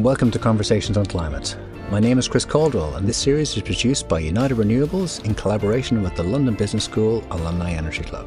and 0.00 0.06
welcome 0.06 0.30
to 0.30 0.38
Conversations 0.38 0.96
on 0.96 1.04
Climate. 1.04 1.58
My 1.90 2.00
name 2.00 2.18
is 2.18 2.26
Chris 2.26 2.46
Caldwell, 2.46 2.94
and 2.94 3.06
this 3.06 3.18
series 3.18 3.54
is 3.54 3.62
produced 3.62 4.08
by 4.08 4.18
United 4.18 4.56
Renewables 4.56 5.22
in 5.26 5.34
collaboration 5.34 6.02
with 6.02 6.16
the 6.16 6.22
London 6.22 6.54
Business 6.54 6.84
School 6.84 7.22
Alumni 7.30 7.72
Energy 7.72 8.02
Club. 8.02 8.26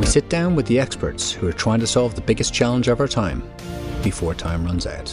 We 0.00 0.06
sit 0.06 0.30
down 0.30 0.56
with 0.56 0.64
the 0.68 0.80
experts 0.80 1.30
who 1.30 1.46
are 1.46 1.52
trying 1.52 1.80
to 1.80 1.86
solve 1.86 2.14
the 2.14 2.22
biggest 2.22 2.54
challenge 2.54 2.88
of 2.88 2.98
our 2.98 3.06
time 3.06 3.42
before 4.02 4.32
time 4.32 4.64
runs 4.64 4.86
out. 4.86 5.06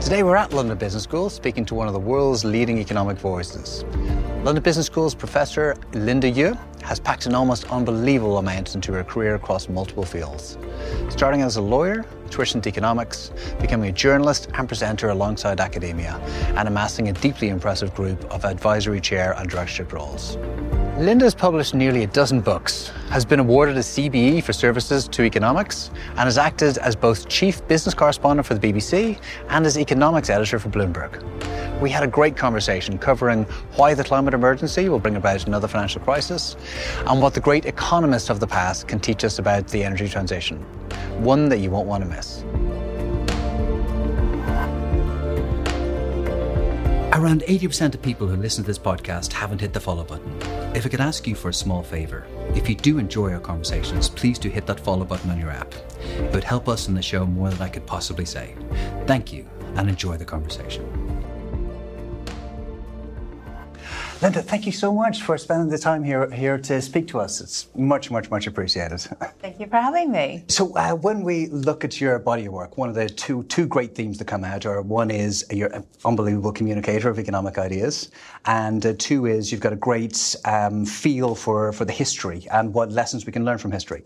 Today 0.00 0.22
we're 0.22 0.36
at 0.36 0.54
London 0.54 0.78
Business 0.78 1.02
School 1.02 1.28
speaking 1.28 1.66
to 1.66 1.74
one 1.74 1.88
of 1.88 1.92
the 1.92 2.00
world's 2.00 2.42
leading 2.42 2.78
economic 2.78 3.18
voices. 3.18 3.84
London 4.44 4.62
Business 4.62 4.86
School's 4.86 5.14
Professor 5.14 5.76
Linda 5.92 6.32
Yueh 6.32 6.58
has 6.82 7.00
packed 7.00 7.26
an 7.26 7.34
almost 7.34 7.64
unbelievable 7.70 8.38
amount 8.38 8.74
into 8.74 8.92
her 8.92 9.04
career 9.04 9.34
across 9.34 9.68
multiple 9.68 10.04
fields. 10.04 10.58
Starting 11.08 11.42
as 11.42 11.56
a 11.56 11.62
lawyer, 11.62 12.04
tuitioned 12.32 12.66
economics, 12.66 13.30
becoming 13.60 13.90
a 13.90 13.92
journalist 13.92 14.48
and 14.54 14.66
presenter 14.66 15.10
alongside 15.10 15.60
academia, 15.60 16.14
and 16.56 16.66
amassing 16.66 17.08
a 17.08 17.12
deeply 17.12 17.48
impressive 17.48 17.94
group 17.94 18.24
of 18.32 18.44
advisory 18.44 19.00
chair 19.00 19.34
and 19.38 19.50
directorship 19.50 19.92
roles. 19.92 20.38
Linda 20.98 21.24
has 21.24 21.34
published 21.34 21.74
nearly 21.74 22.04
a 22.04 22.06
dozen 22.06 22.40
books, 22.40 22.92
has 23.08 23.24
been 23.24 23.40
awarded 23.40 23.76
a 23.76 23.80
CBE 23.80 24.42
for 24.42 24.52
services 24.52 25.08
to 25.08 25.22
economics, 25.22 25.90
and 26.10 26.20
has 26.20 26.38
acted 26.38 26.78
as 26.78 26.94
both 26.94 27.28
chief 27.28 27.66
business 27.66 27.94
correspondent 27.94 28.46
for 28.46 28.54
the 28.54 28.72
BBC 28.72 29.18
and 29.48 29.64
as 29.64 29.78
economics 29.78 30.28
editor 30.28 30.58
for 30.58 30.68
Bloomberg. 30.68 31.22
We 31.80 31.90
had 31.90 32.04
a 32.04 32.06
great 32.06 32.36
conversation 32.36 32.98
covering 32.98 33.44
why 33.74 33.94
the 33.94 34.04
climate 34.04 34.34
emergency 34.34 34.88
will 34.88 35.00
bring 35.00 35.16
about 35.16 35.46
another 35.46 35.66
financial 35.66 36.00
crisis 36.02 36.56
and 37.06 37.20
what 37.20 37.34
the 37.34 37.40
great 37.40 37.64
economists 37.64 38.30
of 38.30 38.38
the 38.38 38.46
past 38.46 38.86
can 38.86 39.00
teach 39.00 39.24
us 39.24 39.38
about 39.38 39.66
the 39.68 39.82
energy 39.82 40.08
transition. 40.08 40.64
One 41.18 41.48
that 41.48 41.58
you 41.58 41.70
won't 41.70 41.86
want 41.86 42.04
to 42.04 42.08
miss. 42.08 42.44
Around 47.14 47.42
80% 47.42 47.94
of 47.94 48.00
people 48.00 48.26
who 48.26 48.36
listen 48.36 48.64
to 48.64 48.66
this 48.66 48.78
podcast 48.78 49.32
haven't 49.32 49.60
hit 49.60 49.74
the 49.74 49.80
follow 49.80 50.02
button. 50.02 50.34
If 50.74 50.86
I 50.86 50.88
could 50.88 51.02
ask 51.02 51.26
you 51.26 51.34
for 51.34 51.50
a 51.50 51.54
small 51.54 51.82
favour, 51.82 52.26
if 52.54 52.68
you 52.68 52.74
do 52.74 52.96
enjoy 52.96 53.32
our 53.32 53.38
conversations, 53.38 54.08
please 54.08 54.38
do 54.38 54.48
hit 54.48 54.66
that 54.66 54.80
follow 54.80 55.04
button 55.04 55.30
on 55.30 55.38
your 55.38 55.50
app. 55.50 55.74
It 56.00 56.32
would 56.34 56.42
help 56.42 56.68
us 56.70 56.88
in 56.88 56.94
the 56.94 57.02
show 57.02 57.26
more 57.26 57.50
than 57.50 57.60
I 57.60 57.68
could 57.68 57.86
possibly 57.86 58.24
say. 58.24 58.54
Thank 59.06 59.30
you 59.30 59.46
and 59.76 59.90
enjoy 59.90 60.16
the 60.16 60.24
conversation. 60.24 61.01
Linda, 64.22 64.40
thank 64.40 64.66
you 64.66 64.70
so 64.70 64.94
much 64.94 65.22
for 65.22 65.36
spending 65.36 65.68
the 65.68 65.76
time 65.76 66.04
here 66.04 66.30
here 66.30 66.56
to 66.56 66.80
speak 66.80 67.08
to 67.08 67.18
us. 67.18 67.40
It's 67.40 67.66
much, 67.74 68.08
much, 68.08 68.30
much 68.30 68.46
appreciated. 68.46 69.00
Thank 69.40 69.58
you 69.58 69.66
for 69.66 69.78
having 69.78 70.12
me. 70.12 70.44
So, 70.46 70.76
uh, 70.76 70.92
when 70.94 71.24
we 71.24 71.48
look 71.48 71.84
at 71.84 72.00
your 72.00 72.20
body 72.20 72.46
of 72.46 72.52
work, 72.52 72.78
one 72.78 72.88
of 72.88 72.94
the 72.94 73.08
two 73.08 73.42
two 73.54 73.66
great 73.66 73.96
themes 73.96 74.18
that 74.18 74.28
come 74.28 74.44
out 74.44 74.64
are 74.64 74.80
one 74.80 75.10
is 75.10 75.44
you're 75.50 75.74
an 75.74 75.84
unbelievable 76.04 76.52
communicator 76.52 77.10
of 77.10 77.18
economic 77.18 77.58
ideas, 77.58 78.12
and 78.44 78.86
uh, 78.86 78.94
two 78.96 79.26
is 79.26 79.50
you've 79.50 79.60
got 79.60 79.72
a 79.72 79.82
great 79.90 80.36
um, 80.44 80.86
feel 80.86 81.34
for 81.34 81.72
for 81.72 81.84
the 81.84 81.92
history 81.92 82.46
and 82.52 82.72
what 82.72 82.92
lessons 82.92 83.26
we 83.26 83.32
can 83.32 83.44
learn 83.44 83.58
from 83.58 83.72
history 83.72 84.04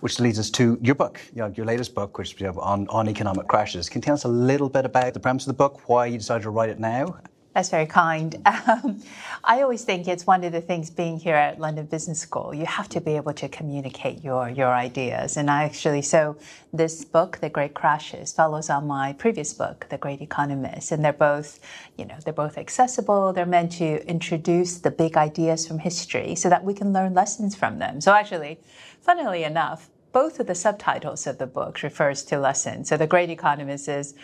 which 0.00 0.18
leads 0.18 0.40
us 0.40 0.50
to 0.50 0.76
your 0.82 0.96
book, 0.96 1.20
you 1.32 1.40
know, 1.40 1.52
your 1.54 1.64
latest 1.64 1.94
book, 1.94 2.18
which 2.18 2.34
is 2.34 2.56
on, 2.56 2.88
on 2.88 3.08
economic 3.08 3.46
crashes. 3.46 3.88
Can 3.88 4.00
you 4.00 4.06
tell 4.06 4.14
us 4.14 4.24
a 4.24 4.28
little 4.28 4.68
bit 4.68 4.84
about 4.84 5.14
the 5.14 5.20
premise 5.20 5.44
of 5.44 5.46
the 5.46 5.56
book, 5.56 5.88
why 5.88 6.06
you 6.06 6.18
decided 6.18 6.42
to 6.42 6.50
write 6.50 6.70
it 6.70 6.80
now, 6.80 7.20
that's 7.54 7.68
very 7.68 7.86
kind. 7.86 8.36
Um, 8.72 9.02
I 9.44 9.62
always 9.62 9.82
think 9.82 10.06
it's 10.06 10.24
one 10.24 10.44
of 10.44 10.52
the 10.52 10.60
things 10.60 10.88
being 10.88 11.18
here 11.18 11.34
at 11.34 11.58
London 11.58 11.86
Business 11.86 12.20
School. 12.20 12.54
You 12.54 12.64
have 12.64 12.88
to 12.90 13.00
be 13.00 13.16
able 13.16 13.32
to 13.34 13.48
communicate 13.48 14.22
your 14.22 14.48
your 14.48 14.68
ideas. 14.68 15.36
And 15.36 15.50
I 15.50 15.64
actually, 15.64 16.02
so 16.02 16.36
this 16.72 17.04
book, 17.04 17.38
The 17.38 17.50
Great 17.50 17.74
Crashes, 17.74 18.32
follows 18.32 18.70
on 18.70 18.86
my 18.86 19.14
previous 19.14 19.52
book, 19.52 19.86
The 19.90 19.98
Great 19.98 20.20
Economist. 20.20 20.92
And 20.92 21.04
they're 21.04 21.12
both, 21.12 21.58
you 21.98 22.04
know, 22.04 22.14
they're 22.24 22.32
both 22.32 22.56
accessible. 22.56 23.32
They're 23.32 23.46
meant 23.46 23.72
to 23.72 24.06
introduce 24.06 24.78
the 24.78 24.92
big 24.92 25.16
ideas 25.16 25.66
from 25.66 25.80
history 25.80 26.36
so 26.36 26.48
that 26.48 26.62
we 26.62 26.74
can 26.74 26.92
learn 26.92 27.14
lessons 27.14 27.56
from 27.56 27.78
them. 27.78 28.00
So 28.00 28.12
actually, 28.12 28.60
funnily 29.00 29.42
enough, 29.42 29.90
both 30.12 30.38
of 30.38 30.46
the 30.46 30.54
subtitles 30.54 31.26
of 31.26 31.38
the 31.38 31.46
book 31.46 31.82
refers 31.82 32.22
to 32.24 32.38
lessons. 32.38 32.88
So 32.88 32.96
The 32.96 33.06
Great 33.06 33.30
Economist 33.30 33.88
is 33.88 34.14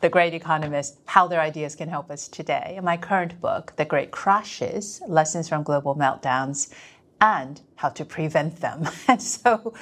the 0.00 0.08
Great 0.08 0.34
Economists, 0.34 0.98
how 1.06 1.26
their 1.26 1.40
ideas 1.40 1.74
can 1.74 1.88
help 1.88 2.10
us 2.10 2.28
today. 2.28 2.74
And 2.76 2.84
my 2.84 2.96
current 2.96 3.40
book, 3.40 3.74
The 3.76 3.84
Great 3.84 4.10
Crashes 4.10 5.02
Lessons 5.06 5.48
from 5.48 5.62
Global 5.62 5.94
Meltdowns 5.94 6.72
and 7.20 7.60
how 7.76 7.88
to 7.88 8.04
prevent 8.04 8.60
them. 8.60 8.86
and 9.08 9.22
so, 9.22 9.72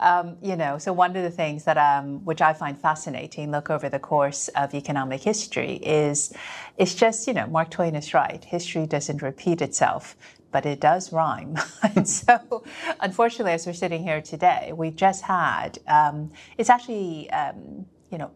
um, 0.00 0.36
you 0.42 0.56
know, 0.56 0.78
so 0.78 0.92
one 0.92 1.14
of 1.16 1.22
the 1.22 1.30
things 1.30 1.64
that, 1.64 1.78
um, 1.78 2.24
which 2.24 2.40
I 2.40 2.52
find 2.52 2.78
fascinating, 2.78 3.50
look 3.50 3.70
over 3.70 3.88
the 3.88 3.98
course 3.98 4.48
of 4.48 4.74
economic 4.74 5.22
history, 5.22 5.74
is 5.74 6.32
it's 6.76 6.94
just, 6.94 7.26
you 7.26 7.34
know, 7.34 7.46
Mark 7.46 7.70
Twain 7.70 7.94
is 7.94 8.14
right. 8.14 8.42
History 8.44 8.86
doesn't 8.86 9.22
repeat 9.22 9.62
itself. 9.62 10.16
But 10.50 10.64
it 10.64 10.80
does 10.80 11.12
rhyme. 11.12 11.58
and 11.94 12.08
so, 12.08 12.64
unfortunately, 13.00 13.52
as 13.52 13.66
we're 13.66 13.74
sitting 13.74 14.02
here 14.02 14.22
today, 14.22 14.72
we 14.74 14.90
just 14.90 15.22
had, 15.22 15.78
um, 15.86 16.32
it's 16.56 16.70
actually, 16.70 17.28
um, 17.30 17.84
you 18.10 18.16
know, 18.16 18.30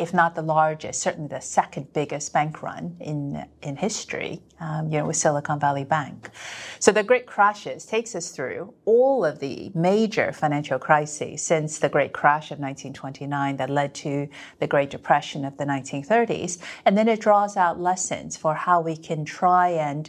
if 0.00 0.14
not 0.14 0.34
the 0.34 0.42
largest, 0.42 1.02
certainly 1.02 1.28
the 1.28 1.40
second 1.40 1.92
biggest 1.92 2.32
bank 2.32 2.62
run 2.62 2.96
in 3.00 3.44
in 3.60 3.76
history, 3.76 4.40
um, 4.58 4.88
you 4.88 4.98
know, 4.98 5.06
with 5.06 5.16
Silicon 5.16 5.60
Valley 5.60 5.84
Bank. 5.84 6.30
So 6.78 6.90
the 6.90 7.02
Great 7.02 7.26
Crashes 7.26 7.84
takes 7.84 8.14
us 8.14 8.30
through 8.30 8.72
all 8.86 9.26
of 9.26 9.40
the 9.40 9.70
major 9.74 10.32
financial 10.32 10.78
crises 10.78 11.42
since 11.42 11.78
the 11.78 11.90
Great 11.90 12.14
Crash 12.14 12.50
of 12.50 12.58
1929 12.58 13.58
that 13.58 13.68
led 13.68 13.94
to 13.96 14.26
the 14.58 14.66
Great 14.66 14.88
Depression 14.88 15.44
of 15.44 15.58
the 15.58 15.64
1930s, 15.64 16.58
and 16.86 16.96
then 16.96 17.06
it 17.06 17.20
draws 17.20 17.58
out 17.58 17.78
lessons 17.78 18.38
for 18.38 18.54
how 18.54 18.80
we 18.80 18.96
can 18.96 19.26
try 19.26 19.68
and, 19.68 20.08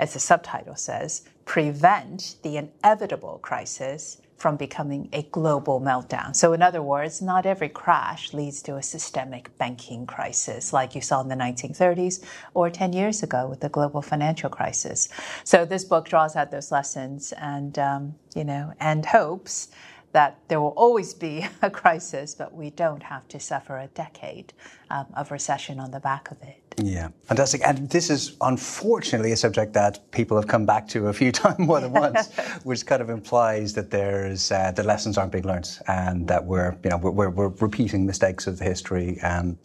as 0.00 0.14
the 0.14 0.20
subtitle 0.20 0.74
says, 0.74 1.22
prevent 1.44 2.34
the 2.42 2.56
inevitable 2.56 3.38
crisis 3.40 4.18
from 4.38 4.56
becoming 4.56 5.08
a 5.12 5.22
global 5.24 5.80
meltdown. 5.80 6.34
So, 6.34 6.52
in 6.52 6.62
other 6.62 6.80
words, 6.80 7.20
not 7.20 7.44
every 7.44 7.68
crash 7.68 8.32
leads 8.32 8.62
to 8.62 8.76
a 8.76 8.82
systemic 8.82 9.56
banking 9.58 10.06
crisis 10.06 10.72
like 10.72 10.94
you 10.94 11.00
saw 11.00 11.20
in 11.20 11.28
the 11.28 11.34
1930s 11.34 12.24
or 12.54 12.70
10 12.70 12.92
years 12.92 13.22
ago 13.22 13.48
with 13.48 13.60
the 13.60 13.68
global 13.68 14.00
financial 14.00 14.48
crisis. 14.48 15.08
So, 15.44 15.64
this 15.64 15.84
book 15.84 16.08
draws 16.08 16.36
out 16.36 16.50
those 16.50 16.70
lessons 16.70 17.32
and, 17.32 17.78
um, 17.78 18.14
you 18.34 18.44
know, 18.44 18.72
and 18.80 19.04
hopes 19.04 19.68
that 20.12 20.38
there 20.48 20.60
will 20.60 20.74
always 20.76 21.14
be 21.14 21.46
a 21.62 21.70
crisis, 21.70 22.34
but 22.34 22.54
we 22.54 22.70
don't 22.70 23.02
have 23.02 23.26
to 23.28 23.40
suffer 23.40 23.78
a 23.78 23.86
decade 23.88 24.52
um, 24.90 25.06
of 25.14 25.30
recession 25.30 25.78
on 25.80 25.90
the 25.90 26.00
back 26.00 26.30
of 26.30 26.40
it. 26.42 26.68
Yeah, 26.80 27.08
fantastic. 27.24 27.62
And 27.64 27.90
this 27.90 28.08
is 28.08 28.36
unfortunately 28.40 29.32
a 29.32 29.36
subject 29.36 29.72
that 29.72 30.10
people 30.12 30.36
have 30.36 30.46
come 30.46 30.64
back 30.64 30.86
to 30.88 31.08
a 31.08 31.12
few 31.12 31.32
times 31.40 31.58
more 31.58 31.80
than 31.80 31.92
once, 31.92 32.28
which 32.64 32.86
kind 32.86 33.02
of 33.02 33.10
implies 33.10 33.72
that 33.74 33.90
there's 33.90 34.52
uh, 34.52 34.70
the 34.72 34.82
lessons 34.82 35.18
aren't 35.18 35.32
being 35.32 35.44
learned 35.44 35.68
and 35.88 36.28
that 36.28 36.44
we're 36.44 36.76
you 36.84 36.90
know 36.90 36.96
we're, 36.96 37.30
we're 37.30 37.48
repeating 37.48 38.06
mistakes 38.06 38.46
of 38.46 38.58
the 38.58 38.64
history. 38.64 39.20
Um, 39.22 39.58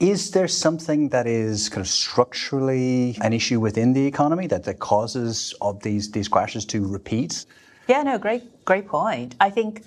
is 0.00 0.32
there 0.32 0.48
something 0.48 1.08
that 1.10 1.26
is 1.26 1.68
kind 1.68 1.80
of 1.80 1.88
structurally 1.88 3.16
an 3.20 3.32
issue 3.32 3.60
within 3.60 3.92
the 3.92 4.04
economy 4.04 4.48
that, 4.48 4.64
that 4.64 4.80
causes 4.80 5.54
of 5.60 5.82
these 5.82 6.10
these 6.10 6.28
crashes 6.28 6.64
to 6.66 6.86
repeat? 6.86 7.46
Yeah, 7.86 8.02
no, 8.02 8.18
great, 8.18 8.64
great 8.64 8.88
point. 8.88 9.34
I 9.40 9.50
think 9.50 9.82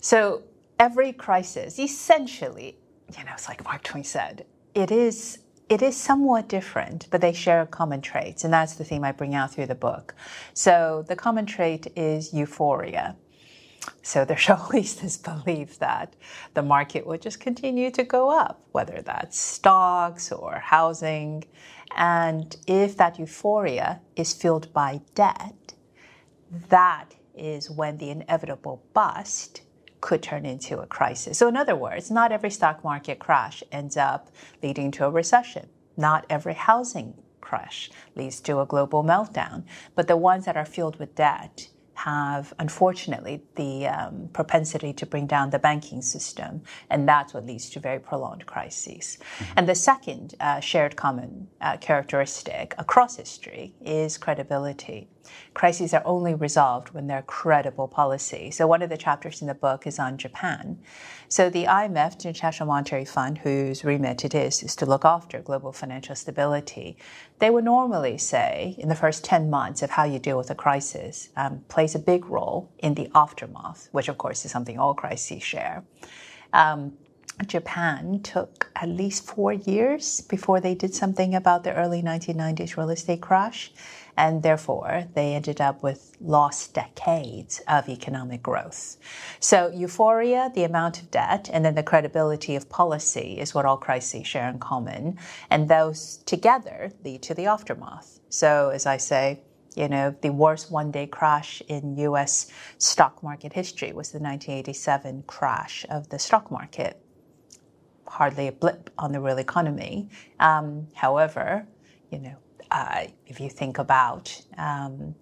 so. 0.00 0.42
Every 0.78 1.12
crisis, 1.12 1.78
essentially, 1.78 2.76
you 3.16 3.24
know, 3.24 3.30
it's 3.34 3.48
like 3.48 3.62
Mark 3.64 3.84
Twain 3.84 4.02
said, 4.04 4.44
it 4.74 4.90
is 4.90 5.38
it 5.68 5.80
is 5.80 5.96
somewhat 5.96 6.48
different, 6.48 7.06
but 7.10 7.20
they 7.20 7.32
share 7.32 7.64
common 7.66 8.02
traits, 8.02 8.44
and 8.44 8.52
that's 8.52 8.74
the 8.74 8.84
theme 8.84 9.04
I 9.04 9.12
bring 9.12 9.34
out 9.34 9.52
through 9.54 9.66
the 9.66 9.74
book. 9.74 10.14
So 10.52 11.04
the 11.08 11.16
common 11.16 11.46
trait 11.46 11.86
is 11.96 12.34
euphoria. 12.34 13.16
So 14.02 14.24
there's 14.24 14.50
always 14.56 14.96
this 14.96 15.16
belief 15.16 15.78
that 15.78 16.14
the 16.54 16.62
market 16.62 17.06
will 17.06 17.18
just 17.18 17.40
continue 17.40 17.90
to 17.92 18.04
go 18.04 18.30
up, 18.30 18.60
whether 18.72 19.00
that's 19.02 19.38
stocks 19.38 20.30
or 20.30 20.56
housing. 20.58 21.44
And 21.96 22.54
if 22.66 22.96
that 22.98 23.18
euphoria 23.18 24.00
is 24.16 24.32
fueled 24.34 24.72
by 24.72 25.00
debt, 25.14 25.74
that 26.68 27.14
is 27.36 27.70
when 27.70 27.98
the 27.98 28.10
inevitable 28.10 28.84
bust 28.92 29.62
could 30.00 30.22
turn 30.22 30.44
into 30.44 30.80
a 30.80 30.86
crisis. 30.86 31.38
So, 31.38 31.48
in 31.48 31.56
other 31.56 31.76
words, 31.76 32.10
not 32.10 32.32
every 32.32 32.50
stock 32.50 32.82
market 32.82 33.18
crash 33.18 33.62
ends 33.70 33.96
up 33.96 34.30
leading 34.62 34.90
to 34.92 35.06
a 35.06 35.10
recession. 35.10 35.68
Not 35.96 36.26
every 36.28 36.54
housing 36.54 37.14
crash 37.40 37.90
leads 38.14 38.40
to 38.40 38.60
a 38.60 38.66
global 38.66 39.04
meltdown. 39.04 39.64
But 39.94 40.08
the 40.08 40.16
ones 40.16 40.44
that 40.46 40.56
are 40.56 40.64
fueled 40.64 40.98
with 40.98 41.14
debt 41.14 41.68
have, 41.94 42.52
unfortunately, 42.58 43.42
the 43.54 43.86
um, 43.86 44.28
propensity 44.32 44.92
to 44.92 45.06
bring 45.06 45.26
down 45.26 45.50
the 45.50 45.58
banking 45.58 46.02
system, 46.02 46.62
and 46.90 47.08
that's 47.08 47.32
what 47.34 47.46
leads 47.46 47.70
to 47.70 47.78
very 47.78 48.00
prolonged 48.00 48.44
crises. 48.46 49.18
Mm-hmm. 49.20 49.52
And 49.56 49.68
the 49.68 49.74
second 49.74 50.34
uh, 50.40 50.60
shared 50.60 50.96
common 50.96 51.48
uh, 51.60 51.76
characteristic 51.76 52.74
across 52.78 53.16
history 53.16 53.74
is 53.80 54.18
credibility. 54.18 55.08
Crises 55.54 55.94
are 55.94 56.02
only 56.04 56.34
resolved 56.34 56.90
when 56.90 57.06
there 57.06 57.18
are 57.18 57.22
credible 57.22 57.88
policy. 57.88 58.50
So 58.50 58.66
one 58.66 58.82
of 58.82 58.90
the 58.90 58.96
chapters 58.96 59.40
in 59.40 59.48
the 59.48 59.54
book 59.54 59.86
is 59.86 59.98
on 59.98 60.18
Japan. 60.18 60.78
So 61.28 61.48
the 61.48 61.64
IMF, 61.64 62.20
the 62.20 62.28
International 62.28 62.66
Monetary 62.68 63.04
Fund, 63.04 63.38
whose 63.38 63.84
remit 63.84 64.24
it 64.24 64.34
is, 64.34 64.62
is 64.62 64.76
to 64.76 64.86
look 64.86 65.04
after 65.04 65.40
global 65.40 65.72
financial 65.72 66.14
stability. 66.14 66.96
They 67.38 67.50
would 67.50 67.64
normally 67.64 68.18
say 68.18 68.74
in 68.78 68.88
the 68.88 68.94
first 68.94 69.24
10 69.24 69.48
months 69.48 69.82
of 69.82 69.90
how 69.90 70.04
you 70.04 70.18
deal 70.18 70.36
with 70.36 70.50
a 70.50 70.54
crisis 70.54 71.30
um, 71.36 71.64
plays 71.68 71.94
a 71.94 71.98
big 71.98 72.26
role 72.26 72.70
in 72.78 72.94
the 72.94 73.10
aftermath, 73.14 73.88
which 73.92 74.08
of 74.08 74.18
course 74.18 74.44
is 74.44 74.50
something 74.50 74.78
all 74.78 74.94
crises 74.94 75.42
share. 75.42 75.84
Um, 76.52 76.92
Japan 77.46 78.20
took 78.22 78.70
at 78.76 78.88
least 78.88 79.26
four 79.26 79.52
years 79.52 80.20
before 80.20 80.60
they 80.60 80.74
did 80.74 80.94
something 80.94 81.34
about 81.34 81.64
the 81.64 81.74
early 81.74 82.02
1990s 82.02 82.76
real 82.76 82.90
estate 82.90 83.20
crash, 83.20 83.72
and 84.16 84.42
therefore 84.42 85.04
they 85.14 85.34
ended 85.34 85.60
up 85.60 85.82
with 85.82 86.16
lost 86.20 86.74
decades 86.74 87.60
of 87.66 87.88
economic 87.88 88.42
growth. 88.42 88.96
So, 89.40 89.68
euphoria, 89.68 90.52
the 90.54 90.64
amount 90.64 91.00
of 91.00 91.10
debt, 91.10 91.48
and 91.52 91.64
then 91.64 91.74
the 91.74 91.82
credibility 91.82 92.54
of 92.54 92.68
policy 92.68 93.38
is 93.38 93.54
what 93.54 93.64
all 93.64 93.78
crises 93.78 94.26
share 94.26 94.48
in 94.48 94.58
common, 94.58 95.18
and 95.50 95.68
those 95.68 96.18
together 96.26 96.92
lead 97.04 97.22
to 97.22 97.34
the 97.34 97.46
aftermath. 97.46 98.20
So, 98.28 98.70
as 98.70 98.86
I 98.86 98.98
say, 98.98 99.40
you 99.74 99.88
know, 99.88 100.14
the 100.20 100.30
worst 100.30 100.70
one 100.70 100.90
day 100.90 101.06
crash 101.06 101.62
in 101.66 101.96
US 101.96 102.50
stock 102.78 103.22
market 103.22 103.54
history 103.54 103.92
was 103.92 104.10
the 104.10 104.18
1987 104.18 105.24
crash 105.26 105.86
of 105.88 106.10
the 106.10 106.18
stock 106.18 106.50
market 106.50 107.01
hardly 108.12 108.46
a 108.46 108.52
blip 108.52 108.90
on 108.98 109.12
the 109.12 109.20
real 109.20 109.38
economy. 109.38 110.08
Um, 110.38 110.86
however, 110.94 111.66
you 112.10 112.18
know, 112.18 112.36
uh, 112.70 113.06
if 113.26 113.40
you 113.40 113.48
think 113.48 113.78
about 113.78 114.38
um, 114.58 115.14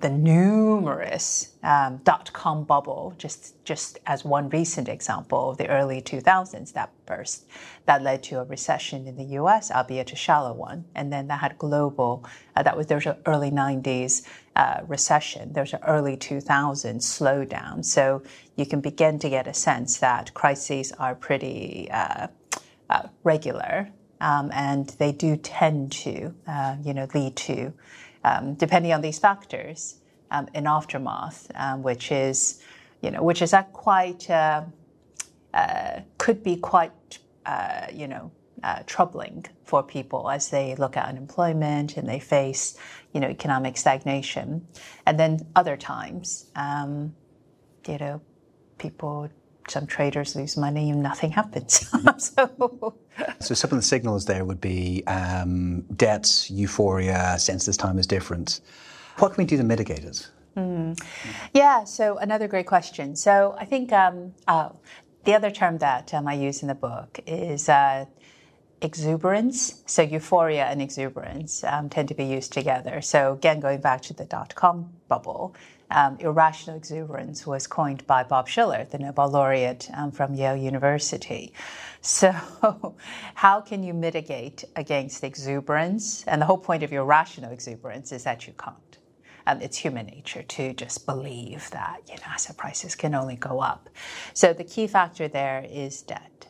the 0.00 0.10
numerous 0.10 1.54
um, 1.62 2.00
dot-com 2.04 2.64
bubble, 2.64 3.14
just 3.18 3.62
just 3.64 3.98
as 4.06 4.24
one 4.24 4.48
recent 4.50 4.88
example 4.88 5.50
of 5.50 5.58
the 5.58 5.68
early 5.68 6.00
2000s 6.00 6.72
that 6.72 6.90
burst, 7.04 7.46
that 7.86 8.02
led 8.02 8.22
to 8.22 8.38
a 8.40 8.44
recession 8.44 9.06
in 9.06 9.16
the 9.16 9.24
U.S., 9.40 9.70
albeit 9.70 10.12
a 10.12 10.16
shallow 10.16 10.52
one, 10.52 10.84
and 10.94 11.12
then 11.12 11.26
that 11.28 11.40
had 11.40 11.58
global. 11.58 12.24
Uh, 12.54 12.62
that 12.62 12.76
was 12.76 12.86
there 12.86 12.96
was 12.96 13.06
an 13.06 13.16
early 13.26 13.50
90s 13.50 14.26
uh, 14.54 14.80
recession. 14.86 15.52
was 15.54 15.72
an 15.72 15.80
early 15.86 16.16
2000s 16.16 17.02
slowdown. 17.02 17.84
So 17.84 18.22
you 18.56 18.66
can 18.66 18.80
begin 18.80 19.18
to 19.18 19.28
get 19.28 19.46
a 19.46 19.54
sense 19.54 19.98
that 19.98 20.32
crises 20.34 20.92
are 20.92 21.14
pretty 21.14 21.88
uh, 21.90 22.28
uh 22.88 23.08
regular, 23.24 23.90
um, 24.20 24.50
and 24.52 24.88
they 24.98 25.12
do 25.12 25.36
tend 25.36 25.92
to, 25.92 26.34
uh, 26.46 26.76
you 26.84 26.94
know, 26.94 27.08
lead 27.14 27.34
to 27.36 27.72
um, 28.24 28.54
depending 28.54 28.92
on 28.92 29.00
these 29.00 29.18
factors, 29.18 29.96
um, 30.30 30.48
an 30.54 30.66
aftermath, 30.66 31.50
um, 31.54 31.82
which 31.82 32.12
is, 32.12 32.62
you 33.02 33.10
know, 33.10 33.22
which 33.22 33.42
is 33.42 33.54
quite 33.72 34.28
uh, 34.30 34.62
uh, 35.54 36.00
could 36.18 36.42
be 36.42 36.56
quite, 36.56 37.18
uh, 37.46 37.86
you 37.92 38.06
know, 38.06 38.30
uh, 38.62 38.82
troubling 38.86 39.46
for 39.64 39.82
people 39.82 40.30
as 40.30 40.50
they 40.50 40.74
look 40.76 40.96
at 40.96 41.06
unemployment 41.06 41.96
and 41.96 42.08
they 42.08 42.18
face, 42.18 42.76
you 43.12 43.20
know, 43.20 43.28
economic 43.28 43.76
stagnation, 43.76 44.66
and 45.06 45.18
then 45.18 45.46
other 45.56 45.76
times, 45.76 46.46
um, 46.56 47.14
you 47.86 47.98
know, 47.98 48.20
people 48.78 49.28
some 49.70 49.86
traders 49.86 50.36
lose 50.36 50.56
money 50.56 50.90
and 50.90 51.02
nothing 51.02 51.30
happens. 51.30 51.88
so. 52.18 52.94
so 53.40 53.54
some 53.54 53.70
of 53.70 53.76
the 53.76 53.82
signals 53.82 54.26
there 54.26 54.44
would 54.44 54.60
be 54.60 55.02
um, 55.06 55.82
debt, 55.96 56.46
euphoria, 56.50 57.36
sense 57.38 57.66
this 57.66 57.76
time 57.76 57.98
is 57.98 58.06
different. 58.06 58.60
What 59.18 59.34
can 59.34 59.42
we 59.42 59.46
do 59.46 59.56
to 59.56 59.64
mitigate 59.64 60.04
it? 60.04 60.28
Mm. 60.56 61.00
Yeah, 61.54 61.84
so 61.84 62.18
another 62.18 62.48
great 62.48 62.66
question. 62.66 63.16
So 63.16 63.54
I 63.58 63.64
think 63.64 63.92
um, 63.92 64.34
uh, 64.46 64.70
the 65.24 65.34
other 65.34 65.50
term 65.50 65.78
that 65.78 66.12
um, 66.14 66.26
I 66.26 66.34
use 66.34 66.62
in 66.62 66.68
the 66.68 66.74
book 66.74 67.20
is 67.26 67.68
uh, 67.68 68.06
exuberance. 68.80 69.82
So 69.86 70.02
euphoria 70.02 70.66
and 70.66 70.80
exuberance 70.80 71.64
um, 71.64 71.88
tend 71.88 72.08
to 72.08 72.14
be 72.14 72.24
used 72.24 72.52
together. 72.52 73.00
So 73.00 73.32
again, 73.32 73.60
going 73.60 73.80
back 73.80 74.02
to 74.02 74.14
the 74.14 74.24
dot 74.24 74.54
com 74.54 74.90
bubble, 75.08 75.54
um, 75.90 76.16
irrational 76.20 76.76
exuberance 76.76 77.46
was 77.46 77.66
coined 77.66 78.06
by 78.06 78.22
Bob 78.22 78.48
Shiller, 78.48 78.86
the 78.90 78.98
Nobel 78.98 79.30
laureate 79.30 79.88
um, 79.94 80.10
from 80.10 80.34
Yale 80.34 80.56
University. 80.56 81.52
So, 82.00 82.30
how 83.34 83.60
can 83.60 83.82
you 83.82 83.92
mitigate 83.92 84.62
against 84.76 85.24
exuberance? 85.24 86.22
And 86.28 86.40
the 86.40 86.46
whole 86.46 86.56
point 86.56 86.84
of 86.84 86.92
irrational 86.92 87.50
exuberance 87.50 88.12
is 88.12 88.22
that 88.22 88.46
you 88.46 88.52
can't. 88.56 88.98
Um, 89.48 89.60
it's 89.60 89.76
human 89.76 90.06
nature 90.06 90.44
to 90.44 90.74
just 90.74 91.06
believe 91.06 91.68
that 91.70 92.02
you 92.08 92.14
know 92.14 92.22
asset 92.26 92.56
prices 92.56 92.94
can 92.94 93.16
only 93.16 93.34
go 93.34 93.58
up. 93.60 93.90
So 94.32 94.52
the 94.52 94.62
key 94.62 94.86
factor 94.86 95.26
there 95.26 95.66
is 95.68 96.02
debt. 96.02 96.46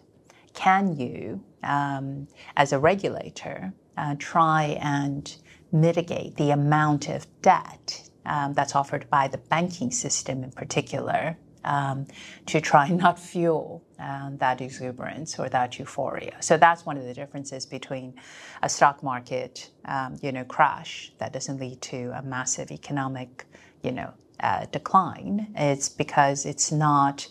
Can 0.52 0.94
you, 0.94 1.42
um, 1.62 2.28
as 2.56 2.74
a 2.74 2.78
regulator, 2.78 3.72
uh, 3.96 4.16
try 4.18 4.78
and 4.82 5.34
mitigate 5.72 6.36
the 6.36 6.50
amount 6.50 7.08
of 7.08 7.26
debt 7.40 8.07
um, 8.28 8.52
that's 8.52 8.76
offered 8.76 9.08
by 9.10 9.26
the 9.26 9.38
banking 9.38 9.90
system 9.90 10.44
in 10.44 10.52
particular 10.52 11.36
um, 11.64 12.06
to 12.46 12.60
try 12.60 12.86
and 12.86 12.98
not 12.98 13.18
fuel 13.18 13.82
um, 13.98 14.36
that 14.38 14.60
exuberance 14.60 15.38
or 15.38 15.48
that 15.48 15.78
euphoria. 15.78 16.36
So 16.40 16.56
that's 16.56 16.86
one 16.86 16.96
of 16.96 17.04
the 17.04 17.14
differences 17.14 17.66
between 17.66 18.14
a 18.62 18.68
stock 18.68 19.02
market, 19.02 19.70
um, 19.86 20.16
you 20.22 20.30
know, 20.30 20.44
crash 20.44 21.12
that 21.18 21.32
doesn't 21.32 21.58
lead 21.58 21.80
to 21.82 22.12
a 22.14 22.22
massive 22.22 22.70
economic, 22.70 23.44
you 23.82 23.92
know, 23.92 24.12
uh, 24.40 24.66
decline. 24.66 25.52
It's 25.56 25.88
because 25.88 26.46
it's 26.46 26.70
not 26.70 27.26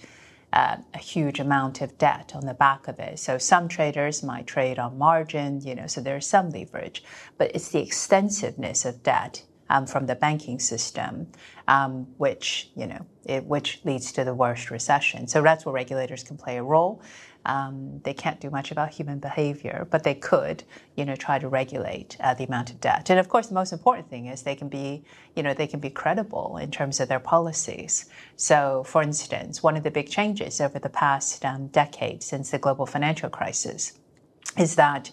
uh, 0.51 0.77
a 0.93 0.97
huge 0.97 1.39
amount 1.39 1.81
of 1.81 1.97
debt 1.97 2.33
on 2.35 2.45
the 2.45 2.53
back 2.53 2.87
of 2.87 2.99
it. 2.99 3.19
So 3.19 3.37
some 3.37 3.67
traders 3.67 4.23
might 4.23 4.47
trade 4.47 4.79
on 4.79 4.97
margin, 4.97 5.61
you 5.61 5.75
know, 5.75 5.87
so 5.87 6.01
there's 6.01 6.27
some 6.27 6.49
leverage, 6.49 7.03
but 7.37 7.51
it's 7.55 7.69
the 7.69 7.81
extensiveness 7.81 8.83
of 8.83 9.03
debt 9.03 9.43
um, 9.69 9.85
from 9.85 10.05
the 10.05 10.15
banking 10.15 10.59
system, 10.59 11.27
um, 11.67 12.07
which 12.17 12.69
you 12.75 12.87
know 12.87 13.05
it, 13.25 13.43
which 13.45 13.81
leads 13.83 14.11
to 14.13 14.23
the 14.23 14.33
worst 14.33 14.71
recession. 14.71 15.27
So 15.27 15.41
that's 15.41 15.65
where 15.65 15.73
regulators 15.73 16.23
can 16.23 16.37
play 16.37 16.57
a 16.57 16.63
role. 16.63 17.01
Um, 17.47 18.01
they 18.03 18.13
can't 18.13 18.41
do 18.41 18.49
much 18.49 18.71
about 18.71 18.89
human 18.89 19.19
behavior, 19.19 19.87
but 19.89 20.03
they 20.03 20.15
could, 20.15 20.63
you 20.97 21.05
know, 21.05 21.15
try 21.15 21.39
to 21.39 21.47
regulate 21.47 22.17
uh, 22.19 22.33
the 22.33 22.43
amount 22.43 22.71
of 22.71 22.81
debt. 22.81 23.09
And 23.09 23.19
of 23.19 23.29
course, 23.29 23.47
the 23.47 23.53
most 23.53 23.71
important 23.71 24.09
thing 24.09 24.25
is 24.25 24.41
they 24.41 24.55
can 24.55 24.67
be, 24.67 25.05
you 25.33 25.43
know, 25.43 25.53
they 25.53 25.67
can 25.67 25.79
be 25.79 25.89
credible 25.89 26.57
in 26.57 26.71
terms 26.71 26.99
of 26.99 27.07
their 27.07 27.21
policies. 27.21 28.05
So, 28.35 28.83
for 28.85 29.01
instance, 29.01 29.63
one 29.63 29.77
of 29.77 29.83
the 29.83 29.91
big 29.91 30.09
changes 30.09 30.59
over 30.59 30.77
the 30.77 30.89
past 30.89 31.45
um, 31.45 31.67
decade 31.67 32.21
since 32.21 32.51
the 32.51 32.59
global 32.59 32.85
financial 32.85 33.29
crisis 33.29 33.93
is 34.57 34.75
that 34.75 35.11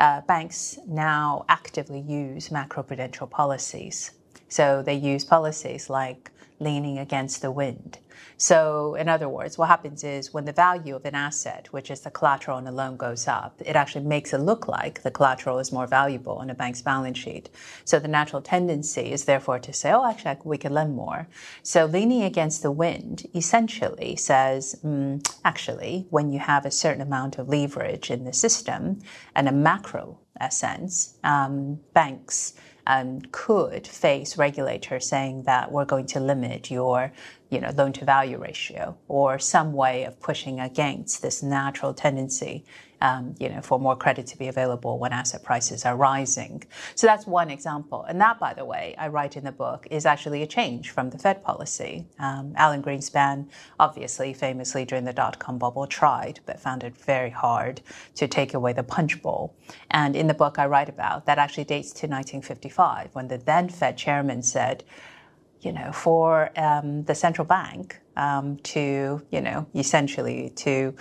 uh, 0.00 0.22
banks 0.22 0.78
now 0.88 1.44
actively 1.48 2.00
use 2.00 2.48
macroprudential 2.48 3.30
policies. 3.30 4.12
So 4.48 4.82
they 4.82 4.94
use 4.94 5.24
policies 5.24 5.90
like 5.90 6.30
leaning 6.58 6.98
against 6.98 7.42
the 7.42 7.52
wind. 7.52 7.98
So, 8.40 8.94
in 8.94 9.06
other 9.06 9.28
words, 9.28 9.58
what 9.58 9.68
happens 9.68 10.02
is 10.02 10.32
when 10.32 10.46
the 10.46 10.52
value 10.54 10.96
of 10.96 11.04
an 11.04 11.14
asset, 11.14 11.68
which 11.72 11.90
is 11.90 12.00
the 12.00 12.10
collateral 12.10 12.56
on 12.56 12.66
a 12.66 12.72
loan, 12.72 12.96
goes 12.96 13.28
up, 13.28 13.60
it 13.62 13.76
actually 13.76 14.06
makes 14.06 14.32
it 14.32 14.38
look 14.38 14.66
like 14.66 15.02
the 15.02 15.10
collateral 15.10 15.58
is 15.58 15.72
more 15.72 15.86
valuable 15.86 16.36
on 16.36 16.48
a 16.48 16.54
bank's 16.54 16.80
balance 16.80 17.18
sheet. 17.18 17.50
So, 17.84 17.98
the 17.98 18.08
natural 18.08 18.40
tendency 18.40 19.12
is 19.12 19.26
therefore 19.26 19.58
to 19.58 19.74
say, 19.74 19.92
oh, 19.92 20.08
actually, 20.08 20.38
we 20.44 20.56
can 20.56 20.72
lend 20.72 20.96
more. 20.96 21.28
So, 21.62 21.84
leaning 21.84 22.22
against 22.22 22.62
the 22.62 22.70
wind 22.70 23.26
essentially 23.34 24.16
says, 24.16 24.80
mm, 24.82 25.22
actually, 25.44 26.06
when 26.08 26.32
you 26.32 26.38
have 26.38 26.64
a 26.64 26.70
certain 26.70 27.02
amount 27.02 27.36
of 27.36 27.50
leverage 27.50 28.10
in 28.10 28.24
the 28.24 28.32
system 28.32 29.00
and 29.34 29.50
a 29.50 29.52
macro 29.52 30.18
sense, 30.48 31.18
um, 31.24 31.78
banks 31.92 32.54
um, 32.86 33.20
could 33.32 33.86
face 33.86 34.38
regulators 34.38 35.06
saying 35.06 35.42
that 35.42 35.70
we're 35.70 35.84
going 35.84 36.06
to 36.06 36.20
limit 36.20 36.70
your 36.70 37.12
you 37.50 37.60
know, 37.60 37.70
loan 37.76 37.92
to 37.92 38.04
value 38.04 38.38
ratio 38.38 38.96
or 39.08 39.38
some 39.38 39.72
way 39.72 40.04
of 40.04 40.18
pushing 40.20 40.60
against 40.60 41.20
this 41.20 41.42
natural 41.42 41.92
tendency, 41.92 42.64
um, 43.00 43.34
you 43.40 43.48
know, 43.48 43.60
for 43.60 43.80
more 43.80 43.96
credit 43.96 44.26
to 44.28 44.38
be 44.38 44.46
available 44.46 44.98
when 44.98 45.12
asset 45.12 45.42
prices 45.42 45.84
are 45.84 45.96
rising. 45.96 46.62
So 46.94 47.06
that's 47.06 47.26
one 47.26 47.50
example. 47.50 48.04
And 48.04 48.20
that, 48.20 48.38
by 48.38 48.54
the 48.54 48.64
way, 48.64 48.94
I 48.98 49.08
write 49.08 49.36
in 49.36 49.44
the 49.44 49.52
book, 49.52 49.86
is 49.90 50.06
actually 50.06 50.42
a 50.42 50.46
change 50.46 50.90
from 50.90 51.10
the 51.10 51.18
Fed 51.18 51.42
policy. 51.42 52.06
Um, 52.18 52.52
Alan 52.56 52.82
Greenspan, 52.82 53.48
obviously, 53.80 54.32
famously 54.32 54.84
during 54.84 55.04
the 55.04 55.12
dot 55.12 55.38
com 55.38 55.58
bubble, 55.58 55.86
tried, 55.86 56.40
but 56.46 56.60
found 56.60 56.84
it 56.84 56.96
very 56.96 57.30
hard 57.30 57.80
to 58.14 58.28
take 58.28 58.54
away 58.54 58.72
the 58.74 58.84
punch 58.84 59.20
bowl. 59.22 59.56
And 59.90 60.14
in 60.14 60.28
the 60.28 60.34
book 60.34 60.58
I 60.58 60.66
write 60.66 60.88
about, 60.88 61.26
that 61.26 61.38
actually 61.38 61.64
dates 61.64 61.90
to 61.94 62.06
1955 62.06 63.14
when 63.14 63.28
the 63.28 63.38
then 63.38 63.68
Fed 63.68 63.96
chairman 63.96 64.42
said, 64.42 64.84
you 65.62 65.72
know, 65.72 65.92
for 65.92 66.50
um, 66.56 67.04
the 67.04 67.14
central 67.14 67.44
bank 67.46 68.00
um, 68.16 68.56
to, 68.58 69.22
you 69.30 69.40
know, 69.40 69.66
essentially 69.74 70.50
to 70.56 70.94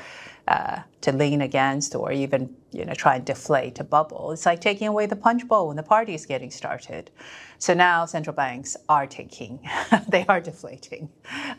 uh, 0.50 0.82
to 1.02 1.12
lean 1.12 1.42
against 1.42 1.94
or 1.94 2.12
even 2.12 2.54
you 2.72 2.84
know 2.84 2.94
try 2.96 3.16
and 3.18 3.24
deflate 3.24 3.80
a 3.80 3.84
bubble. 3.84 4.32
It's 4.32 4.48
like 4.48 4.60
taking 4.60 4.88
away 4.88 5.06
the 5.06 5.16
punch 5.16 5.48
bowl 5.48 5.68
when 5.68 5.78
the 5.78 5.84
party 5.84 6.16
is 6.16 6.26
getting 6.26 6.50
started. 6.50 7.12
So 7.60 7.76
now 7.76 8.06
central 8.06 8.36
banks 8.36 8.76
are 8.90 9.06
taking, 9.06 9.60
they 10.10 10.26
are 10.28 10.42
deflating. 10.42 11.10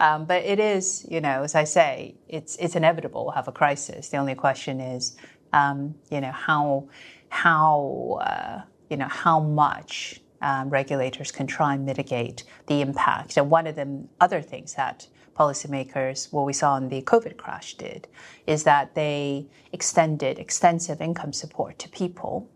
Um, 0.00 0.24
but 0.24 0.42
it 0.42 0.58
is, 0.58 1.06
you 1.08 1.20
know, 1.20 1.44
as 1.44 1.54
I 1.54 1.64
say, 1.64 2.16
it's 2.28 2.56
it's 2.56 2.74
inevitable 2.74 3.26
we'll 3.26 3.34
have 3.34 3.46
a 3.46 3.52
crisis. 3.52 4.08
The 4.08 4.16
only 4.16 4.34
question 4.34 4.80
is, 4.80 5.16
um, 5.52 5.94
you 6.10 6.20
know, 6.20 6.32
how 6.32 6.88
how 7.28 8.18
uh, 8.22 8.62
you 8.88 8.96
know 8.96 9.08
how 9.08 9.38
much 9.38 10.19
um, 10.42 10.70
regulators 10.70 11.30
can 11.30 11.46
try 11.46 11.74
and 11.74 11.84
mitigate 11.84 12.44
the 12.66 12.80
impact. 12.80 13.36
And 13.36 13.50
one 13.50 13.66
of 13.66 13.76
the 13.76 14.04
other 14.20 14.40
things 14.40 14.74
that 14.74 15.06
policymakers, 15.36 16.32
what 16.32 16.44
we 16.44 16.52
saw 16.52 16.76
in 16.76 16.88
the 16.88 17.02
COVID 17.02 17.36
crash 17.36 17.74
did, 17.74 18.08
is 18.46 18.64
that 18.64 18.94
they 18.94 19.46
extended 19.72 20.38
extensive 20.38 21.00
income 21.00 21.32
support 21.32 21.78
to 21.78 21.88
people 21.88 22.48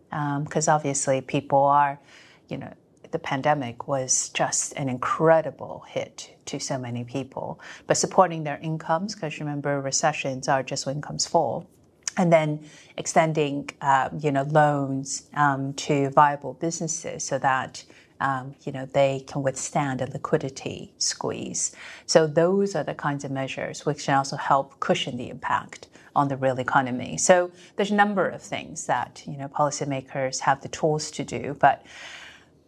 because 0.43 0.67
um, 0.67 0.75
obviously 0.75 1.21
people 1.21 1.63
are, 1.63 1.99
you 2.47 2.57
know, 2.57 2.73
the 3.11 3.19
pandemic 3.19 3.87
was 3.87 4.29
just 4.29 4.73
an 4.73 4.89
incredible 4.89 5.85
hit 5.87 6.35
to 6.45 6.59
so 6.59 6.77
many 6.77 7.03
people. 7.03 7.59
But 7.87 7.97
supporting 7.97 8.43
their 8.43 8.59
incomes, 8.61 9.15
because 9.15 9.39
remember, 9.39 9.79
recessions 9.79 10.47
are 10.47 10.63
just 10.63 10.85
when 10.85 10.97
incomes 10.97 11.25
fall 11.25 11.65
and 12.17 12.31
then 12.31 12.65
extending, 12.97 13.69
uh, 13.81 14.09
you 14.17 14.31
know, 14.31 14.43
loans 14.43 15.29
um, 15.33 15.73
to 15.73 16.09
viable 16.11 16.53
businesses 16.53 17.23
so 17.23 17.37
that 17.39 17.83
um, 18.19 18.55
you 18.63 18.71
know 18.71 18.85
they 18.85 19.23
can 19.27 19.43
withstand 19.43 20.01
a 20.01 20.09
liquidity 20.09 20.93
squeeze. 20.97 21.75
So 22.05 22.27
those 22.27 22.75
are 22.75 22.83
the 22.83 22.93
kinds 22.93 23.25
of 23.25 23.31
measures 23.31 23.85
which 23.85 24.05
can 24.05 24.15
also 24.15 24.37
help 24.37 24.79
cushion 24.79 25.17
the 25.17 25.29
impact 25.29 25.87
on 26.15 26.29
the 26.29 26.37
real 26.37 26.59
economy. 26.59 27.17
So 27.17 27.51
there's 27.75 27.91
a 27.91 27.95
number 27.95 28.27
of 28.27 28.41
things 28.41 28.85
that 28.85 29.23
you 29.25 29.37
know 29.37 29.47
policymakers 29.47 30.39
have 30.39 30.61
the 30.61 30.69
tools 30.69 31.11
to 31.11 31.23
do, 31.23 31.57
but 31.59 31.85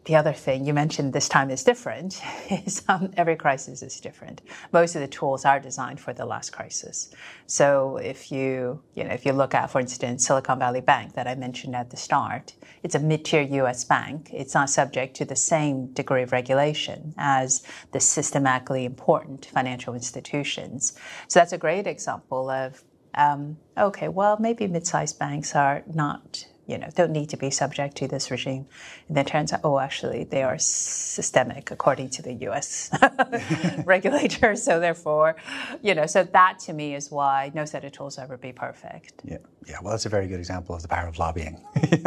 the 0.08 0.16
other 0.16 0.32
thing 0.32 0.66
you 0.66 0.74
mentioned 0.74 1.12
this 1.12 1.28
time 1.28 1.50
is 1.50 1.66
different 1.66 2.22
is 2.50 2.82
um, 2.88 3.12
every 3.18 3.36
crisis 3.36 3.82
is 3.82 4.00
different. 4.00 4.42
Most 4.72 4.96
of 4.96 5.02
the 5.02 5.08
tools 5.08 5.44
are 5.44 5.60
designed 5.60 6.00
for 6.00 6.14
the 6.14 6.26
last 6.26 6.52
crisis. 6.52 7.14
So 7.46 7.98
if 7.98 8.32
you 8.32 8.82
you 8.96 9.04
know 9.04 9.12
if 9.12 9.26
you 9.26 9.34
look 9.34 9.54
at, 9.54 9.70
for 9.70 9.82
instance, 9.82 10.26
Silicon 10.26 10.60
Valley 10.60 10.80
Bank 10.80 11.14
that 11.16 11.28
I 11.28 11.36
mentioned 11.36 11.76
at 11.76 11.90
the 11.90 11.98
start, 11.98 12.54
it's 12.84 12.96
a 12.96 13.00
mid-tier 13.00 13.42
U.S. 13.42 13.84
bank. 13.84 14.30
It's 14.34 14.54
not 14.54 14.70
subject 14.70 15.18
to 15.18 15.26
the 15.26 15.36
same 15.36 15.88
degree 15.88 16.24
of 16.24 16.32
regulation 16.32 17.14
as 17.18 17.64
the 17.92 18.00
systematically 18.00 18.86
important 18.86 19.48
financial 19.48 19.94
institutions. 19.94 20.98
So 21.28 21.40
that's 21.40 21.54
a 21.54 21.58
great 21.58 21.86
example 21.86 22.50
of 22.50 22.82
um, 23.14 23.58
okay, 23.78 24.08
well 24.08 24.38
maybe 24.40 24.68
mid-sized 24.68 25.20
banks 25.20 25.54
are 25.54 25.84
not 25.94 26.46
you 26.68 26.78
know, 26.78 26.90
don't 26.96 27.12
need 27.12 27.30
to 27.30 27.38
be 27.38 27.50
subject 27.50 27.96
to 27.98 28.08
this 28.08 28.30
regime. 28.30 28.66
And 29.08 29.16
then 29.16 29.26
turns 29.26 29.54
out, 29.54 29.62
oh, 29.64 29.80
actually, 29.80 30.26
they 30.26 30.44
are 30.44 30.58
systemic 30.58 31.72
according 31.72 32.10
to 32.12 32.22
the 32.22 32.34
U.S. 32.34 32.92
regulators. 33.86 34.64
So 34.64 34.80
therefore, 34.80 35.38
you 35.82 35.96
know, 35.96 36.06
so 36.06 36.24
that 36.24 36.60
to 36.60 36.74
me 36.74 36.94
is 36.94 37.10
why 37.10 37.52
no 37.56 37.64
set 37.64 37.86
of 37.86 37.94
tools 37.94 38.20
ever 38.20 38.38
be 38.38 38.52
perfect. 38.52 39.14
Yeah, 39.24 39.38
yeah. 39.66 39.78
Well, 39.82 39.92
that's 39.92 40.06
a 40.06 40.10
very 40.10 40.28
good 40.28 40.40
example 40.40 40.76
of 40.76 40.82
the 40.82 40.90
power 40.90 41.08
of 41.08 41.18
lobbying. 41.18 41.64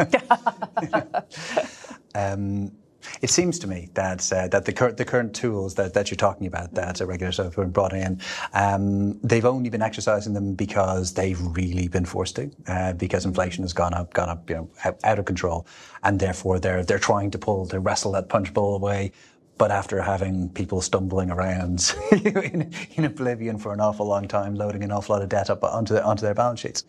um, 2.15 2.71
it 3.21 3.29
seems 3.29 3.59
to 3.59 3.67
me 3.67 3.89
that 3.93 4.31
uh, 4.31 4.47
that 4.49 4.65
the, 4.65 4.73
cur- 4.73 4.91
the 4.91 5.05
current 5.05 5.33
tools 5.33 5.75
that, 5.75 5.93
that 5.93 6.09
you're 6.09 6.17
talking 6.17 6.47
about 6.47 6.73
that 6.73 6.99
regulators 6.99 7.37
have 7.37 7.55
been 7.55 7.71
brought 7.71 7.93
in, 7.93 8.21
um, 8.53 9.19
they've 9.19 9.45
only 9.45 9.69
been 9.69 9.81
exercising 9.81 10.33
them 10.33 10.55
because 10.55 11.13
they've 11.13 11.39
really 11.55 11.87
been 11.87 12.05
forced 12.05 12.35
to, 12.35 12.51
uh, 12.67 12.93
because 12.93 13.25
inflation 13.25 13.63
has 13.63 13.73
gone 13.73 13.93
up, 13.93 14.13
gone 14.13 14.29
up, 14.29 14.49
you 14.49 14.55
know, 14.55 14.69
out, 14.85 14.99
out 15.03 15.19
of 15.19 15.25
control, 15.25 15.65
and 16.03 16.19
therefore 16.19 16.59
they're 16.59 16.83
they're 16.83 16.99
trying 16.99 17.31
to 17.31 17.37
pull 17.37 17.67
to 17.67 17.79
wrestle 17.79 18.11
that 18.11 18.29
punch 18.29 18.53
bowl 18.53 18.75
away 18.75 19.11
but 19.57 19.69
after 19.69 20.01
having 20.01 20.49
people 20.49 20.81
stumbling 20.81 21.29
around 21.29 21.93
in, 22.11 22.73
in, 22.95 23.05
oblivion 23.05 23.59
for 23.59 23.73
an 23.73 23.79
awful 23.79 24.07
long 24.07 24.27
time, 24.27 24.55
loading 24.55 24.83
an 24.83 24.91
awful 24.91 25.13
lot 25.13 25.21
of 25.21 25.29
debt 25.29 25.51
up 25.51 25.63
onto, 25.63 25.95
onto 25.97 26.23
their 26.23 26.33
balance 26.33 26.61
sheets. 26.61 26.83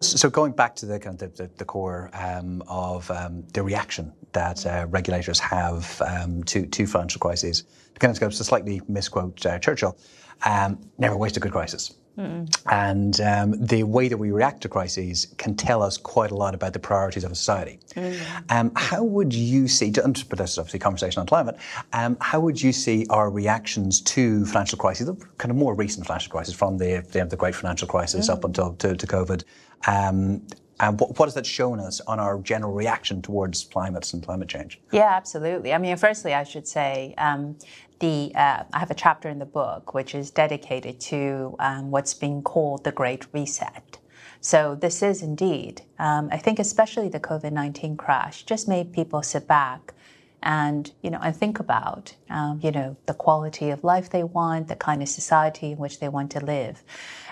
So 0.00 0.28
going 0.28 0.52
back 0.52 0.76
to 0.76 0.86
the 0.86 0.98
kind 0.98 1.20
of 1.22 1.36
the, 1.36 1.50
the 1.56 1.64
core 1.64 2.10
um, 2.12 2.62
of 2.68 3.10
um, 3.10 3.44
the 3.52 3.62
reaction 3.62 4.12
that 4.32 4.66
uh, 4.66 4.86
regulators 4.90 5.38
have 5.38 6.00
um, 6.02 6.42
to 6.44 6.66
to 6.66 6.86
financial 6.86 7.18
crises, 7.18 7.64
to 7.94 7.98
kind 7.98 8.10
of 8.14 8.34
to 8.34 8.44
slightly 8.44 8.82
misquote 8.88 9.44
uh, 9.46 9.58
Churchill, 9.58 9.96
um, 10.44 10.78
never 10.98 11.16
waste 11.16 11.36
a 11.36 11.40
good 11.40 11.52
crisis. 11.52 11.94
Mm. 12.18 12.48
And 12.70 13.20
um, 13.20 13.66
the 13.66 13.82
way 13.82 14.08
that 14.08 14.16
we 14.16 14.30
react 14.30 14.62
to 14.62 14.68
crises 14.68 15.34
can 15.36 15.54
tell 15.54 15.82
us 15.82 15.98
quite 15.98 16.30
a 16.30 16.34
lot 16.34 16.54
about 16.54 16.72
the 16.72 16.78
priorities 16.78 17.24
of 17.24 17.32
a 17.32 17.34
society. 17.34 17.78
Mm. 17.94 18.50
Um, 18.50 18.72
how 18.74 19.04
would 19.04 19.34
you 19.34 19.68
see, 19.68 19.92
to, 19.92 20.02
but 20.02 20.38
this 20.38 20.52
is 20.52 20.58
obviously 20.58 20.78
a 20.78 20.80
conversation 20.80 21.20
on 21.20 21.26
climate, 21.26 21.58
um, 21.92 22.16
how 22.20 22.40
would 22.40 22.60
you 22.60 22.72
see 22.72 23.06
our 23.10 23.30
reactions 23.30 24.00
to 24.02 24.46
financial 24.46 24.78
crises, 24.78 25.06
the 25.06 25.14
kind 25.36 25.50
of 25.50 25.56
more 25.58 25.74
recent 25.74 26.06
financial 26.06 26.30
crisis 26.30 26.54
from 26.54 26.78
the, 26.78 27.06
the, 27.12 27.24
the 27.26 27.36
great 27.36 27.54
financial 27.54 27.86
crisis 27.86 28.28
mm. 28.28 28.32
up 28.32 28.44
until 28.44 28.72
to, 28.74 28.96
to 28.96 29.06
COVID? 29.06 29.44
Um, 29.86 30.46
and 30.78 31.00
what, 31.00 31.18
what, 31.18 31.26
has 31.26 31.34
that 31.34 31.46
shown 31.46 31.80
us 31.80 32.00
on 32.02 32.20
our 32.20 32.38
general 32.40 32.72
reaction 32.72 33.22
towards 33.22 33.64
climate 33.64 34.12
and 34.12 34.22
climate 34.22 34.48
change? 34.48 34.78
Yeah, 34.92 35.14
absolutely. 35.14 35.72
I 35.72 35.78
mean, 35.78 35.96
firstly, 35.96 36.34
I 36.34 36.44
should 36.44 36.68
say 36.68 37.14
um, 37.16 37.56
the 38.00 38.32
uh, 38.34 38.64
I 38.72 38.78
have 38.78 38.90
a 38.90 38.94
chapter 38.94 39.28
in 39.28 39.38
the 39.38 39.46
book 39.46 39.94
which 39.94 40.14
is 40.14 40.30
dedicated 40.30 41.00
to 41.00 41.56
um, 41.58 41.90
what's 41.90 42.12
being 42.12 42.42
called 42.42 42.84
the 42.84 42.92
Great 42.92 43.26
Reset. 43.32 43.98
So 44.40 44.74
this 44.74 45.02
is 45.02 45.22
indeed, 45.22 45.82
um, 45.98 46.28
I 46.30 46.36
think, 46.36 46.58
especially 46.58 47.08
the 47.08 47.20
COVID 47.20 47.52
nineteen 47.52 47.96
crash, 47.96 48.44
just 48.44 48.68
made 48.68 48.92
people 48.92 49.22
sit 49.22 49.48
back 49.48 49.94
and 50.42 50.92
you 51.02 51.10
know 51.10 51.18
and 51.22 51.34
think 51.34 51.58
about 51.58 52.14
um, 52.30 52.60
you 52.62 52.70
know 52.70 52.96
the 53.06 53.14
quality 53.14 53.70
of 53.70 53.82
life 53.82 54.10
they 54.10 54.22
want, 54.22 54.68
the 54.68 54.76
kind 54.76 55.02
of 55.02 55.08
society 55.08 55.72
in 55.72 55.78
which 55.78 56.00
they 56.00 56.08
want 56.08 56.30
to 56.32 56.40
live. 56.44 56.82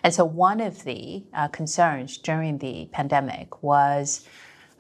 And 0.05 0.13
so 0.13 0.23
one 0.23 0.61
of 0.61 0.85
the 0.85 1.25
uh, 1.33 1.49
concerns 1.49 2.19
during 2.19 2.59
the 2.59 2.91
pandemic 2.93 3.63
was 3.63 4.29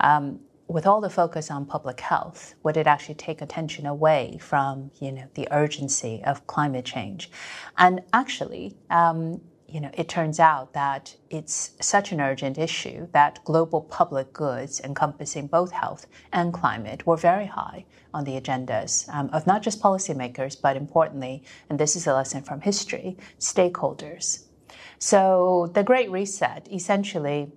um, 0.01 0.39
with 0.69 0.87
all 0.87 1.01
the 1.01 1.09
focus 1.09 1.51
on 1.51 1.65
public 1.65 1.99
health, 2.01 2.55
would 2.63 2.77
it 2.77 2.87
actually 2.87 3.15
take 3.15 3.41
attention 3.41 3.87
away 3.87 4.39
from 4.39 4.91
you 5.01 5.13
know 5.13 5.25
the 5.33 5.49
urgency 5.51 6.23
of 6.25 6.47
climate 6.47 6.85
change? 6.85 7.31
And 7.79 8.03
actually, 8.13 8.77
um, 8.91 9.41
you 9.67 9.81
know, 9.81 9.91
it 9.95 10.11
turns 10.11 10.39
out 10.39 10.75
that 10.75 11.17
it's 11.31 11.73
such 11.81 12.13
an 12.13 12.21
urgent 12.21 12.59
issue 12.59 13.09
that 13.13 13.43
global 13.45 13.81
public 13.81 14.31
goods 14.35 14.79
encompassing 14.81 15.47
both 15.47 15.73
health 15.73 16.07
and 16.35 16.53
climate 16.53 17.07
were 17.07 17.17
very 17.17 17.47
high 17.47 17.87
on 18.13 18.25
the 18.25 18.39
agendas 18.39 19.09
um, 19.13 19.31
of 19.33 19.47
not 19.47 19.63
just 19.63 19.81
policymakers, 19.81 20.61
but 20.61 20.77
importantly, 20.77 21.43
and 21.71 21.79
this 21.81 21.97
is 21.97 22.07
a 22.07 22.13
lesson 22.13 22.43
from 22.43 22.61
history, 22.61 23.17
stakeholders. 23.41 24.45
So 24.99 25.71
the 25.75 25.83
Great 25.83 26.11
Reset 26.11 26.69
essentially 26.73 27.51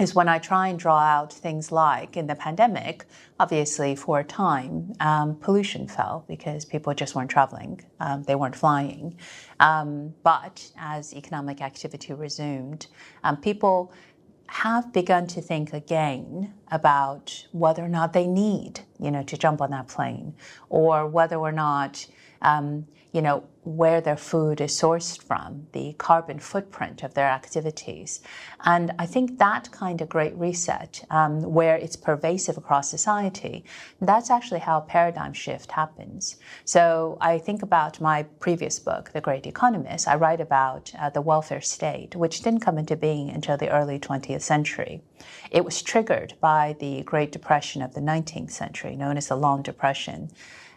is 0.00 0.14
when 0.14 0.28
I 0.28 0.38
try 0.38 0.68
and 0.68 0.78
draw 0.78 0.98
out 0.98 1.32
things 1.32 1.72
like 1.72 2.16
in 2.16 2.26
the 2.26 2.34
pandemic, 2.34 3.04
obviously 3.40 3.96
for 3.96 4.20
a 4.20 4.24
time, 4.24 4.92
um, 5.00 5.34
pollution 5.36 5.88
fell 5.88 6.24
because 6.28 6.64
people 6.64 6.94
just 6.94 7.14
weren't 7.14 7.30
traveling, 7.30 7.84
um, 7.98 8.22
they 8.22 8.34
weren't 8.36 8.54
flying. 8.54 9.16
Um, 9.58 10.14
but 10.22 10.70
as 10.78 11.14
economic 11.14 11.60
activity 11.60 12.12
resumed, 12.12 12.86
um, 13.24 13.36
people 13.38 13.92
have 14.46 14.92
begun 14.92 15.26
to 15.26 15.42
think 15.42 15.72
again 15.72 16.54
about 16.70 17.46
whether 17.52 17.84
or 17.84 17.88
not 17.88 18.12
they 18.12 18.26
need, 18.26 18.80
you 18.98 19.10
know, 19.10 19.22
to 19.24 19.36
jump 19.36 19.60
on 19.60 19.70
that 19.72 19.88
plane, 19.88 20.34
or 20.70 21.06
whether 21.06 21.36
or 21.36 21.52
not 21.52 22.06
um, 22.40 22.86
you 23.12 23.22
know, 23.22 23.44
where 23.68 24.00
their 24.00 24.16
food 24.16 24.60
is 24.62 24.72
sourced 24.72 25.22
from, 25.22 25.66
the 25.72 25.92
carbon 25.98 26.38
footprint 26.38 27.02
of 27.02 27.12
their 27.12 27.26
activities. 27.26 28.20
And 28.64 28.92
I 28.98 29.04
think 29.04 29.38
that 29.38 29.70
kind 29.70 30.00
of 30.00 30.08
great 30.08 30.34
reset, 30.36 31.04
um, 31.10 31.42
where 31.42 31.76
it's 31.76 31.94
pervasive 31.94 32.56
across 32.56 32.90
society, 32.90 33.64
that's 34.00 34.30
actually 34.30 34.60
how 34.60 34.80
paradigm 34.80 35.34
shift 35.34 35.72
happens. 35.72 36.36
So 36.64 37.18
I 37.20 37.38
think 37.38 37.62
about 37.62 38.00
my 38.00 38.22
previous 38.40 38.78
book, 38.78 39.10
The 39.12 39.20
Great 39.20 39.46
Economist. 39.46 40.08
I 40.08 40.16
write 40.16 40.40
about 40.40 40.90
uh, 40.98 41.10
the 41.10 41.20
welfare 41.20 41.60
state, 41.60 42.16
which 42.16 42.40
didn't 42.40 42.60
come 42.60 42.78
into 42.78 42.96
being 42.96 43.28
until 43.28 43.58
the 43.58 43.70
early 43.70 43.98
20th 43.98 44.42
century. 44.42 45.02
It 45.50 45.64
was 45.64 45.82
triggered 45.82 46.34
by 46.40 46.74
the 46.80 47.02
Great 47.02 47.32
Depression 47.32 47.82
of 47.82 47.92
the 47.92 48.00
19th 48.00 48.50
century, 48.50 48.96
known 48.96 49.18
as 49.18 49.28
the 49.28 49.36
Long 49.36 49.60
Depression. 49.60 50.30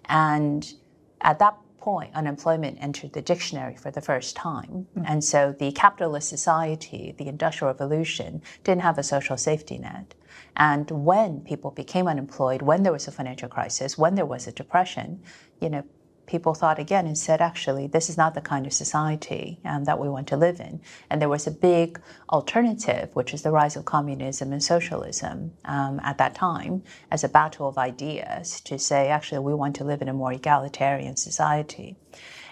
And 0.06 0.74
at 1.22 1.40
that 1.40 1.56
point, 1.82 2.14
unemployment 2.16 2.78
entered 2.82 3.14
the 3.14 3.22
dictionary 3.22 3.76
for 3.76 3.92
the 3.92 4.02
first 4.02 4.36
time. 4.36 4.88
Mm. 4.98 5.04
And 5.08 5.24
so 5.24 5.54
the 5.58 5.72
capitalist 5.72 6.30
society, 6.30 7.14
the 7.18 7.28
Industrial 7.28 7.74
Revolution, 7.74 8.42
didn't 8.64 8.84
have 8.84 8.98
a 8.98 9.04
social 9.04 9.38
safety 9.38 9.78
net. 9.78 10.14
And 10.56 10.90
when 10.92 11.42
people 11.42 11.72
became 11.72 12.08
unemployed, 12.08 12.62
when 12.62 12.84
there 12.84 12.94
was 12.94 13.08
a 13.08 13.12
financial 13.12 13.50
crisis, 13.50 13.98
when 13.98 14.16
there 14.16 14.26
was 14.26 14.48
a 14.48 14.52
depression, 14.52 15.22
you 15.60 15.70
know, 15.70 15.84
people 16.32 16.54
thought 16.54 16.80
again 16.80 17.06
and 17.06 17.18
said, 17.18 17.42
actually, 17.42 17.88
this 17.88 18.10
is 18.10 18.18
not 18.18 18.34
the 18.34 18.42
kind 18.42 18.66
of 18.66 18.72
society 18.72 19.60
um, 19.66 19.84
that 19.84 20.00
we 20.00 20.08
want 20.08 20.28
to 20.28 20.38
live 20.38 20.62
in. 20.62 20.80
And 21.10 21.22
there 21.22 21.28
was 21.28 21.46
a 21.46 21.52
big 21.52 22.00
alternative, 22.30 23.10
which 23.14 23.34
is 23.34 23.42
the 23.42 23.52
rise 23.52 23.76
of 23.76 23.84
communism 23.84 24.54
and 24.54 24.64
socialism 24.64 25.52
um, 25.66 26.00
at 26.04 26.18
that 26.20 26.34
time, 26.34 26.84
as 27.12 27.26
a 27.26 27.30
battle 27.30 27.68
of 27.68 27.78
ideas 27.78 28.62
to 28.62 28.80
say, 28.80 29.10
actually, 29.10 29.40
we 29.40 29.54
want 29.54 29.76
to 29.76 29.84
live 29.84 30.02
in 30.02 30.08
a 30.08 30.14
more 30.14 30.32
egalitarian 30.32 31.18
society. 31.18 31.98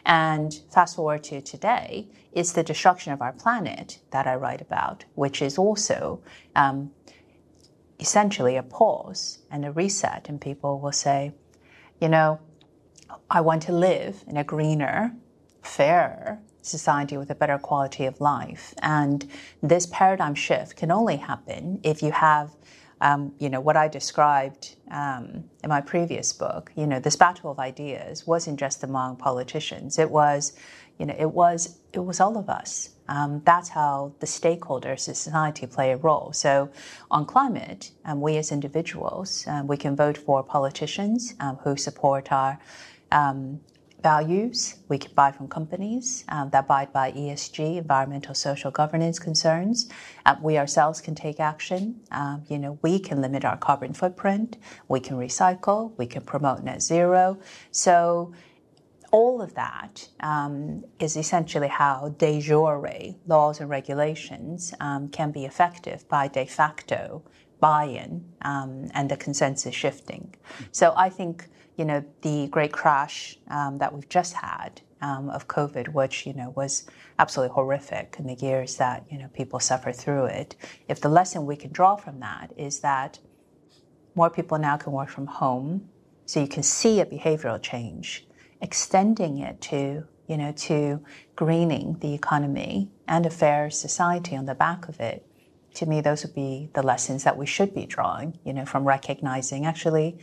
And 0.06 0.54
fast 0.74 0.98
forward 0.98 1.24
to 1.26 1.40
today, 1.42 2.10
it's 2.34 2.52
the 2.52 2.64
destruction 2.64 3.14
of 3.14 3.22
our 3.22 3.34
planet 3.34 4.00
that 4.12 4.28
I 4.28 4.36
write 4.36 4.62
about, 4.62 5.06
which 5.16 5.42
is 5.42 5.58
also 5.58 6.22
um, 6.56 6.92
essentially 7.98 8.58
a 8.58 8.64
pause 8.64 9.40
and 9.50 9.64
a 9.64 9.72
reset. 9.72 10.28
And 10.28 10.42
people 10.42 10.80
will 10.82 10.92
say, 10.92 11.32
you 12.02 12.10
know, 12.10 12.40
I 13.30 13.42
want 13.42 13.64
to 13.64 13.72
live 13.72 14.24
in 14.28 14.38
a 14.38 14.44
greener, 14.44 15.16
fairer 15.62 16.40
society 16.62 17.18
with 17.18 17.30
a 17.30 17.36
better 17.36 17.58
quality 17.58 18.06
of 18.06 18.20
life. 18.22 18.74
And 18.82 19.30
this 19.62 19.86
paradigm 19.88 20.36
shift 20.36 20.76
can 20.76 20.92
only 20.92 21.18
happen 21.18 21.80
if 21.84 22.02
you 22.04 22.12
have, 22.12 22.52
um, 23.02 23.34
you 23.40 23.50
know, 23.50 23.60
what 23.60 23.78
I 23.78 23.88
described 23.88 24.76
um, 24.92 25.46
in 25.64 25.70
my 25.70 25.82
previous 25.82 26.34
book. 26.34 26.72
You 26.76 26.88
know, 26.88 27.00
this 27.00 27.16
battle 27.16 27.52
of 27.52 27.60
ideas 27.60 28.28
wasn't 28.28 28.60
just 28.60 28.84
among 28.84 29.18
politicians. 29.18 29.98
It 29.98 30.10
was, 30.10 30.54
you 30.98 31.06
know, 31.06 31.16
it 31.18 31.32
was 31.32 31.78
it 31.94 32.00
was 32.00 32.20
all 32.20 32.38
of 32.38 32.50
us. 32.50 32.90
Um, 33.08 33.42
that's 33.44 33.70
how 33.70 34.14
the 34.20 34.28
stakeholders 34.28 35.08
of 35.08 35.18
society 35.18 35.66
play 35.66 35.92
a 35.92 35.98
role. 35.98 36.32
So, 36.34 36.70
on 37.10 37.26
climate, 37.26 37.90
um, 38.06 38.22
we 38.22 38.38
as 38.38 38.52
individuals, 38.52 39.46
um, 39.48 39.66
we 39.66 39.78
can 39.78 39.96
vote 39.96 40.18
for 40.18 40.44
politicians 40.44 41.34
um, 41.40 41.56
who 41.64 41.76
support 41.76 42.32
our 42.32 42.60
um, 43.12 43.60
values. 44.02 44.76
We 44.88 44.98
can 44.98 45.12
buy 45.14 45.32
from 45.32 45.48
companies 45.48 46.24
um, 46.30 46.50
that 46.52 46.66
abide 46.66 46.94
by 46.94 47.12
ESG, 47.12 47.78
environmental 47.78 48.34
social 48.34 48.72
governance 48.72 49.20
concerns. 49.20 49.90
Uh, 50.26 50.36
we 50.42 50.58
ourselves 50.58 51.02
can 51.02 51.16
take 51.16 51.40
action. 51.40 52.00
Um, 52.12 52.44
you 52.48 52.58
know, 52.58 52.80
we 52.82 53.00
can 53.00 53.22
limit 53.22 53.44
our 53.46 53.58
carbon 53.58 53.94
footprint. 53.94 54.58
We 54.88 55.00
can 55.00 55.18
recycle. 55.18 55.92
We 55.98 56.08
can 56.08 56.22
promote 56.22 56.64
net 56.64 56.82
zero. 56.82 57.40
So 57.72 58.34
all 59.12 59.42
of 59.42 59.54
that 59.56 60.08
um, 60.20 60.84
is 61.00 61.18
essentially 61.18 61.68
how 61.68 62.16
de 62.18 62.40
jure 62.40 62.80
laws 63.28 63.60
and 63.60 63.70
regulations 63.70 64.74
um, 64.80 65.10
can 65.10 65.32
be 65.32 65.46
effective 65.46 66.08
by 66.08 66.28
de 66.28 66.46
facto 66.46 67.24
buy-in 67.60 68.24
um, 68.44 68.90
and 68.94 69.10
the 69.10 69.18
consensus 69.18 69.76
shifting. 69.76 70.34
So 70.72 70.94
I 70.96 71.10
think 71.10 71.48
you 71.80 71.86
know, 71.86 72.04
the 72.22 72.48
great 72.48 72.74
crash 72.74 73.38
um, 73.48 73.78
that 73.78 73.94
we've 73.94 74.10
just 74.10 74.34
had 74.34 74.82
um, 75.02 75.30
of 75.30 75.48
COVID, 75.48 75.88
which, 75.94 76.28
you 76.28 76.34
know, 76.34 76.50
was 76.50 76.86
absolutely 77.20 77.54
horrific 77.54 78.18
in 78.20 78.28
the 78.28 78.34
years 78.34 78.76
that, 78.76 79.06
you 79.10 79.18
know, 79.18 79.30
people 79.34 79.62
suffer 79.62 79.94
through 79.94 80.26
it. 80.26 80.58
If 80.90 81.00
the 81.00 81.08
lesson 81.08 81.46
we 81.46 81.56
can 81.56 81.72
draw 81.72 81.96
from 81.96 82.20
that 82.20 82.52
is 82.58 82.82
that 82.82 83.20
more 84.14 84.30
people 84.30 84.58
now 84.58 84.76
can 84.76 84.92
work 84.92 85.10
from 85.10 85.28
home, 85.28 85.88
so 86.26 86.42
you 86.42 86.48
can 86.48 86.64
see 86.64 87.00
a 87.00 87.06
behavioral 87.06 87.62
change, 87.62 88.28
extending 88.62 89.38
it 89.40 89.62
to, 89.62 90.06
you 90.28 90.38
know, 90.38 90.52
to 90.52 91.02
greening 91.38 91.98
the 92.02 92.14
economy 92.14 92.92
and 93.08 93.26
a 93.26 93.30
fair 93.30 93.70
society 93.70 94.36
on 94.36 94.46
the 94.46 94.54
back 94.54 94.90
of 94.90 95.00
it. 95.00 95.26
To 95.76 95.86
me, 95.86 96.02
those 96.02 96.26
would 96.26 96.36
be 96.36 96.70
the 96.74 96.84
lessons 96.84 97.24
that 97.24 97.38
we 97.38 97.46
should 97.46 97.74
be 97.74 97.86
drawing, 97.86 98.38
you 98.44 98.52
know, 98.52 98.66
from 98.66 98.86
recognizing 98.86 99.66
actually 99.66 100.20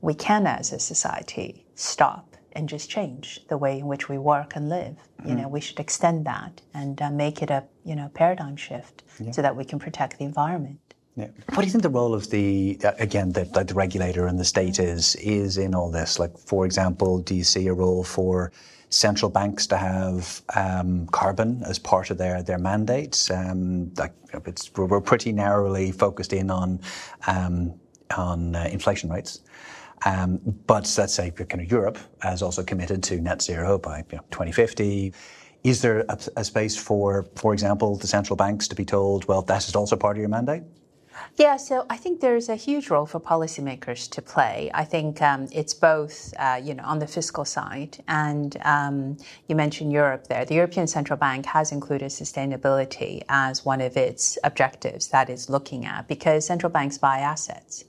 we 0.00 0.14
can, 0.14 0.46
as 0.46 0.72
a 0.72 0.78
society, 0.78 1.64
stop 1.74 2.36
and 2.52 2.68
just 2.68 2.90
change 2.90 3.40
the 3.48 3.56
way 3.56 3.78
in 3.78 3.86
which 3.86 4.08
we 4.08 4.18
work 4.18 4.56
and 4.56 4.68
live. 4.68 4.96
Mm-hmm. 4.96 5.28
You 5.28 5.34
know, 5.36 5.48
we 5.48 5.60
should 5.60 5.78
extend 5.78 6.26
that 6.26 6.60
and 6.74 7.00
uh, 7.00 7.10
make 7.10 7.42
it 7.42 7.50
a 7.50 7.64
you 7.84 7.94
know 7.94 8.10
paradigm 8.14 8.56
shift 8.56 9.02
yeah. 9.20 9.30
so 9.30 9.42
that 9.42 9.54
we 9.54 9.64
can 9.64 9.78
protect 9.78 10.18
the 10.18 10.24
environment. 10.24 10.80
Yeah. 11.16 11.28
What 11.50 11.60
do 11.60 11.66
you 11.66 11.72
think 11.72 11.82
the 11.82 11.90
role 11.90 12.14
of 12.14 12.30
the 12.30 12.78
uh, 12.84 12.92
again 12.98 13.32
the, 13.32 13.44
the 13.44 13.74
regulator 13.74 14.26
and 14.26 14.38
the 14.38 14.44
state 14.44 14.78
is 14.78 15.16
is 15.16 15.58
in 15.58 15.74
all 15.74 15.90
this? 15.90 16.18
Like, 16.18 16.36
for 16.38 16.64
example, 16.64 17.18
do 17.18 17.34
you 17.34 17.44
see 17.44 17.66
a 17.66 17.74
role 17.74 18.04
for 18.04 18.52
central 18.88 19.30
banks 19.30 19.66
to 19.68 19.76
have 19.76 20.42
um, 20.56 21.06
carbon 21.08 21.62
as 21.66 21.78
part 21.78 22.10
of 22.10 22.18
their 22.18 22.42
their 22.42 22.58
mandates? 22.58 23.30
Um, 23.30 23.92
like, 23.96 24.14
it's 24.46 24.72
we're 24.74 25.00
pretty 25.00 25.32
narrowly 25.32 25.92
focused 25.92 26.32
in 26.32 26.50
on 26.50 26.80
um, 27.26 27.74
on 28.16 28.56
uh, 28.56 28.68
inflation 28.70 29.10
rates. 29.10 29.40
Um, 30.04 30.40
but 30.66 30.92
let's 30.98 31.14
say 31.14 31.30
kind 31.30 31.60
of 31.60 31.70
Europe 31.70 31.98
has 32.22 32.42
also 32.42 32.62
committed 32.62 33.02
to 33.04 33.20
net 33.20 33.42
zero 33.42 33.78
by 33.78 33.98
you 34.10 34.16
know, 34.16 34.24
2050. 34.30 35.12
Is 35.62 35.82
there 35.82 36.00
a, 36.08 36.18
a, 36.36 36.44
space 36.44 36.74
for, 36.76 37.26
for 37.36 37.52
example, 37.52 37.96
the 37.96 38.06
central 38.06 38.34
banks 38.34 38.66
to 38.68 38.74
be 38.74 38.84
told, 38.84 39.26
well, 39.26 39.42
that 39.42 39.68
is 39.68 39.76
also 39.76 39.94
part 39.94 40.16
of 40.16 40.20
your 40.20 40.30
mandate? 40.30 40.62
Yeah, 41.36 41.58
so 41.58 41.84
I 41.90 41.98
think 41.98 42.20
there's 42.20 42.48
a 42.48 42.56
huge 42.56 42.88
role 42.88 43.04
for 43.04 43.20
policymakers 43.20 44.10
to 44.10 44.22
play. 44.22 44.70
I 44.72 44.84
think 44.84 45.20
um, 45.20 45.48
it's 45.52 45.74
both, 45.74 46.32
uh, 46.38 46.60
you 46.62 46.74
know, 46.74 46.82
on 46.84 46.98
the 46.98 47.06
fiscal 47.06 47.44
side, 47.44 48.02
and 48.08 48.56
um, 48.64 49.18
you 49.48 49.54
mentioned 49.54 49.92
Europe 49.92 50.28
there. 50.28 50.46
The 50.46 50.54
European 50.54 50.86
Central 50.86 51.18
Bank 51.18 51.44
has 51.46 51.72
included 51.72 52.10
sustainability 52.10 53.22
as 53.28 53.64
one 53.66 53.80
of 53.82 53.98
its 53.98 54.38
objectives 54.44 55.08
that 55.08 55.28
is 55.28 55.50
looking 55.50 55.84
at 55.84 56.08
because 56.08 56.46
central 56.46 56.70
banks 56.70 56.96
buy 56.96 57.18
assets 57.18 57.84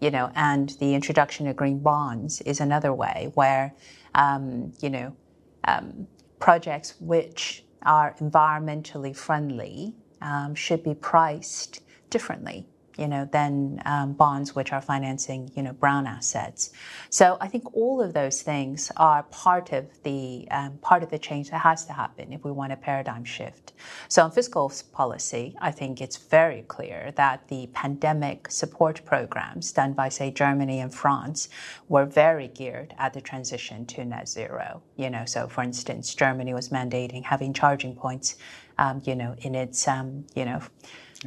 you 0.00 0.10
know, 0.10 0.30
and 0.34 0.70
the 0.80 0.94
introduction 0.94 1.46
of 1.46 1.56
green 1.56 1.78
bonds 1.78 2.40
is 2.42 2.60
another 2.60 2.92
way 2.92 3.30
where, 3.34 3.74
um, 4.14 4.72
you 4.80 4.90
know, 4.90 5.16
um, 5.64 6.06
projects 6.38 6.94
which 7.00 7.64
are 7.82 8.14
environmentally 8.20 9.16
friendly 9.16 9.94
um, 10.20 10.54
should 10.54 10.82
be 10.82 10.94
priced 10.94 11.82
differently 12.10 12.66
you 12.96 13.08
know, 13.08 13.28
than 13.32 13.82
um, 13.84 14.12
bonds 14.12 14.54
which 14.54 14.72
are 14.72 14.80
financing, 14.80 15.50
you 15.54 15.62
know, 15.62 15.72
brown 15.72 16.06
assets. 16.06 16.70
So 17.10 17.36
I 17.40 17.48
think 17.48 17.74
all 17.74 18.00
of 18.00 18.12
those 18.12 18.42
things 18.42 18.90
are 18.96 19.24
part 19.24 19.72
of 19.72 20.02
the 20.02 20.46
um, 20.50 20.78
part 20.78 21.02
of 21.02 21.10
the 21.10 21.18
change 21.18 21.50
that 21.50 21.60
has 21.60 21.84
to 21.86 21.92
happen 21.92 22.32
if 22.32 22.44
we 22.44 22.52
want 22.52 22.72
a 22.72 22.76
paradigm 22.76 23.24
shift. 23.24 23.72
So 24.08 24.22
on 24.22 24.30
fiscal 24.30 24.72
policy, 24.92 25.56
I 25.60 25.70
think 25.70 26.00
it's 26.00 26.16
very 26.16 26.62
clear 26.62 27.12
that 27.16 27.48
the 27.48 27.68
pandemic 27.72 28.50
support 28.50 29.04
programs 29.04 29.72
done 29.72 29.92
by, 29.92 30.08
say, 30.08 30.30
Germany 30.30 30.80
and 30.80 30.94
France 30.94 31.48
were 31.88 32.04
very 32.04 32.48
geared 32.48 32.94
at 32.98 33.12
the 33.12 33.20
transition 33.20 33.86
to 33.86 34.04
net 34.04 34.28
zero. 34.28 34.82
You 34.96 35.10
know, 35.10 35.24
so 35.24 35.48
for 35.48 35.62
instance, 35.62 36.14
Germany 36.14 36.54
was 36.54 36.68
mandating 36.68 37.24
having 37.24 37.52
charging 37.52 37.94
points, 37.96 38.36
um, 38.78 39.02
you 39.04 39.14
know, 39.14 39.34
in 39.38 39.54
its, 39.54 39.88
um, 39.88 40.26
you 40.34 40.44
know 40.44 40.60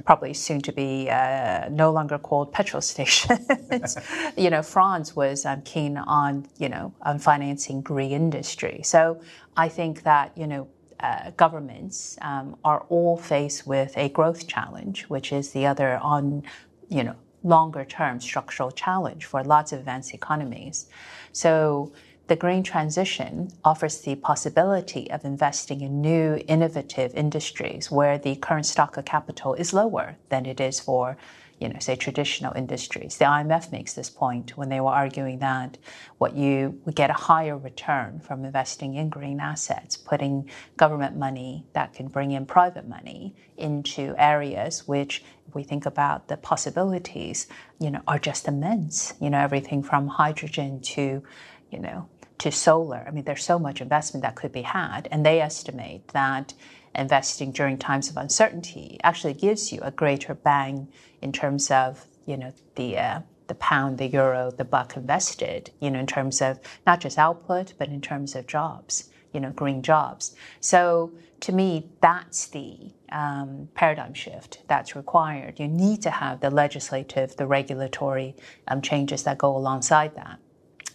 probably 0.05 0.33
soon 0.33 0.61
to 0.61 0.71
be 0.71 1.09
uh, 1.09 1.69
no 1.69 1.91
longer 1.91 2.17
called 2.17 2.51
petrol 2.51 2.81
stations. 2.93 3.97
you 4.37 4.49
know, 4.49 4.61
France 4.61 5.15
was 5.15 5.45
um, 5.45 5.61
keen 5.63 5.97
on, 5.97 6.47
you 6.57 6.69
know, 6.69 6.93
on 7.01 7.19
financing 7.19 7.81
green 7.81 8.11
industry. 8.11 8.81
So 8.83 9.21
I 9.55 9.69
think 9.69 10.03
that, 10.03 10.37
you 10.37 10.47
know, 10.47 10.67
uh, 10.99 11.31
governments 11.37 12.17
um, 12.21 12.55
are 12.63 12.85
all 12.89 13.17
faced 13.17 13.67
with 13.67 13.95
a 13.97 14.09
growth 14.09 14.47
challenge, 14.47 15.03
which 15.03 15.31
is 15.31 15.51
the 15.51 15.65
other 15.65 15.97
on, 15.97 16.43
you 16.89 17.03
know, 17.03 17.15
longer 17.43 17.85
term 17.85 18.19
structural 18.19 18.71
challenge 18.71 19.25
for 19.25 19.43
lots 19.43 19.71
of 19.71 19.79
advanced 19.79 20.13
economies. 20.13 20.87
So 21.31 21.93
the 22.27 22.35
green 22.35 22.63
transition 22.63 23.51
offers 23.63 24.01
the 24.01 24.15
possibility 24.15 25.09
of 25.11 25.23
investing 25.23 25.81
in 25.81 26.01
new 26.01 26.41
innovative 26.47 27.13
industries 27.15 27.89
where 27.89 28.17
the 28.17 28.35
current 28.35 28.65
stock 28.65 28.97
of 28.97 29.05
capital 29.05 29.53
is 29.53 29.73
lower 29.73 30.17
than 30.29 30.45
it 30.45 30.59
is 30.59 30.79
for 30.79 31.17
you 31.59 31.69
know, 31.69 31.79
say 31.79 31.95
traditional 31.95 32.53
industries. 32.55 33.17
The 33.17 33.25
IMF 33.25 33.71
makes 33.71 33.93
this 33.93 34.09
point 34.09 34.55
when 34.57 34.69
they 34.69 34.79
were 34.79 34.91
arguing 34.91 35.39
that 35.39 35.77
what 36.19 36.35
you 36.35 36.79
would 36.85 36.95
get 36.95 37.09
a 37.09 37.13
higher 37.13 37.57
return 37.57 38.19
from 38.19 38.45
investing 38.45 38.93
in 38.93 39.09
green 39.09 39.39
assets, 39.39 39.97
putting 39.97 40.49
government 40.77 41.17
money 41.17 41.65
that 41.73 41.93
can 41.93 42.09
bring 42.09 42.31
in 42.31 42.45
private 42.45 42.87
money 42.87 43.35
into 43.57 44.13
areas 44.19 44.87
which, 44.87 45.23
if 45.47 45.55
we 45.55 45.63
think 45.63 45.85
about 45.87 46.27
the 46.27 46.37
possibilities, 46.37 47.47
you 47.79 47.89
know, 47.89 48.01
are 48.07 48.19
just 48.19 48.47
immense. 48.47 49.15
You 49.19 49.31
know, 49.31 49.39
everything 49.39 49.81
from 49.81 50.07
hydrogen 50.07 50.79
to, 50.81 51.23
you 51.71 51.79
know, 51.79 52.07
to 52.39 52.51
solar. 52.51 53.03
I 53.07 53.11
mean, 53.11 53.23
there's 53.23 53.43
so 53.43 53.57
much 53.57 53.81
investment 53.81 54.23
that 54.23 54.35
could 54.35 54.51
be 54.51 54.61
had, 54.61 55.07
and 55.11 55.25
they 55.25 55.41
estimate 55.41 56.07
that 56.09 56.53
investing 56.95 57.51
during 57.51 57.77
times 57.77 58.09
of 58.09 58.17
uncertainty 58.17 58.99
actually 59.03 59.33
gives 59.33 59.71
you 59.71 59.79
a 59.81 59.91
greater 59.91 60.33
bang 60.33 60.87
in 61.21 61.31
terms 61.31 61.69
of 61.69 62.05
you 62.25 62.37
know 62.37 62.53
the 62.75 62.97
uh, 62.97 63.19
the 63.47 63.55
pound, 63.55 63.97
the 63.97 64.07
euro, 64.07 64.51
the 64.51 64.65
buck 64.65 64.97
invested. 64.97 65.71
You 65.79 65.91
know, 65.91 65.99
in 65.99 66.07
terms 66.07 66.41
of 66.41 66.59
not 66.85 67.01
just 67.01 67.17
output, 67.17 67.73
but 67.77 67.89
in 67.89 68.01
terms 68.01 68.35
of 68.35 68.47
jobs. 68.47 69.09
You 69.33 69.41
know, 69.41 69.51
green 69.51 69.81
jobs. 69.83 70.35
So 70.61 71.11
to 71.41 71.51
me, 71.51 71.87
that's 72.01 72.47
the 72.47 72.91
um, 73.11 73.69
paradigm 73.75 74.13
shift 74.13 74.59
that's 74.67 74.95
required. 74.95 75.59
You 75.59 75.67
need 75.67 76.01
to 76.03 76.09
have 76.09 76.39
the 76.39 76.49
legislative, 76.49 77.35
the 77.35 77.45
regulatory 77.45 78.35
um, 78.67 78.81
changes 78.81 79.23
that 79.23 79.37
go 79.37 79.55
alongside 79.55 80.15
that. 80.15 80.39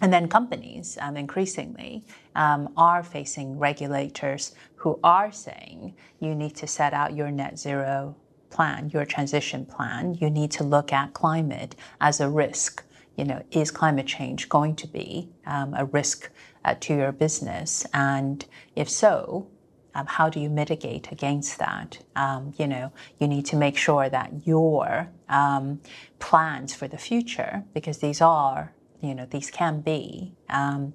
And 0.03 0.13
then 0.13 0.29
companies 0.29 0.99
um, 1.01 1.17
increasingly 1.17 2.05
um, 2.35 2.73
are 2.77 3.05
facing 3.05 3.57
regulators 3.57 4.53
who 4.75 4.99
are 5.05 5.31
saying 5.31 5.95
you 6.19 6.35
need 6.35 6.57
to 6.57 6.67
set 6.67 6.93
out 6.93 7.15
your 7.15 7.31
net 7.31 7.57
zero 7.57 8.17
plan, 8.51 8.91
your 8.91 9.05
transition 9.05 9.65
plan. 9.65 10.15
You 10.21 10.29
need 10.29 10.51
to 10.53 10.65
look 10.65 10.93
at 10.93 11.15
climate 11.15 11.77
as 12.01 12.21
a 12.21 12.29
risk. 12.29 12.85
You 13.17 13.25
know, 13.25 13.43
is 13.53 13.71
climate 13.71 14.07
change 14.07 14.49
going 14.49 14.75
to 14.77 14.89
be 14.89 15.29
um, 15.47 15.73
a 15.75 15.85
risk 15.85 16.31
uh, 16.65 16.75
to 16.81 16.97
your 16.97 17.13
business? 17.13 17.87
And 17.95 18.45
if 18.75 18.91
so, 18.91 19.47
um, 19.95 20.07
how 20.07 20.29
do 20.29 20.41
you 20.41 20.51
mitigate 20.51 21.13
against 21.13 21.59
that? 21.61 21.99
Um, 22.17 22.55
you 22.59 22.67
know, 22.67 22.91
you 23.21 23.29
need 23.29 23.47
to 23.47 23.57
make 23.57 23.77
sure 23.77 24.09
that 24.09 24.47
your 24.47 25.11
um, 25.29 25.81
plans 26.19 26.75
for 26.75 26.89
the 26.89 26.99
future, 26.99 27.63
because 27.73 27.99
these 27.99 28.21
are 28.21 28.73
you 29.03 29.15
know, 29.15 29.27
these 29.27 29.51
can 29.51 29.81
be, 29.81 30.33
um, 30.49 30.95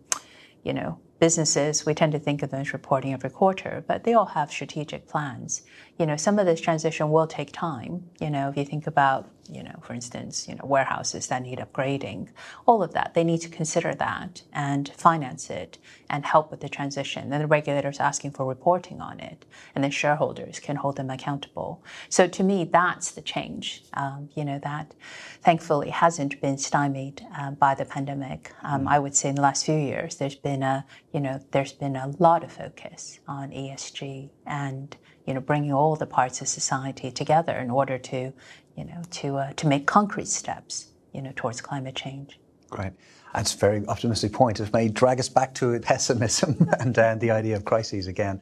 you 0.63 0.73
know, 0.73 0.99
businesses, 1.19 1.85
we 1.85 1.93
tend 1.93 2.11
to 2.11 2.19
think 2.19 2.43
of 2.43 2.51
them 2.51 2.61
as 2.61 2.73
reporting 2.73 3.13
every 3.13 3.29
quarter, 3.29 3.83
but 3.87 4.03
they 4.03 4.13
all 4.13 4.27
have 4.27 4.51
strategic 4.51 5.07
plans. 5.07 5.63
You 5.97 6.05
know, 6.05 6.15
some 6.15 6.39
of 6.39 6.45
this 6.45 6.61
transition 6.61 7.09
will 7.09 7.27
take 7.27 7.51
time. 7.51 8.09
You 8.21 8.29
know, 8.29 8.49
if 8.49 8.57
you 8.57 8.65
think 8.65 8.87
about 8.87 9.29
you 9.49 9.63
know, 9.63 9.79
for 9.81 9.93
instance, 9.93 10.47
you 10.47 10.55
know, 10.55 10.65
warehouses 10.65 11.27
that 11.27 11.41
need 11.41 11.59
upgrading, 11.59 12.29
all 12.65 12.83
of 12.83 12.93
that. 12.93 13.13
They 13.13 13.23
need 13.23 13.41
to 13.41 13.49
consider 13.49 13.93
that 13.95 14.43
and 14.53 14.89
finance 14.89 15.49
it 15.49 15.77
and 16.09 16.25
help 16.25 16.51
with 16.51 16.61
the 16.61 16.69
transition. 16.69 17.29
Then 17.29 17.41
the 17.41 17.47
regulators 17.47 17.99
asking 17.99 18.31
for 18.31 18.45
reporting 18.45 19.01
on 19.01 19.19
it, 19.19 19.45
and 19.75 19.83
then 19.83 19.91
shareholders 19.91 20.59
can 20.59 20.75
hold 20.75 20.97
them 20.97 21.09
accountable. 21.09 21.83
So 22.09 22.27
to 22.27 22.43
me, 22.43 22.63
that's 22.65 23.11
the 23.11 23.21
change. 23.21 23.83
Um, 23.93 24.29
you 24.35 24.45
know, 24.45 24.59
that 24.59 24.93
thankfully 25.41 25.89
hasn't 25.89 26.39
been 26.41 26.57
stymied 26.57 27.25
uh, 27.37 27.51
by 27.51 27.75
the 27.75 27.85
pandemic. 27.85 28.53
Um, 28.63 28.85
mm. 28.85 28.87
I 28.89 28.99
would 28.99 29.15
say 29.15 29.29
in 29.29 29.35
the 29.35 29.41
last 29.41 29.65
few 29.65 29.77
years, 29.77 30.15
there's 30.15 30.35
been 30.35 30.63
a, 30.63 30.85
you 31.13 31.19
know, 31.19 31.39
there's 31.51 31.73
been 31.73 31.95
a 31.95 32.13
lot 32.19 32.43
of 32.43 32.51
focus 32.51 33.19
on 33.27 33.51
ESG 33.51 34.29
and 34.45 34.95
you 35.27 35.33
know, 35.33 35.41
bringing 35.41 35.73
all 35.73 35.95
the 35.95 36.05
parts 36.05 36.41
of 36.41 36.47
society 36.47 37.11
together 37.11 37.57
in 37.57 37.69
order 37.69 37.97
to, 37.97 38.31
you 38.77 38.85
know, 38.85 39.01
to, 39.09 39.37
uh, 39.37 39.53
to 39.53 39.67
make 39.67 39.85
concrete 39.87 40.27
steps, 40.27 40.87
you 41.13 41.21
know, 41.21 41.33
towards 41.35 41.59
climate 41.59 41.95
change. 41.95 42.39
Great. 42.69 42.93
That's 43.33 43.53
a 43.53 43.57
very 43.57 43.85
optimistic 43.87 44.33
point. 44.33 44.59
It 44.59 44.71
may 44.71 44.87
drag 44.87 45.19
us 45.19 45.29
back 45.29 45.53
to 45.55 45.79
pessimism 45.81 46.69
and 46.79 46.97
uh, 46.97 47.15
the 47.15 47.31
idea 47.31 47.55
of 47.55 47.65
crises 47.65 48.07
again. 48.07 48.41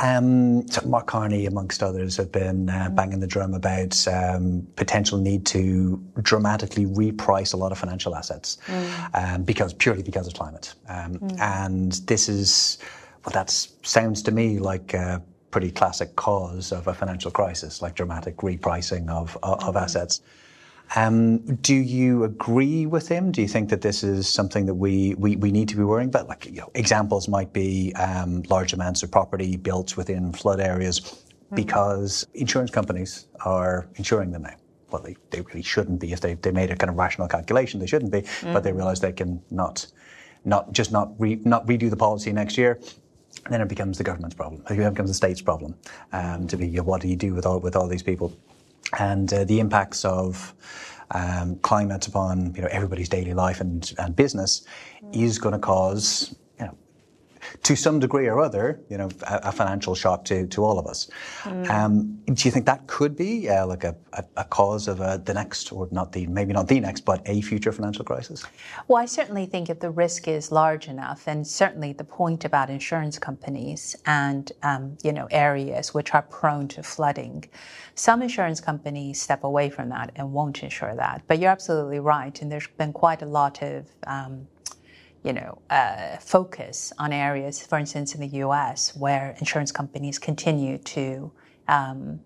Um, 0.00 0.66
so 0.68 0.86
Mark 0.88 1.06
Carney, 1.06 1.46
amongst 1.46 1.82
others, 1.82 2.16
have 2.16 2.32
been 2.32 2.68
uh, 2.68 2.88
mm. 2.90 2.96
banging 2.96 3.20
the 3.20 3.28
drum 3.28 3.54
about 3.54 4.06
um, 4.08 4.66
potential 4.74 5.18
need 5.18 5.46
to 5.46 6.02
dramatically 6.20 6.86
reprice 6.86 7.54
a 7.54 7.56
lot 7.56 7.70
of 7.70 7.78
financial 7.78 8.16
assets 8.16 8.58
mm. 8.66 9.10
um, 9.14 9.44
because 9.44 9.72
purely 9.72 10.02
because 10.02 10.26
of 10.26 10.34
climate. 10.34 10.74
Um, 10.88 11.14
mm. 11.14 11.40
And 11.40 11.92
this 12.06 12.28
is 12.28 12.78
well, 13.24 13.32
that 13.32 13.50
sounds 13.82 14.22
to 14.22 14.32
me 14.32 14.58
like 14.58 14.94
uh, 14.94 15.20
pretty 15.54 15.70
classic 15.70 16.16
cause 16.16 16.72
of 16.72 16.88
a 16.88 16.92
financial 16.92 17.30
crisis, 17.30 17.80
like 17.80 17.94
dramatic 17.94 18.38
repricing 18.38 19.08
of, 19.08 19.38
of, 19.44 19.60
of 19.60 19.60
mm-hmm. 19.60 19.84
assets. 19.84 20.20
Um, 20.96 21.38
do 21.58 21.76
you 21.76 22.24
agree 22.24 22.86
with 22.86 23.06
him? 23.06 23.30
Do 23.30 23.40
you 23.40 23.46
think 23.46 23.68
that 23.68 23.80
this 23.80 24.02
is 24.02 24.28
something 24.28 24.66
that 24.66 24.74
we, 24.74 25.14
we, 25.14 25.36
we 25.36 25.52
need 25.52 25.68
to 25.68 25.76
be 25.76 25.84
worrying 25.84 26.08
about? 26.08 26.26
Like, 26.26 26.46
you 26.46 26.60
know, 26.60 26.72
examples 26.74 27.28
might 27.28 27.52
be 27.52 27.92
um, 27.94 28.42
large 28.50 28.72
amounts 28.72 29.04
of 29.04 29.12
property 29.12 29.56
built 29.56 29.96
within 29.96 30.32
flood 30.32 30.58
areas 30.58 30.98
mm-hmm. 30.98 31.54
because 31.54 32.26
insurance 32.34 32.72
companies 32.72 33.28
are 33.44 33.86
insuring 33.94 34.32
them 34.32 34.42
now. 34.42 34.56
Well, 34.90 35.02
they, 35.02 35.14
they 35.30 35.42
really 35.42 35.62
shouldn't 35.62 36.00
be. 36.00 36.12
If 36.12 36.20
they, 36.20 36.34
they 36.34 36.50
made 36.50 36.72
a 36.72 36.76
kind 36.76 36.90
of 36.90 36.96
rational 36.96 37.28
calculation, 37.28 37.78
they 37.78 37.86
shouldn't 37.86 38.10
be, 38.10 38.22
mm-hmm. 38.22 38.52
but 38.52 38.64
they 38.64 38.70
mm-hmm. 38.70 38.78
realize 38.78 38.98
they 38.98 39.12
can 39.12 39.40
not, 39.52 39.86
not 40.44 40.72
just 40.72 40.90
not, 40.90 41.12
re, 41.20 41.38
not 41.44 41.64
redo 41.68 41.88
the 41.88 41.96
policy 41.96 42.32
next 42.32 42.58
year 42.58 42.80
then 43.50 43.60
it 43.60 43.68
becomes 43.68 43.98
the 43.98 44.04
government's 44.04 44.36
problem. 44.36 44.62
It 44.70 44.76
becomes 44.76 45.10
the 45.10 45.14
state's 45.14 45.42
problem 45.42 45.74
um, 46.12 46.46
to 46.48 46.56
be 46.56 46.78
what 46.80 47.00
do 47.00 47.08
you 47.08 47.16
do 47.16 47.34
with 47.34 47.46
all 47.46 47.60
with 47.60 47.76
all 47.76 47.88
these 47.88 48.02
people, 48.02 48.36
and 48.98 49.32
uh, 49.32 49.44
the 49.44 49.60
impacts 49.60 50.04
of 50.04 50.54
um, 51.10 51.56
climate 51.56 52.06
upon 52.06 52.54
you 52.54 52.62
know 52.62 52.68
everybody's 52.70 53.08
daily 53.08 53.34
life 53.34 53.60
and, 53.60 53.92
and 53.98 54.16
business 54.16 54.66
mm. 55.02 55.14
is 55.14 55.38
going 55.38 55.52
to 55.52 55.58
cause 55.58 56.34
to 57.62 57.76
some 57.76 57.98
degree 57.98 58.26
or 58.26 58.40
other, 58.40 58.80
you 58.88 58.96
know, 58.96 59.08
a, 59.22 59.40
a 59.44 59.52
financial 59.52 59.94
shock 59.94 60.24
to, 60.26 60.46
to 60.48 60.64
all 60.64 60.78
of 60.78 60.86
us. 60.86 61.08
Mm. 61.42 61.70
Um, 61.70 62.18
do 62.26 62.48
you 62.48 62.50
think 62.50 62.66
that 62.66 62.86
could 62.86 63.16
be 63.16 63.48
uh, 63.48 63.66
like 63.66 63.84
a, 63.84 63.96
a, 64.12 64.24
a, 64.36 64.44
cause 64.44 64.88
of 64.88 65.00
uh, 65.00 65.16
the 65.18 65.34
next, 65.34 65.72
or 65.72 65.88
not 65.90 66.12
the, 66.12 66.26
maybe 66.26 66.52
not 66.52 66.68
the 66.68 66.80
next, 66.80 67.04
but 67.04 67.22
a 67.26 67.40
future 67.42 67.72
financial 67.72 68.04
crisis? 68.04 68.44
Well, 68.88 69.02
I 69.02 69.06
certainly 69.06 69.46
think 69.46 69.70
if 69.70 69.80
the 69.80 69.90
risk 69.90 70.28
is 70.28 70.52
large 70.52 70.88
enough, 70.88 71.26
and 71.26 71.46
certainly 71.46 71.92
the 71.92 72.04
point 72.04 72.44
about 72.44 72.70
insurance 72.70 73.18
companies 73.18 73.96
and, 74.06 74.50
um, 74.62 74.96
you 75.02 75.12
know, 75.12 75.26
areas 75.30 75.94
which 75.94 76.14
are 76.14 76.22
prone 76.22 76.68
to 76.68 76.82
flooding, 76.82 77.44
some 77.94 78.22
insurance 78.22 78.60
companies 78.60 79.20
step 79.20 79.44
away 79.44 79.70
from 79.70 79.88
that 79.90 80.12
and 80.16 80.32
won't 80.32 80.62
insure 80.62 80.94
that. 80.96 81.22
But 81.28 81.38
you're 81.38 81.50
absolutely 81.50 82.00
right, 82.00 82.40
and 82.42 82.50
there's 82.50 82.66
been 82.66 82.92
quite 82.92 83.22
a 83.22 83.26
lot 83.26 83.62
of 83.62 83.86
um, 84.06 84.46
you 85.24 85.32
know, 85.32 85.58
uh, 85.70 86.16
focus 86.18 86.92
on 86.98 87.12
areas, 87.12 87.66
for 87.66 87.78
instance, 87.78 88.14
in 88.14 88.20
the 88.20 88.36
U.S., 88.38 88.94
where 88.94 89.34
insurance 89.40 89.72
companies 89.72 90.18
continue 90.18 90.78
to 90.78 91.32
um, 91.66 92.20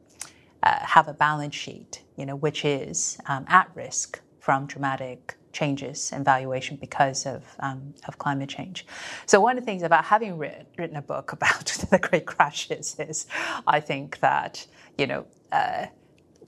uh, 0.63 0.79
have 0.81 1.09
a 1.09 1.15
balance 1.15 1.55
sheet, 1.55 2.03
you 2.17 2.27
know, 2.27 2.37
which 2.37 2.65
is 2.65 3.19
um, 3.27 3.45
at 3.49 3.71
risk 3.75 4.21
from 4.41 4.67
dramatic 4.67 5.37
changes 5.53 6.13
in 6.13 6.25
valuation 6.25 6.77
because 6.77 7.25
of, 7.25 7.45
um, 7.61 7.95
of 8.07 8.19
climate 8.19 8.49
change. 8.49 8.85
So 9.27 9.41
one 9.41 9.57
of 9.57 9.63
the 9.63 9.67
things 9.67 9.83
about 9.83 10.05
having 10.05 10.37
written, 10.37 10.67
written 10.77 10.97
a 10.97 11.03
book 11.03 11.33
about 11.39 11.67
the 11.91 11.99
great 11.99 12.27
crashes 12.27 12.97
is, 12.99 13.27
I 13.67 13.81
think 13.81 14.19
that 14.21 14.67
you 14.99 15.07
know, 15.07 15.27
uh, 15.53 15.87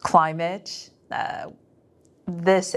climate. 0.01 0.91
Uh, 1.11 1.51
this 2.27 2.77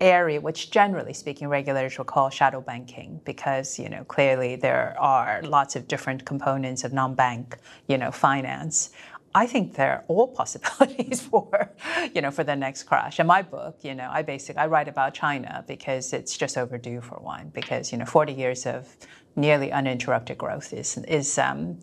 area, 0.00 0.40
which 0.40 0.70
generally 0.70 1.12
speaking 1.12 1.48
regulators 1.48 1.96
will 1.98 2.04
call 2.04 2.30
shadow 2.30 2.60
banking, 2.60 3.20
because 3.24 3.78
you 3.78 3.88
know 3.88 4.04
clearly 4.04 4.56
there 4.56 4.96
are 4.98 5.42
lots 5.42 5.76
of 5.76 5.88
different 5.88 6.24
components 6.24 6.84
of 6.84 6.92
non-bank, 6.92 7.58
you 7.88 7.98
know, 7.98 8.10
finance. 8.10 8.90
I 9.34 9.46
think 9.46 9.74
there 9.74 9.92
are 9.92 10.04
all 10.08 10.28
possibilities 10.40 11.20
for, 11.20 11.70
you 12.14 12.22
know, 12.22 12.30
for 12.30 12.42
the 12.42 12.56
next 12.56 12.84
crash. 12.84 13.20
In 13.20 13.26
my 13.26 13.42
book, 13.42 13.78
you 13.82 13.94
know, 13.94 14.08
I 14.10 14.22
basically 14.22 14.60
I 14.60 14.66
write 14.66 14.88
about 14.88 15.12
China 15.12 15.62
because 15.68 16.12
it's 16.14 16.36
just 16.36 16.56
overdue 16.56 17.02
for 17.02 17.16
one. 17.16 17.50
Because 17.50 17.92
you 17.92 17.98
know, 17.98 18.06
40 18.06 18.32
years 18.32 18.66
of 18.66 18.96
nearly 19.36 19.70
uninterrupted 19.70 20.38
growth 20.38 20.72
is 20.72 20.96
is 21.06 21.38
um, 21.38 21.78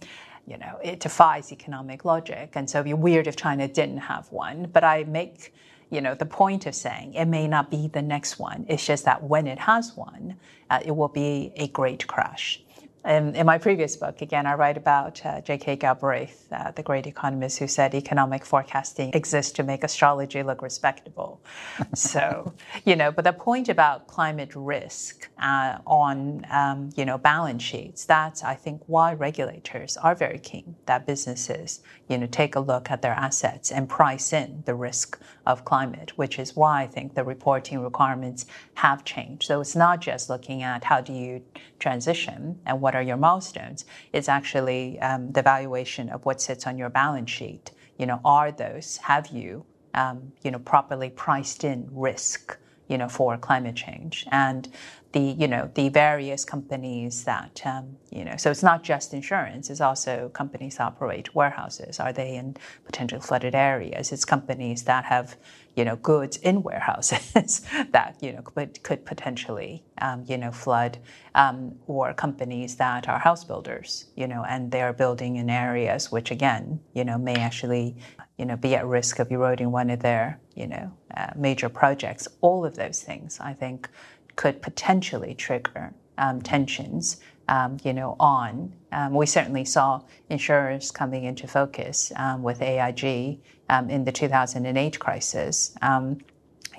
you 0.47 0.58
know, 0.58 0.78
it 0.84 0.99
defies 0.99 1.52
economic 1.54 2.04
logic, 2.04 2.52
and 2.56 2.69
so 2.69 2.80
it'd 2.80 2.86
be 2.86 2.93
weird 2.93 3.28
if 3.28 3.36
China 3.36 3.67
didn't 3.67 3.99
have 3.99 4.30
one. 4.32 4.69
But 4.73 4.84
I 4.84 5.06
make 5.06 5.54
you 5.93 6.01
know, 6.01 6.15
the 6.15 6.25
point 6.25 6.65
of 6.65 6.73
saying 6.73 7.13
it 7.13 7.25
may 7.25 7.47
not 7.47 7.69
be 7.69 7.88
the 7.88 8.01
next 8.01 8.39
one. 8.39 8.65
It's 8.67 8.86
just 8.86 9.06
that 9.06 9.23
when 9.23 9.45
it 9.47 9.60
has 9.60 9.95
one, 9.95 10.38
uh, 10.69 10.79
it 10.84 10.91
will 10.91 11.08
be 11.08 11.53
a 11.56 11.67
great 11.67 12.08
crash. 12.08 12.63
In, 13.06 13.36
in, 13.36 13.45
my 13.45 13.58
previous 13.58 13.97
book, 13.97 14.21
again, 14.21 14.45
I 14.45 14.53
write 14.53 14.77
about 14.77 15.25
uh, 15.25 15.41
J.K. 15.41 15.75
Galbraith, 15.75 16.47
uh, 16.53 16.71
the 16.71 16.84
great 16.84 17.06
economist 17.06 17.60
who 17.60 17.67
said 17.67 17.93
economic 17.93 18.45
forecasting 18.45 19.12
exists 19.13 19.51
to 19.53 19.63
make 19.63 19.84
astrology 19.84 20.41
look 20.41 20.62
respectable. 20.62 21.41
so, 21.95 22.53
you 22.86 22.95
know, 22.95 23.12
but 23.12 23.25
the 23.25 23.34
point 23.34 23.67
about 23.67 24.08
climate 24.08 24.51
risk 24.56 25.29
uh, 25.38 25.79
on, 25.86 26.45
um, 26.49 26.91
you 26.95 27.03
know, 27.03 27.17
balance 27.17 27.62
sheets, 27.62 28.06
that's, 28.06 28.41
I 28.41 28.56
think, 28.56 28.82
why 28.88 29.13
regulators 29.15 29.97
are 29.97 30.15
very 30.15 30.39
keen 30.39 30.75
that 30.86 31.06
businesses, 31.06 31.82
you 32.08 32.17
know, 32.17 32.27
take 32.27 32.56
a 32.56 32.62
look 32.62 32.89
at 32.89 33.01
their 33.01 33.12
assets 33.12 33.69
and 33.69 33.89
price 33.89 34.32
in 34.32 34.63
the 34.65 34.75
risk 34.75 35.19
of 35.45 35.65
climate, 35.65 36.17
which 36.17 36.39
is 36.39 36.56
why 36.56 36.84
I 36.84 36.88
think 36.88 37.15
the 37.15 37.23
reporting 37.23 37.79
requirements 37.79 38.45
have 38.75 39.03
changed. 39.03 39.43
So 39.43 39.62
it's 39.62 39.75
not 39.75 39.99
just 39.99 40.29
looking 40.29 40.63
at 40.63 40.84
how 40.84 41.01
do 41.01 41.13
you 41.13 41.41
transition 41.79 42.60
and 42.65 42.79
what 42.82 42.95
are 42.95 43.01
your 43.01 43.17
milestones. 43.17 43.86
It's 44.13 44.29
actually 44.29 44.99
um, 44.99 45.32
the 45.32 45.41
valuation 45.41 46.10
of 46.10 46.25
what 46.25 46.41
sits 46.41 46.65
on 46.67 46.77
your 46.77 46.89
balance 46.89 47.32
sheet. 47.32 47.71
You 47.97 48.06
know, 48.06 48.21
are 48.23 48.51
those, 48.51 48.97
have 48.97 49.27
you, 49.27 49.65
um, 49.93 50.32
you 50.43 50.51
know, 50.51 50.60
properly 50.60 51.10
priced 51.10 51.63
in 51.63 51.88
risk, 51.91 52.58
you 52.88 52.97
know, 52.97 53.10
for 53.10 53.38
climate 53.38 53.75
change? 53.75 54.25
And 54.32 54.69
the, 55.13 55.19
you 55.19 55.47
know, 55.47 55.69
the 55.76 55.89
various 55.89 56.43
companies 56.43 57.23
that, 57.23 57.62
um, 57.65 57.97
you 58.12 58.26
know, 58.26 58.36
so 58.36 58.49
it's 58.49 58.63
not 58.63 58.84
just 58.84 59.13
insurance, 59.13 59.69
it's 59.69 59.80
also 59.80 60.30
companies 60.34 60.78
that 60.78 60.86
operate 60.86 61.34
warehouses. 61.36 61.99
Are 61.99 62.12
they 62.12 62.36
in 62.36 62.58
potential 62.84 63.21
flooded 63.21 63.54
areas? 63.54 64.12
It's 64.12 64.26
companies 64.26 64.84
that 64.84 65.06
have, 65.06 65.38
you 65.76 65.86
know, 65.86 65.97
goods 65.97 66.38
in 66.38 66.63
warehouses 66.63 67.62
that 67.91 68.17
you 68.21 68.34
know 68.34 68.41
could, 68.41 68.82
could 68.84 69.06
potentially 69.06 69.84
um, 69.99 70.26
you 70.28 70.38
know 70.38 70.52
flood, 70.52 70.97
um, 71.36 71.76
or 71.88 72.13
companies 72.13 72.76
that 72.78 73.08
are 73.08 73.19
house 73.19 73.43
builders, 73.43 74.06
you 74.15 74.28
know, 74.28 74.43
and 74.47 74.71
they 74.71 74.82
are 74.82 74.93
building 74.93 75.36
in 75.36 75.49
areas 75.49 76.12
which 76.12 76.32
again, 76.32 76.80
you 76.93 77.04
know, 77.04 77.17
may 77.17 77.36
actually 77.36 77.95
you 78.38 78.45
know 78.45 78.58
be 78.58 78.76
at 78.76 78.86
risk 78.86 79.19
of 79.19 79.32
eroding 79.32 79.71
one 79.71 79.89
of 79.91 79.99
their 79.99 80.39
you 80.56 80.67
know 80.67 80.91
uh, 81.15 81.32
major 81.36 81.69
projects. 81.69 82.28
All 82.41 82.65
of 82.65 82.76
those 82.76 83.02
things, 83.04 83.39
I 83.39 83.54
think, 83.54 83.89
could 84.35 84.61
potentially 84.61 85.33
trigger 85.33 85.93
um, 86.17 86.41
tensions 86.41 87.19
um, 87.47 87.77
you 87.83 87.93
know, 87.93 88.15
on. 88.19 88.73
Um, 88.91 89.13
we 89.13 89.25
certainly 89.25 89.65
saw 89.65 90.01
insurers 90.29 90.91
coming 90.91 91.23
into 91.25 91.47
focus 91.47 92.11
um, 92.15 92.43
with 92.43 92.61
AIG 92.61 93.39
um, 93.69 93.89
in 93.89 94.05
the 94.05 94.11
2008 94.11 94.99
crisis. 94.99 95.75
Um, 95.81 96.19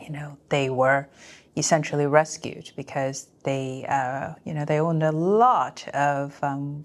you 0.00 0.10
know, 0.10 0.36
they 0.48 0.70
were 0.70 1.08
essentially 1.56 2.06
rescued 2.06 2.72
because 2.76 3.28
they, 3.44 3.86
uh, 3.88 4.34
you 4.44 4.54
know, 4.54 4.64
they 4.64 4.80
owned 4.80 5.02
a 5.02 5.12
lot 5.12 5.86
of, 5.88 6.38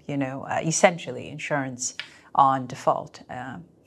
you 0.06 0.16
know, 0.16 0.42
uh, 0.42 0.60
essentially 0.64 1.28
insurance 1.28 1.94
on 2.34 2.66
default. 2.66 3.22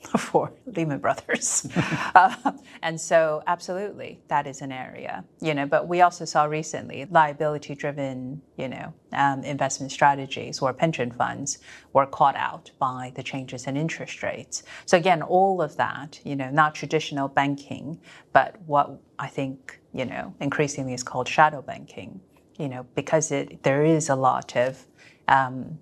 for 0.18 0.52
Lehman 0.66 0.98
Brothers. 0.98 1.66
uh, 2.14 2.52
and 2.82 3.00
so, 3.00 3.42
absolutely, 3.46 4.20
that 4.28 4.46
is 4.46 4.60
an 4.60 4.72
area, 4.72 5.24
you 5.40 5.54
know. 5.54 5.66
But 5.66 5.88
we 5.88 6.00
also 6.00 6.24
saw 6.24 6.44
recently 6.44 7.06
liability-driven, 7.10 8.40
you 8.56 8.68
know, 8.68 8.92
um, 9.12 9.42
investment 9.44 9.92
strategies 9.92 10.60
or 10.60 10.72
pension 10.72 11.10
funds 11.10 11.58
were 11.92 12.06
caught 12.06 12.36
out 12.36 12.70
by 12.78 13.12
the 13.16 13.22
changes 13.22 13.66
in 13.66 13.76
interest 13.76 14.22
rates. 14.22 14.62
So 14.86 14.96
again, 14.96 15.22
all 15.22 15.62
of 15.62 15.76
that, 15.76 16.20
you 16.24 16.36
know, 16.36 16.50
not 16.50 16.74
traditional 16.74 17.28
banking, 17.28 18.00
but 18.32 18.60
what 18.66 19.00
I 19.18 19.28
think, 19.28 19.80
you 19.92 20.04
know, 20.04 20.34
increasingly 20.40 20.94
is 20.94 21.02
called 21.02 21.28
shadow 21.28 21.62
banking. 21.62 22.20
You 22.58 22.68
know, 22.68 22.86
because 22.94 23.32
it 23.32 23.64
there 23.64 23.84
is 23.84 24.08
a 24.08 24.14
lot 24.14 24.54
of 24.56 24.86
um, 25.26 25.78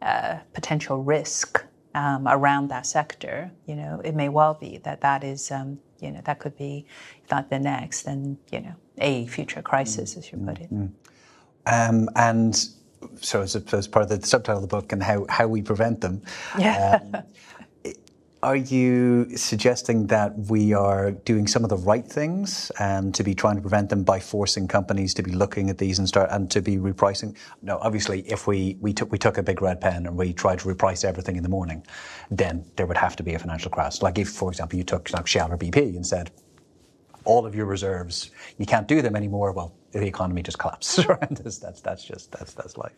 uh, 0.00 0.38
potential 0.54 1.02
risk 1.02 1.64
um, 1.94 2.26
around 2.26 2.68
that 2.68 2.86
sector, 2.86 3.50
you 3.66 3.76
know, 3.76 4.00
it 4.04 4.14
may 4.14 4.28
well 4.28 4.54
be 4.54 4.78
that 4.78 5.00
that 5.00 5.22
is, 5.24 5.50
um, 5.50 5.78
you 6.00 6.10
know, 6.10 6.20
that 6.24 6.38
could 6.38 6.56
be, 6.56 6.86
if 7.22 7.30
not 7.30 7.50
the 7.50 7.58
next, 7.58 8.02
then, 8.02 8.38
you 8.50 8.60
know, 8.60 8.74
a 8.98 9.26
future 9.26 9.62
crisis, 9.62 10.16
as 10.16 10.30
you 10.30 10.38
put 10.38 10.58
it. 10.58 10.72
Mm-hmm. 10.72 10.86
Um, 11.66 12.08
and 12.16 12.68
so 13.20 13.42
as, 13.42 13.56
as 13.56 13.88
part 13.88 14.10
of 14.10 14.20
the 14.20 14.26
subtitle 14.26 14.62
of 14.62 14.62
the 14.62 14.76
book 14.76 14.92
and 14.92 15.02
how, 15.02 15.26
how 15.28 15.46
we 15.46 15.62
prevent 15.62 16.00
them. 16.00 16.22
Yeah. 16.58 17.00
Um, 17.02 17.22
are 18.44 18.56
you 18.56 19.26
suggesting 19.36 20.06
that 20.08 20.38
we 20.50 20.74
are 20.74 21.12
doing 21.12 21.46
some 21.46 21.64
of 21.64 21.70
the 21.70 21.78
right 21.78 22.06
things 22.06 22.70
um, 22.78 23.10
to 23.12 23.24
be 23.24 23.34
trying 23.34 23.56
to 23.56 23.62
prevent 23.62 23.88
them 23.88 24.04
by 24.04 24.20
forcing 24.20 24.68
companies 24.68 25.14
to 25.14 25.22
be 25.22 25.32
looking 25.32 25.70
at 25.70 25.78
these 25.78 25.98
and 25.98 26.06
start 26.06 26.28
and 26.30 26.50
to 26.50 26.60
be 26.60 26.76
repricing? 26.76 27.34
No, 27.62 27.78
obviously, 27.80 28.20
if 28.30 28.46
we, 28.46 28.76
we 28.82 28.92
took 28.92 29.10
we 29.10 29.16
took 29.16 29.38
a 29.38 29.42
big 29.42 29.62
red 29.62 29.80
pen 29.80 30.06
and 30.06 30.14
we 30.14 30.34
tried 30.34 30.58
to 30.58 30.68
reprice 30.68 31.06
everything 31.06 31.36
in 31.36 31.42
the 31.42 31.48
morning, 31.48 31.86
then 32.30 32.66
there 32.76 32.86
would 32.86 32.98
have 32.98 33.16
to 33.16 33.22
be 33.22 33.32
a 33.32 33.38
financial 33.38 33.70
crash. 33.70 34.02
Like 34.02 34.18
if, 34.18 34.28
for 34.28 34.50
example, 34.50 34.76
you 34.76 34.84
took 34.84 35.10
like 35.14 35.26
Shell 35.26 35.50
or 35.50 35.56
BP 35.56 35.96
and 35.96 36.06
said, 36.06 36.30
all 37.24 37.46
of 37.46 37.54
your 37.54 37.64
reserves, 37.64 38.30
you 38.58 38.66
can't 38.66 38.86
do 38.86 39.00
them 39.00 39.16
anymore. 39.16 39.52
Well, 39.52 39.74
the 39.92 40.06
economy 40.06 40.42
just 40.42 40.58
collapses 40.58 41.06
us. 41.46 41.58
That's 41.58 41.80
that's 41.80 42.04
just 42.04 42.30
that's 42.30 42.52
that's 42.52 42.76
life. 42.76 42.92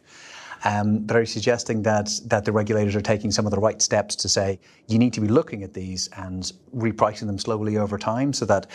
Um, 0.65 0.99
but 1.01 1.17
are 1.17 1.21
you 1.21 1.27
suggesting 1.27 1.83
that 1.83 2.11
that 2.27 2.45
the 2.45 2.53
regulators 2.53 2.97
are 2.97 3.01
taking 3.01 3.31
some 3.31 3.47
of 3.47 3.53
the 3.53 3.61
right 3.61 3.81
steps 3.81 4.17
to 4.17 4.29
say 4.29 4.59
you 4.89 4.99
need 4.99 5.13
to 5.13 5.21
be 5.21 5.29
looking 5.29 5.63
at 5.63 5.75
these 5.75 6.09
and 6.17 6.53
repricing 6.75 7.27
them 7.27 7.39
slowly 7.39 7.77
over 7.77 7.99
time, 7.99 8.33
so 8.33 8.45
that 8.47 8.67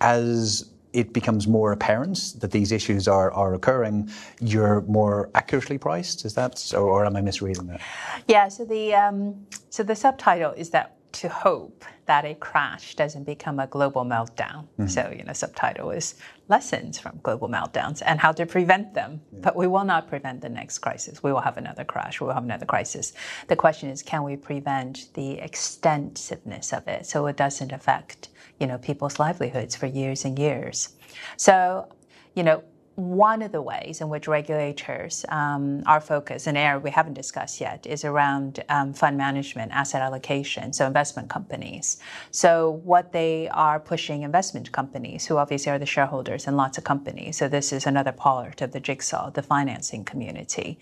as 0.00 0.70
it 0.92 1.12
becomes 1.12 1.46
more 1.46 1.72
apparent 1.72 2.34
that 2.40 2.50
these 2.50 2.72
issues 2.72 3.06
are, 3.06 3.30
are 3.32 3.52
occurring, 3.54 4.10
you're 4.40 4.80
more 4.82 5.28
accurately 5.34 5.76
priced. 5.76 6.24
Is 6.24 6.34
that, 6.34 6.72
or, 6.74 6.80
or 6.80 7.04
am 7.04 7.14
I 7.14 7.20
misreading 7.20 7.66
that? 7.66 7.80
Yeah. 8.26 8.48
So 8.48 8.64
the 8.64 8.94
um, 8.94 9.46
so 9.68 9.82
the 9.82 9.94
subtitle 9.94 10.52
is 10.52 10.70
that 10.70 10.96
to 11.12 11.28
hope 11.28 11.84
that 12.06 12.24
a 12.24 12.34
crash 12.34 12.94
doesn't 12.94 13.24
become 13.24 13.58
a 13.60 13.66
global 13.66 14.04
meltdown. 14.04 14.66
Mm-hmm. 14.78 14.86
So, 14.86 15.12
you 15.16 15.24
know, 15.24 15.32
subtitle 15.32 15.90
is 15.90 16.14
lessons 16.48 16.98
from 16.98 17.20
global 17.22 17.48
meltdowns 17.48 18.02
and 18.04 18.18
how 18.20 18.32
to 18.32 18.46
prevent 18.46 18.94
them. 18.94 19.20
Yeah. 19.32 19.40
But 19.42 19.56
we 19.56 19.66
will 19.66 19.84
not 19.84 20.08
prevent 20.08 20.40
the 20.40 20.48
next 20.48 20.78
crisis. 20.78 21.22
We 21.22 21.32
will 21.32 21.40
have 21.40 21.56
another 21.56 21.84
crash. 21.84 22.20
We 22.20 22.26
will 22.26 22.34
have 22.34 22.44
another 22.44 22.66
crisis. 22.66 23.12
The 23.48 23.56
question 23.56 23.90
is, 23.90 24.02
can 24.02 24.22
we 24.22 24.36
prevent 24.36 25.12
the 25.14 25.38
extensiveness 25.38 26.72
of 26.72 26.86
it 26.88 27.06
so 27.06 27.26
it 27.26 27.36
doesn't 27.36 27.72
affect, 27.72 28.28
you 28.58 28.66
know, 28.66 28.78
people's 28.78 29.18
livelihoods 29.18 29.76
for 29.76 29.86
years 29.86 30.24
and 30.24 30.38
years? 30.38 30.90
So, 31.36 31.88
you 32.34 32.42
know, 32.42 32.62
one 32.98 33.42
of 33.42 33.52
the 33.52 33.62
ways 33.62 34.00
in 34.00 34.08
which 34.08 34.26
regulators 34.26 35.24
um, 35.28 35.84
are 35.86 36.00
focused, 36.00 36.48
an 36.48 36.56
area 36.56 36.80
we 36.80 36.90
haven't 36.90 37.14
discussed 37.14 37.60
yet, 37.60 37.86
is 37.86 38.04
around 38.04 38.64
um, 38.68 38.92
fund 38.92 39.16
management, 39.16 39.70
asset 39.70 40.02
allocation, 40.02 40.72
so 40.72 40.84
investment 40.84 41.30
companies. 41.30 41.98
So, 42.32 42.80
what 42.82 43.12
they 43.12 43.48
are 43.50 43.78
pushing 43.78 44.22
investment 44.22 44.72
companies, 44.72 45.26
who 45.26 45.36
obviously 45.36 45.70
are 45.70 45.78
the 45.78 45.86
shareholders 45.86 46.48
in 46.48 46.56
lots 46.56 46.76
of 46.76 46.82
companies, 46.82 47.36
so 47.36 47.46
this 47.46 47.72
is 47.72 47.86
another 47.86 48.10
part 48.10 48.62
of 48.62 48.72
the 48.72 48.80
jigsaw, 48.80 49.30
the 49.30 49.44
financing 49.44 50.04
community. 50.04 50.80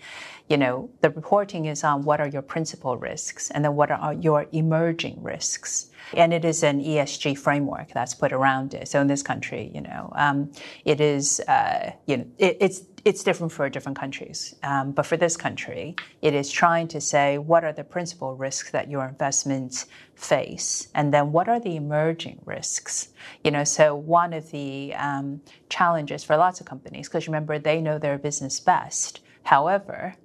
You 0.49 0.57
know, 0.57 0.89
the 1.01 1.11
reporting 1.11 1.65
is 1.65 1.83
on 1.83 2.03
what 2.03 2.19
are 2.19 2.27
your 2.27 2.41
principal 2.41 2.97
risks 2.97 3.51
and 3.51 3.63
then 3.63 3.75
what 3.75 3.91
are 3.91 4.13
your 4.13 4.47
emerging 4.51 5.21
risks. 5.21 5.91
And 6.13 6.33
it 6.33 6.45
is 6.45 6.63
an 6.63 6.81
ESG 6.81 7.37
framework 7.37 7.91
that's 7.93 8.13
put 8.13 8.31
around 8.31 8.73
it. 8.73 8.87
So 8.87 9.01
in 9.01 9.07
this 9.07 9.23
country, 9.23 9.71
you 9.73 9.81
know, 9.81 10.11
um, 10.15 10.51
it 10.85 11.01
is, 11.01 11.39
uh, 11.41 11.91
you 12.05 12.17
know, 12.17 12.27
it, 12.37 12.57
it's 12.59 12.83
it's 13.05 13.23
different 13.23 13.53
for 13.53 13.69
different 13.69 13.97
countries. 13.97 14.53
Um, 14.63 14.91
but 14.91 15.05
for 15.05 15.15
this 15.15 15.37
country, 15.37 15.95
it 16.21 16.33
is 16.33 16.51
trying 16.51 16.89
to 16.89 16.99
say 16.99 17.37
what 17.37 17.63
are 17.63 17.71
the 17.71 17.85
principal 17.85 18.35
risks 18.35 18.71
that 18.71 18.91
your 18.91 19.05
investments 19.05 19.85
face, 20.15 20.89
and 20.93 21.13
then 21.13 21.31
what 21.31 21.47
are 21.47 21.59
the 21.59 21.77
emerging 21.77 22.41
risks. 22.43 23.09
You 23.45 23.51
know, 23.51 23.63
so 23.63 23.95
one 23.95 24.33
of 24.33 24.51
the 24.51 24.93
um, 24.95 25.39
challenges 25.69 26.25
for 26.25 26.35
lots 26.35 26.59
of 26.59 26.65
companies, 26.65 27.07
because 27.07 27.27
remember 27.27 27.59
they 27.59 27.79
know 27.79 27.97
their 27.97 28.17
business 28.17 28.59
best. 28.59 29.21
However, 29.43 30.15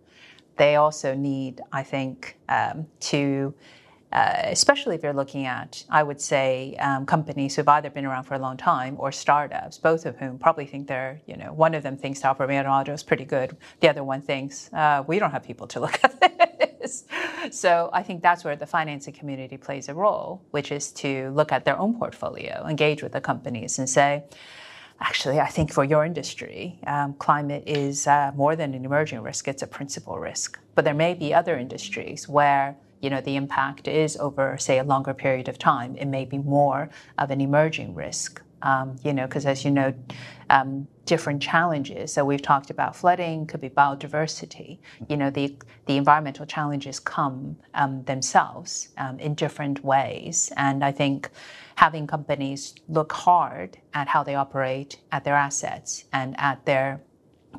they 0.57 0.77
also 0.77 1.15
need, 1.15 1.61
I 1.73 1.83
think, 1.85 2.37
um, 2.49 2.87
to 3.01 3.55
uh, 4.13 4.43
especially 4.45 4.95
if 4.95 5.03
you're 5.03 5.15
looking 5.15 5.47
at, 5.47 5.85
I 5.89 6.03
would 6.03 6.21
say, 6.21 6.77
um, 6.81 7.07
companies 7.07 7.57
who've 7.57 7.69
either 7.69 7.89
been 7.89 8.05
around 8.05 8.25
for 8.25 8.35
a 8.35 8.39
long 8.39 8.59
time 8.59 8.97
or 8.99 9.11
startups, 9.11 9.79
both 9.79 10.05
of 10.05 10.17
whom 10.19 10.39
probably 10.39 10.67
think 10.67 10.87
they're, 10.87 11.21
you 11.27 11.37
know, 11.37 11.53
one 11.53 11.75
of 11.75 11.83
them 11.83 11.97
thinks 11.97 12.23
Alfa 12.23 12.47
Romeo 12.47 12.83
is 12.93 13.03
pretty 13.03 13.25
good. 13.25 13.57
The 13.81 13.89
other 13.89 14.05
one 14.05 14.21
thinks, 14.21 14.71
uh, 14.75 15.03
we 15.07 15.19
don't 15.19 15.31
have 15.31 15.43
people 15.43 15.67
to 15.69 15.81
look 15.81 15.99
at 16.05 16.21
this. 16.21 17.05
So 17.51 17.89
I 17.93 18.03
think 18.03 18.23
that's 18.23 18.45
where 18.45 18.55
the 18.55 18.67
financing 18.67 19.15
community 19.15 19.57
plays 19.57 19.89
a 19.89 19.95
role, 19.95 20.43
which 20.51 20.71
is 20.73 20.93
to 20.93 21.31
look 21.31 21.51
at 21.51 21.65
their 21.65 21.79
own 21.79 21.99
portfolio, 21.99 22.67
engage 22.69 23.03
with 23.03 23.13
the 23.13 23.21
companies 23.21 23.79
and 23.79 23.89
say, 23.89 24.25
actually, 25.01 25.41
I 25.41 25.49
think 25.49 25.73
for 25.73 25.85
your 25.85 26.05
industry, 26.05 26.79
um, 26.87 27.15
climate 27.15 27.65
is 27.67 28.07
uh, 28.07 28.33
more 28.37 28.57
than 28.57 28.75
an 28.75 28.85
emerging 28.85 29.23
risk, 29.23 29.49
it's 29.49 29.63
a 29.63 29.67
principal 29.67 30.19
risk. 30.19 30.61
But 30.75 30.85
there 30.85 30.95
may 30.95 31.15
be 31.15 31.33
other 31.33 31.57
industries 31.57 32.29
where 32.29 32.77
you 33.03 33.11
know, 33.11 33.21
the 33.21 33.37
impact 33.37 33.89
is 33.89 34.17
over, 34.17 34.57
say, 34.59 34.79
a 34.79 34.85
longer 34.85 35.13
period 35.13 35.49
of 35.49 35.59
time. 35.59 35.97
It 35.97 36.07
may 36.07 36.25
be 36.25 36.39
more 36.39 36.89
of 37.19 37.31
an 37.31 37.41
emerging 37.41 37.95
risk, 37.95 38.41
um, 38.63 38.97
you 39.03 39.13
know, 39.13 39.27
because 39.27 39.45
as 39.45 39.65
you 39.65 39.73
know, 39.73 39.93
um, 40.51 40.87
different 41.05 41.43
challenges. 41.43 42.13
So 42.13 42.25
we've 42.25 42.41
talked 42.41 42.71
about 42.71 42.95
flooding, 42.95 43.47
could 43.47 43.61
be 43.61 43.69
biodiversity. 43.69 44.79
You 45.09 45.17
know, 45.17 45.31
the 45.31 45.57
the 45.87 45.97
environmental 45.97 46.47
challenges 46.47 47.01
come 47.01 47.57
um, 47.75 48.05
themselves 48.05 48.91
um, 48.99 49.19
in 49.19 49.35
different 49.35 49.85
ways, 49.85 50.53
and 50.57 50.85
I 50.85 50.93
think 50.93 51.29
having 51.75 52.07
companies 52.07 52.75
look 52.89 53.13
hard 53.13 53.79
at 53.95 54.07
how 54.07 54.23
they 54.23 54.37
operate, 54.37 55.01
at 55.11 55.25
their 55.25 55.35
assets, 55.35 56.05
and 56.13 56.39
at 56.39 56.65
their 56.67 57.01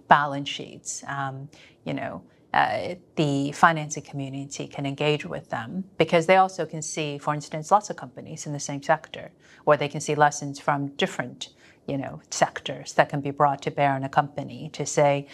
balance 0.07 0.47
sheets. 0.47 1.03
Um, 1.07 1.49
you 1.83 1.93
know, 1.93 2.23
uh, 2.53 2.95
the 3.15 3.51
financing 3.51 4.03
community 4.03 4.67
can 4.67 4.85
engage 4.85 5.25
with 5.25 5.49
them 5.49 5.83
because 5.97 6.27
they 6.27 6.37
also 6.37 6.65
can 6.65 6.81
see, 6.81 7.17
for 7.17 7.33
instance, 7.33 7.71
lots 7.71 7.89
of 7.89 7.95
companies 7.95 8.45
in 8.45 8.53
the 8.53 8.59
same 8.59 8.81
sector, 8.81 9.31
or 9.65 9.75
they 9.75 9.87
can 9.87 9.99
see 9.99 10.13
lessons 10.13 10.59
from 10.59 10.87
different, 10.89 11.49
you 11.87 11.97
know, 11.97 12.21
sectors 12.29 12.93
that 12.93 13.09
can 13.09 13.21
be 13.21 13.31
brought 13.31 13.61
to 13.63 13.71
bear 13.71 13.93
on 13.93 14.03
a 14.03 14.09
company 14.09 14.69
to 14.73 14.85
say, 14.85 15.27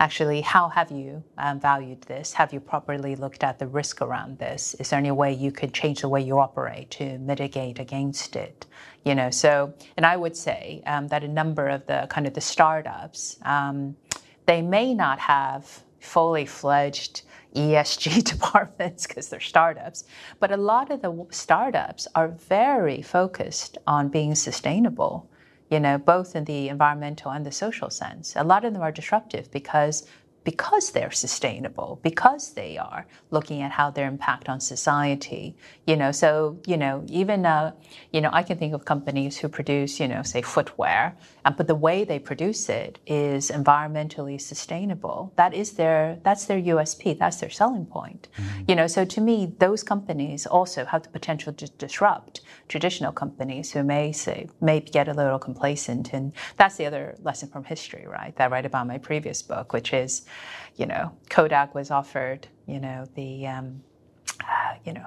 actually, 0.00 0.40
how 0.40 0.68
have 0.68 0.90
you 0.90 1.22
um, 1.38 1.60
valued 1.60 2.02
this? 2.02 2.32
Have 2.32 2.52
you 2.52 2.58
properly 2.58 3.14
looked 3.14 3.44
at 3.44 3.60
the 3.60 3.66
risk 3.68 4.02
around 4.02 4.38
this? 4.38 4.74
Is 4.80 4.90
there 4.90 4.98
any 4.98 5.12
way 5.12 5.32
you 5.32 5.52
could 5.52 5.72
change 5.72 6.00
the 6.00 6.08
way 6.08 6.20
you 6.20 6.40
operate 6.40 6.90
to 6.92 7.18
mitigate 7.18 7.78
against 7.78 8.34
it? 8.34 8.66
You 9.04 9.14
know, 9.14 9.30
so, 9.30 9.72
and 9.96 10.04
I 10.04 10.16
would 10.16 10.36
say 10.36 10.82
um, 10.86 11.06
that 11.08 11.22
a 11.22 11.28
number 11.28 11.68
of 11.68 11.86
the 11.86 12.08
kind 12.10 12.26
of 12.26 12.34
the 12.34 12.40
startups, 12.40 13.38
um, 13.42 13.96
they 14.46 14.62
may 14.62 14.94
not 14.94 15.20
have 15.20 15.85
fully 16.00 16.46
fledged 16.46 17.22
ESG 17.54 18.24
departments 18.32 19.06
because 19.06 19.28
they're 19.28 19.40
startups. 19.40 20.04
But 20.38 20.52
a 20.52 20.56
lot 20.56 20.90
of 20.90 21.02
the 21.02 21.26
startups 21.30 22.06
are 22.14 22.28
very 22.28 23.02
focused 23.02 23.78
on 23.86 24.08
being 24.08 24.34
sustainable, 24.34 25.28
you 25.70 25.80
know, 25.80 25.98
both 25.98 26.36
in 26.36 26.44
the 26.44 26.68
environmental 26.68 27.32
and 27.32 27.44
the 27.44 27.52
social 27.52 27.90
sense. 27.90 28.34
A 28.36 28.44
lot 28.44 28.64
of 28.64 28.72
them 28.72 28.82
are 28.82 28.92
disruptive 28.92 29.50
because 29.50 30.06
because 30.46 30.92
they're 30.92 31.10
sustainable, 31.10 31.98
because 32.04 32.52
they 32.52 32.78
are 32.78 33.04
looking 33.32 33.62
at 33.62 33.72
how 33.72 33.90
their 33.90 34.06
impact 34.06 34.48
on 34.48 34.60
society. 34.60 35.56
You 35.88 35.96
know, 35.96 36.12
so 36.12 36.60
you 36.66 36.76
know, 36.76 37.04
even 37.08 37.44
uh, 37.44 37.72
you 38.12 38.20
know, 38.20 38.30
I 38.32 38.44
can 38.44 38.56
think 38.56 38.72
of 38.72 38.84
companies 38.84 39.36
who 39.36 39.48
produce, 39.48 39.98
you 39.98 40.06
know, 40.06 40.22
say 40.22 40.42
footwear, 40.42 41.16
but 41.50 41.66
the 41.66 41.74
way 41.74 42.04
they 42.04 42.18
produce 42.18 42.68
it 42.68 42.98
is 43.06 43.50
environmentally 43.50 44.40
sustainable. 44.40 45.32
That 45.36 45.54
is 45.54 45.72
their 45.72 46.18
that's 46.22 46.46
their 46.46 46.60
USP. 46.60 47.18
That's 47.18 47.36
their 47.36 47.50
selling 47.50 47.86
point. 47.86 48.28
Mm-hmm. 48.36 48.62
You 48.68 48.74
know, 48.76 48.86
so 48.86 49.04
to 49.04 49.20
me, 49.20 49.54
those 49.58 49.82
companies 49.82 50.46
also 50.46 50.84
have 50.84 51.02
the 51.02 51.08
potential 51.08 51.52
to 51.52 51.68
disrupt 51.68 52.40
traditional 52.68 53.12
companies 53.12 53.72
who 53.72 53.82
may 53.82 54.12
say 54.12 54.48
may 54.60 54.80
get 54.80 55.08
a 55.08 55.14
little 55.14 55.38
complacent. 55.38 56.12
And 56.12 56.32
that's 56.56 56.76
the 56.76 56.86
other 56.86 57.16
lesson 57.22 57.48
from 57.48 57.64
history, 57.64 58.06
right? 58.06 58.34
That 58.36 58.44
I 58.46 58.48
write 58.48 58.66
about 58.66 58.82
in 58.82 58.88
my 58.88 58.98
previous 58.98 59.42
book, 59.42 59.72
which 59.72 59.92
is, 59.92 60.26
you 60.76 60.86
know, 60.86 61.12
Kodak 61.30 61.74
was 61.74 61.90
offered, 61.90 62.48
you 62.66 62.80
know, 62.80 63.06
the 63.14 63.46
um, 63.46 63.82
uh, 64.40 64.74
you 64.84 64.92
know 64.92 65.06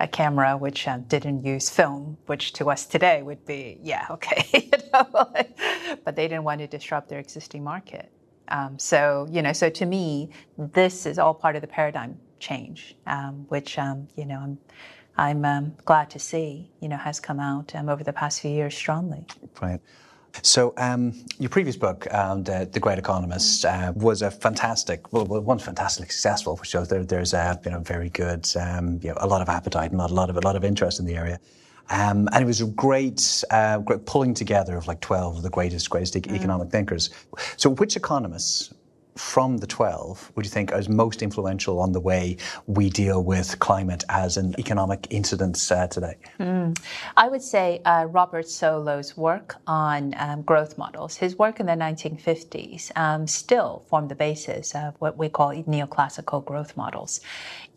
a 0.00 0.08
camera 0.08 0.56
which 0.56 0.88
um, 0.88 1.02
didn't 1.02 1.44
use 1.44 1.68
film, 1.68 2.16
which 2.26 2.54
to 2.54 2.70
us 2.70 2.86
today 2.86 3.22
would 3.22 3.44
be, 3.44 3.78
yeah, 3.82 4.06
okay. 4.10 4.48
you 4.52 4.70
know? 4.92 5.30
but 6.04 6.16
they 6.16 6.26
didn't 6.26 6.44
want 6.44 6.60
to 6.60 6.66
disrupt 6.66 7.08
their 7.08 7.20
existing 7.20 7.62
market. 7.62 8.10
Um, 8.48 8.78
so, 8.78 9.28
you 9.30 9.42
know, 9.42 9.52
so 9.52 9.70
to 9.70 9.86
me, 9.86 10.30
this 10.58 11.06
is 11.06 11.18
all 11.18 11.34
part 11.34 11.54
of 11.54 11.60
the 11.60 11.68
paradigm 11.68 12.18
change, 12.40 12.96
um, 13.06 13.44
which, 13.48 13.78
um, 13.78 14.08
you 14.16 14.24
know, 14.24 14.38
I'm, 14.40 14.58
I'm 15.16 15.44
um, 15.44 15.74
glad 15.84 16.10
to 16.10 16.18
see, 16.18 16.70
you 16.80 16.88
know, 16.88 16.96
has 16.96 17.20
come 17.20 17.38
out 17.38 17.74
um, 17.76 17.88
over 17.88 18.02
the 18.02 18.12
past 18.12 18.40
few 18.40 18.50
years 18.50 18.74
strongly. 18.74 19.26
Right. 19.60 19.80
So, 20.42 20.72
um, 20.76 21.12
your 21.38 21.50
previous 21.50 21.76
book, 21.76 22.12
um, 22.14 22.44
the, 22.44 22.68
the, 22.70 22.80
Great 22.80 22.98
Economist, 22.98 23.64
uh, 23.64 23.92
was 23.96 24.22
a 24.22 24.30
fantastic, 24.30 25.12
well, 25.12 25.26
one 25.26 25.58
fantastically 25.58 26.08
successful, 26.08 26.56
which 26.56 26.70
shows 26.70 26.88
there, 26.88 27.04
there's 27.04 27.34
a 27.34 27.60
you 27.64 27.70
know 27.70 27.80
very 27.80 28.10
good, 28.10 28.48
um, 28.56 29.00
you 29.02 29.10
know, 29.10 29.16
a 29.18 29.26
lot 29.26 29.42
of 29.42 29.48
appetite 29.48 29.90
and 29.90 30.00
a 30.00 30.06
lot 30.06 30.30
of 30.30 30.36
a 30.36 30.40
lot 30.40 30.56
of 30.56 30.64
interest 30.64 31.00
in 31.00 31.06
the 31.06 31.14
area. 31.14 31.38
Um, 31.90 32.28
and 32.32 32.42
it 32.42 32.46
was 32.46 32.60
a 32.60 32.66
great, 32.66 33.44
uh, 33.50 33.78
great 33.78 34.06
pulling 34.06 34.32
together 34.32 34.76
of 34.76 34.86
like 34.86 35.00
12 35.00 35.38
of 35.38 35.42
the 35.42 35.50
greatest, 35.50 35.90
greatest 35.90 36.14
mm. 36.14 36.32
economic 36.32 36.70
thinkers. 36.70 37.10
So, 37.56 37.70
which 37.70 37.96
economists 37.96 38.72
from 39.20 39.58
the 39.58 39.66
12 39.66 40.32
would 40.34 40.46
you 40.46 40.50
think 40.50 40.72
is 40.72 40.88
most 40.88 41.22
influential 41.22 41.78
on 41.78 41.92
the 41.92 42.00
way 42.00 42.36
we 42.66 42.88
deal 42.88 43.22
with 43.22 43.58
climate 43.58 44.02
as 44.08 44.38
an 44.38 44.54
economic 44.58 45.06
incident 45.10 45.56
uh, 45.70 45.86
today? 45.86 46.16
Mm. 46.40 46.76
I 47.16 47.28
would 47.28 47.42
say 47.42 47.82
uh, 47.84 48.06
Robert 48.08 48.48
Solow's 48.48 49.16
work 49.16 49.56
on 49.66 50.14
um, 50.16 50.42
growth 50.42 50.78
models, 50.78 51.16
his 51.16 51.38
work 51.38 51.60
in 51.60 51.66
the 51.66 51.72
1950s, 51.72 52.90
um, 52.96 53.26
still 53.26 53.84
formed 53.88 54.08
the 54.08 54.14
basis 54.14 54.74
of 54.74 54.94
what 55.00 55.18
we 55.18 55.28
call 55.28 55.50
neoclassical 55.50 56.44
growth 56.44 56.76
models. 56.76 57.20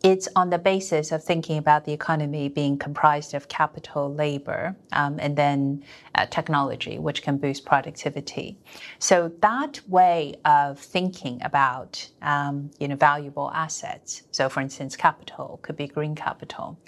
It's 0.02 0.28
on 0.36 0.50
the 0.50 0.58
basis 0.58 1.12
of 1.12 1.24
thinking 1.24 1.56
about 1.56 1.84
the 1.84 1.92
economy 1.92 2.48
being 2.48 2.76
comprised 2.78 3.32
of 3.32 3.48
capital, 3.48 4.12
labor, 4.12 4.76
um, 4.92 5.18
and 5.18 5.34
then 5.34 5.82
uh, 6.14 6.26
technology, 6.26 6.98
which 6.98 7.22
can 7.22 7.38
boost 7.38 7.64
productivity. 7.64 8.58
So 8.98 9.32
that 9.40 9.80
way 9.88 10.34
of 10.44 10.78
thinking 10.78 11.33
about 11.42 12.08
um, 12.22 12.70
you 12.78 12.88
know 12.88 12.96
valuable 12.96 13.50
assets. 13.52 14.22
So, 14.30 14.48
for 14.48 14.60
instance, 14.60 14.96
capital 14.96 15.58
could 15.62 15.76
be 15.76 15.86
green 15.86 16.14
capital. 16.14 16.78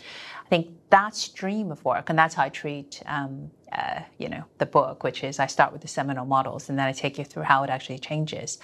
I 0.44 0.48
think 0.48 0.68
that 0.90 1.14
stream 1.16 1.72
of 1.72 1.85
work, 1.85 2.11
and 2.11 2.18
that's 2.18 2.35
how 2.35 2.44
I 2.44 2.48
treat 2.48 3.02
um, 3.06 3.50
uh, 3.72 4.00
you 4.18 4.28
know 4.28 4.44
the 4.59 4.66
book, 4.66 5.04
which 5.04 5.24
is 5.24 5.38
I 5.38 5.46
start 5.46 5.72
with 5.72 5.82
the 5.82 5.88
seminal 5.88 6.24
models 6.24 6.68
and 6.68 6.78
then 6.78 6.87
I 6.87 6.92
take 6.92 7.18
you 7.18 7.24
through 7.24 7.42
how 7.42 7.62
it 7.64 7.70
actually 7.70 7.98
changes. 7.98 8.59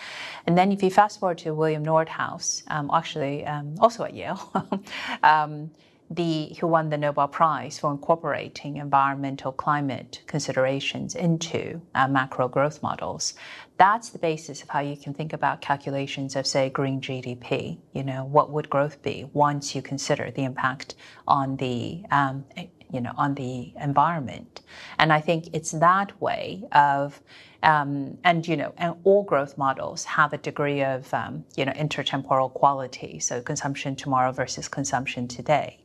And 0.46 0.56
then 0.56 0.72
if 0.72 0.82
you 0.82 0.90
fast 0.90 1.20
forward 1.20 1.38
to 1.38 1.54
William 1.54 1.84
Nordhaus, 1.84 2.62
um, 2.68 2.90
actually 2.92 3.44
um, 3.46 3.74
also 3.80 4.04
at 4.04 4.14
Yale. 4.14 4.82
um, 5.22 5.70
the, 6.14 6.54
who 6.60 6.66
won 6.66 6.90
the 6.90 6.98
Nobel 6.98 7.28
Prize 7.28 7.78
for 7.78 7.90
incorporating 7.90 8.76
environmental 8.76 9.50
climate 9.50 10.20
considerations 10.26 11.14
into 11.14 11.80
uh, 11.94 12.06
macro 12.06 12.48
growth 12.48 12.82
models. 12.82 13.34
That's 13.78 14.10
the 14.10 14.18
basis 14.18 14.62
of 14.62 14.68
how 14.68 14.80
you 14.80 14.96
can 14.96 15.14
think 15.14 15.32
about 15.32 15.60
calculations 15.60 16.36
of, 16.36 16.46
say, 16.46 16.70
green 16.70 17.00
GDP. 17.00 17.78
You 17.92 18.04
know, 18.04 18.24
what 18.24 18.50
would 18.50 18.70
growth 18.70 19.02
be 19.02 19.28
once 19.32 19.74
you 19.74 19.82
consider 19.82 20.30
the 20.30 20.44
impact 20.44 20.94
on 21.26 21.56
the 21.56 22.04
um, 22.10 22.44
you 22.92 23.00
know, 23.00 23.12
on 23.16 23.34
the 23.34 23.72
environment. 23.80 24.60
And 24.98 25.12
I 25.12 25.20
think 25.20 25.48
it's 25.54 25.72
that 25.72 26.20
way 26.20 26.62
of, 26.72 27.20
um, 27.62 28.18
and 28.22 28.46
you 28.46 28.56
know, 28.56 28.74
and 28.76 28.96
all 29.04 29.24
growth 29.24 29.56
models 29.56 30.04
have 30.04 30.32
a 30.34 30.38
degree 30.38 30.84
of, 30.84 31.12
um, 31.14 31.44
you 31.56 31.64
know, 31.64 31.72
intertemporal 31.72 32.52
quality. 32.52 33.18
So 33.18 33.40
consumption 33.40 33.96
tomorrow 33.96 34.30
versus 34.30 34.68
consumption 34.68 35.26
today. 35.26 35.81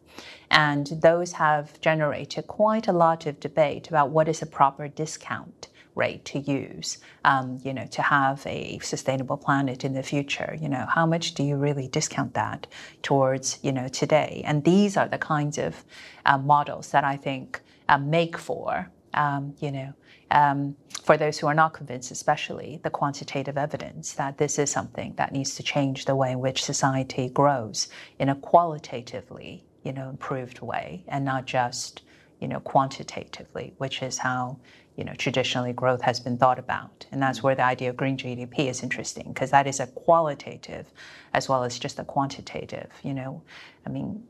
And 0.49 0.87
those 1.01 1.33
have 1.33 1.79
generated 1.81 2.47
quite 2.47 2.87
a 2.87 2.93
lot 2.93 3.25
of 3.25 3.39
debate 3.39 3.89
about 3.89 4.09
what 4.09 4.27
is 4.27 4.41
a 4.41 4.45
proper 4.45 4.87
discount 4.87 5.67
rate 5.97 6.23
to 6.25 6.39
use, 6.39 6.99
um, 7.25 7.59
you 7.63 7.73
know, 7.73 7.87
to 7.87 8.01
have 8.01 8.45
a 8.45 8.79
sustainable 8.79 9.35
planet 9.35 9.83
in 9.83 9.93
the 9.93 10.03
future. 10.03 10.55
You 10.61 10.69
know, 10.69 10.85
how 10.87 11.05
much 11.05 11.33
do 11.33 11.43
you 11.43 11.55
really 11.55 11.87
discount 11.87 12.35
that 12.35 12.67
towards, 13.01 13.59
you 13.63 13.71
know, 13.71 13.87
today? 13.87 14.43
And 14.45 14.63
these 14.63 14.95
are 14.95 15.07
the 15.07 15.17
kinds 15.17 15.57
of 15.57 15.83
uh, 16.25 16.37
models 16.37 16.91
that 16.91 17.03
I 17.03 17.17
think 17.17 17.61
uh, 17.89 17.97
make 17.97 18.37
for, 18.37 18.89
um, 19.15 19.55
you 19.59 19.71
know, 19.71 19.93
um, 20.29 20.75
for 21.03 21.17
those 21.17 21.37
who 21.37 21.47
are 21.47 21.53
not 21.53 21.73
convinced, 21.73 22.11
especially 22.11 22.79
the 22.83 22.89
quantitative 22.89 23.57
evidence 23.57 24.13
that 24.13 24.37
this 24.37 24.59
is 24.59 24.69
something 24.69 25.13
that 25.15 25.31
needs 25.31 25.55
to 25.55 25.63
change 25.63 26.05
the 26.05 26.15
way 26.15 26.31
in 26.31 26.39
which 26.39 26.63
society 26.63 27.29
grows 27.29 27.87
in 28.19 28.29
a 28.29 28.35
qualitatively 28.35 29.63
you 29.87 29.93
know, 29.93 30.09
improved 30.09 30.59
way 30.59 31.01
and 31.07 31.23
not 31.23 31.45
just, 31.45 32.01
you 32.41 32.47
know, 32.49 32.59
quantitatively, 32.59 33.73
which 33.77 34.01
is 34.01 34.17
how, 34.17 34.59
you 34.97 35.05
know, 35.05 35.13
traditionally 35.13 35.71
growth 35.71 36.01
has 36.01 36.19
been 36.19 36.37
thought 36.37 36.59
about. 36.59 37.05
And 37.13 37.21
that's 37.21 37.41
where 37.41 37.55
the 37.55 37.63
idea 37.63 37.89
of 37.89 37.95
green 37.95 38.17
GDP 38.17 38.67
is 38.69 38.83
interesting 38.83 39.29
because 39.29 39.49
that 39.51 39.65
is 39.65 39.79
a 39.79 39.87
qualitative 39.87 40.91
as 41.33 41.47
well 41.47 41.63
as 41.63 41.79
just 41.79 41.99
a 41.99 42.03
quantitative, 42.03 42.91
you 43.01 43.13
know. 43.13 43.41
I 43.85 43.89
mean, 43.89 44.21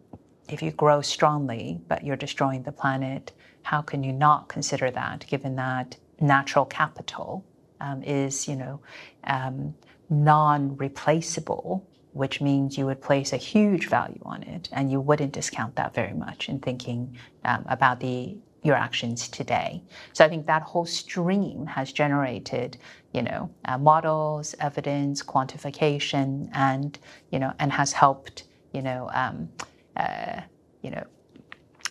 if 0.48 0.62
you 0.62 0.70
grow 0.70 1.02
strongly 1.02 1.82
but 1.88 2.06
you're 2.06 2.16
destroying 2.16 2.62
the 2.62 2.72
planet, 2.72 3.32
how 3.64 3.82
can 3.82 4.04
you 4.04 4.14
not 4.14 4.50
consider 4.50 4.92
that 4.92 5.26
given 5.28 5.56
that 5.56 5.98
natural 6.22 6.66
capital 6.66 7.44
um, 7.82 8.04
is, 8.04 8.48
you 8.48 8.56
know, 8.56 8.80
um, 9.24 9.74
non-replaceable 10.10 11.87
which 12.18 12.42
means 12.42 12.78
you 12.78 12.86
would 12.86 13.02
place 13.02 13.32
a 13.34 13.38
huge 13.38 13.88
value 13.88 14.22
on 14.26 14.44
it 14.44 14.70
and 14.72 14.92
you 14.92 15.00
wouldn't 15.00 15.34
discount 15.34 15.76
that 15.76 15.94
very 15.94 16.14
much 16.14 16.50
in 16.50 16.60
thinking 16.60 17.16
um, 17.46 17.64
about 17.68 18.00
the 18.00 18.38
your 18.64 18.76
actions 18.76 19.30
today. 19.30 19.82
So 20.14 20.26
I 20.26 20.30
think 20.30 20.46
that 20.48 20.62
whole 20.62 20.86
stream 20.86 21.66
has 21.68 21.94
generated, 21.94 22.78
you 23.14 23.22
know, 23.22 23.50
uh, 23.66 23.78
models, 23.78 24.56
evidence, 24.60 25.24
quantification, 25.24 26.50
and 26.54 26.98
you 27.32 27.40
know, 27.40 27.54
and 27.60 27.72
has 27.72 27.94
helped, 27.94 28.44
you 28.74 28.82
know, 28.82 29.10
um, 29.14 29.50
uh, 29.96 30.42
you 30.82 30.92
know. 30.92 31.04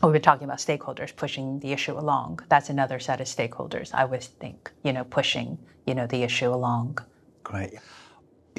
We've 0.03 0.13
been 0.13 0.23
talking 0.23 0.45
about 0.45 0.59
stakeholders 0.59 1.17
pushing 1.17 1.59
the 1.61 1.73
issue 1.73 1.99
along. 1.99 2.41
That's 2.51 2.69
another 2.69 2.99
set 2.99 3.21
of 3.23 3.27
stakeholders 3.27 3.95
I 3.95 4.05
would 4.05 4.23
think, 4.23 4.71
you 4.83 4.93
know, 4.93 5.05
pushing, 5.05 5.59
you 5.87 5.95
know, 5.95 6.07
the 6.07 6.23
issue 6.23 6.51
along. 6.53 6.99
Great. 7.43 7.79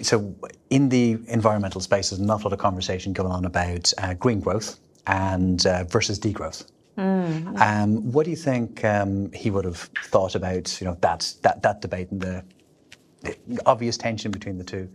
So, 0.01 0.35
in 0.69 0.89
the 0.89 1.17
environmental 1.27 1.81
space, 1.81 2.09
there's 2.09 2.19
an 2.19 2.29
awful 2.29 2.49
lot 2.49 2.53
of 2.53 2.59
conversation 2.59 3.13
going 3.13 3.31
on 3.31 3.45
about 3.45 3.91
uh, 3.97 4.13
green 4.13 4.39
growth 4.39 4.79
and 5.07 5.65
uh, 5.65 5.85
versus 5.85 6.19
degrowth. 6.19 6.65
Mm. 6.97 7.59
Um, 7.59 8.11
what 8.11 8.25
do 8.25 8.31
you 8.31 8.37
think 8.37 8.83
um, 8.83 9.31
he 9.31 9.51
would 9.51 9.65
have 9.65 9.89
thought 10.05 10.35
about, 10.35 10.79
you 10.81 10.85
know, 10.85 10.97
that 11.01 11.33
that 11.43 11.61
that 11.61 11.81
debate 11.81 12.09
and 12.11 12.21
the, 12.21 12.43
the 13.21 13.37
obvious 13.65 13.97
tension 13.97 14.31
between 14.31 14.57
the 14.57 14.63
two 14.63 14.89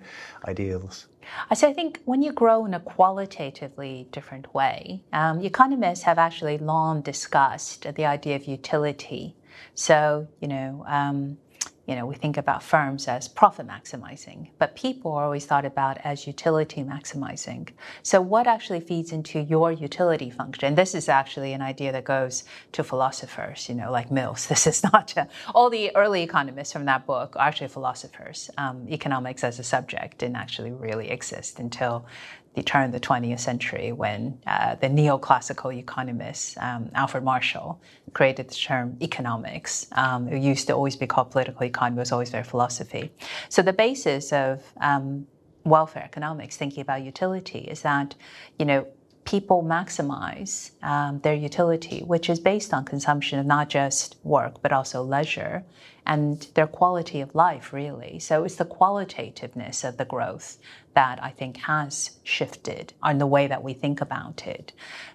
ideals? 0.47 1.07
I 1.51 1.55
say 1.55 1.69
I 1.69 1.73
think 1.73 2.01
when 2.05 2.23
you 2.23 2.33
grow 2.33 2.67
in 2.67 2.75
a 2.75 2.81
qualitatively 2.81 4.09
different 4.11 4.53
way, 4.53 5.05
um, 5.13 5.41
economists 5.41 6.03
have 6.03 6.19
actually 6.19 6.59
long 6.59 7.01
discussed 7.03 7.87
the 7.95 8.05
idea 8.05 8.37
of 8.37 8.45
utility. 8.45 9.37
So, 9.75 10.27
you 10.41 10.49
know, 10.49 10.85
um, 10.89 11.39
you 11.87 11.97
know, 11.97 12.07
we 12.07 12.15
think 12.15 12.37
about 12.37 12.63
firms 12.63 13.09
as 13.09 13.27
profit 13.27 13.67
maximizing, 13.67 14.49
but 14.59 14.77
people 14.77 15.13
are 15.13 15.25
always 15.25 15.45
thought 15.45 15.65
about 15.65 15.99
as 16.05 16.29
utility 16.29 16.85
maximizing. 16.85 17.69
So, 18.05 18.21
what 18.21 18.47
actually 18.47 18.81
feeds 18.81 19.11
into 19.11 19.41
your 19.41 19.73
utility 19.73 20.31
function? 20.31 20.77
This 20.77 20.95
is 20.95 21.09
actually 21.09 21.53
an 21.55 21.61
idea 21.61 21.91
that 21.91 22.05
goes 22.05 22.45
to 22.73 22.85
philosophers, 22.85 23.69
you 23.69 23.75
know, 23.75 23.91
like 23.91 24.11
Mills. 24.11 24.47
This 24.53 24.67
is 24.67 24.83
not 24.85 25.17
a, 25.17 25.29
all 25.55 25.71
the 25.71 25.95
early 25.97 26.23
economists 26.23 26.73
from 26.73 26.85
that 26.85 27.07
book 27.07 27.35
are 27.37 27.49
actually 27.49 27.69
philosophers. 27.69 28.51
Um, 28.59 28.87
economics 28.89 29.43
as 29.43 29.59
a 29.59 29.65
subject 29.65 30.19
didn't 30.19 30.37
actually 30.37 30.71
really 30.71 31.11
exist 31.11 31.59
until 31.59 32.05
the 32.55 32.63
turn 32.63 32.85
of 32.85 32.93
the 32.93 33.01
20th 33.01 33.41
century 33.41 33.93
when 33.93 34.39
uh, 34.47 34.75
the 34.77 34.89
neoclassical 34.89 35.75
economist 35.75 36.59
um, 36.59 36.91
Alfred 36.95 37.25
Marshall 37.25 37.81
created 38.13 38.49
the 38.49 38.55
term 38.55 38.97
economics. 39.01 39.87
Um, 39.93 40.29
it 40.29 40.43
used 40.43 40.67
to 40.67 40.75
always 40.75 40.97
be 40.97 41.07
called 41.07 41.31
political 41.31 41.65
economy, 41.65 41.99
it 41.99 42.01
was 42.01 42.13
always 42.13 42.31
very 42.31 42.45
philosophy. 42.45 43.11
So 43.49 43.63
the 43.63 43.73
basis 43.73 44.33
of 44.33 44.63
um, 44.81 45.27
welfare 45.65 46.05
economics, 46.05 46.57
thinking 46.57 46.83
about 46.83 47.03
utility, 47.03 47.61
is 47.61 47.83
that, 47.83 48.15
you 48.59 48.67
know, 48.67 48.87
people 49.25 49.63
maximize 49.63 50.73
um, 50.83 51.21
their 51.21 51.35
utility, 51.35 52.01
which 52.01 52.29
is 52.29 52.41
based 52.41 52.75
on 52.75 52.85
consumption 52.85 53.39
of 53.39 53.47
not 53.47 53.69
just 53.69 54.17
work, 54.25 54.61
but 54.63 54.73
also 54.73 55.03
leisure 55.03 55.65
and 56.07 56.49
their 56.55 56.67
quality 56.67 57.21
of 57.21 57.35
life, 57.35 57.73
really. 57.73 58.19
So 58.19 58.45
it's 58.45 58.57
the 58.57 58.65
qualitativeness 58.65 59.85
of 59.85 59.97
the 59.97 60.05
growth 60.05 60.59
that 60.95 61.23
I 61.23 61.31
think 61.31 61.57
has 61.59 62.19
shifted 62.25 62.93
on 63.03 63.19
the 63.19 63.27
way 63.27 63.47
that 63.47 63.63
we 63.63 63.73
think 63.73 64.01
about 64.01 64.47
it. 64.47 64.73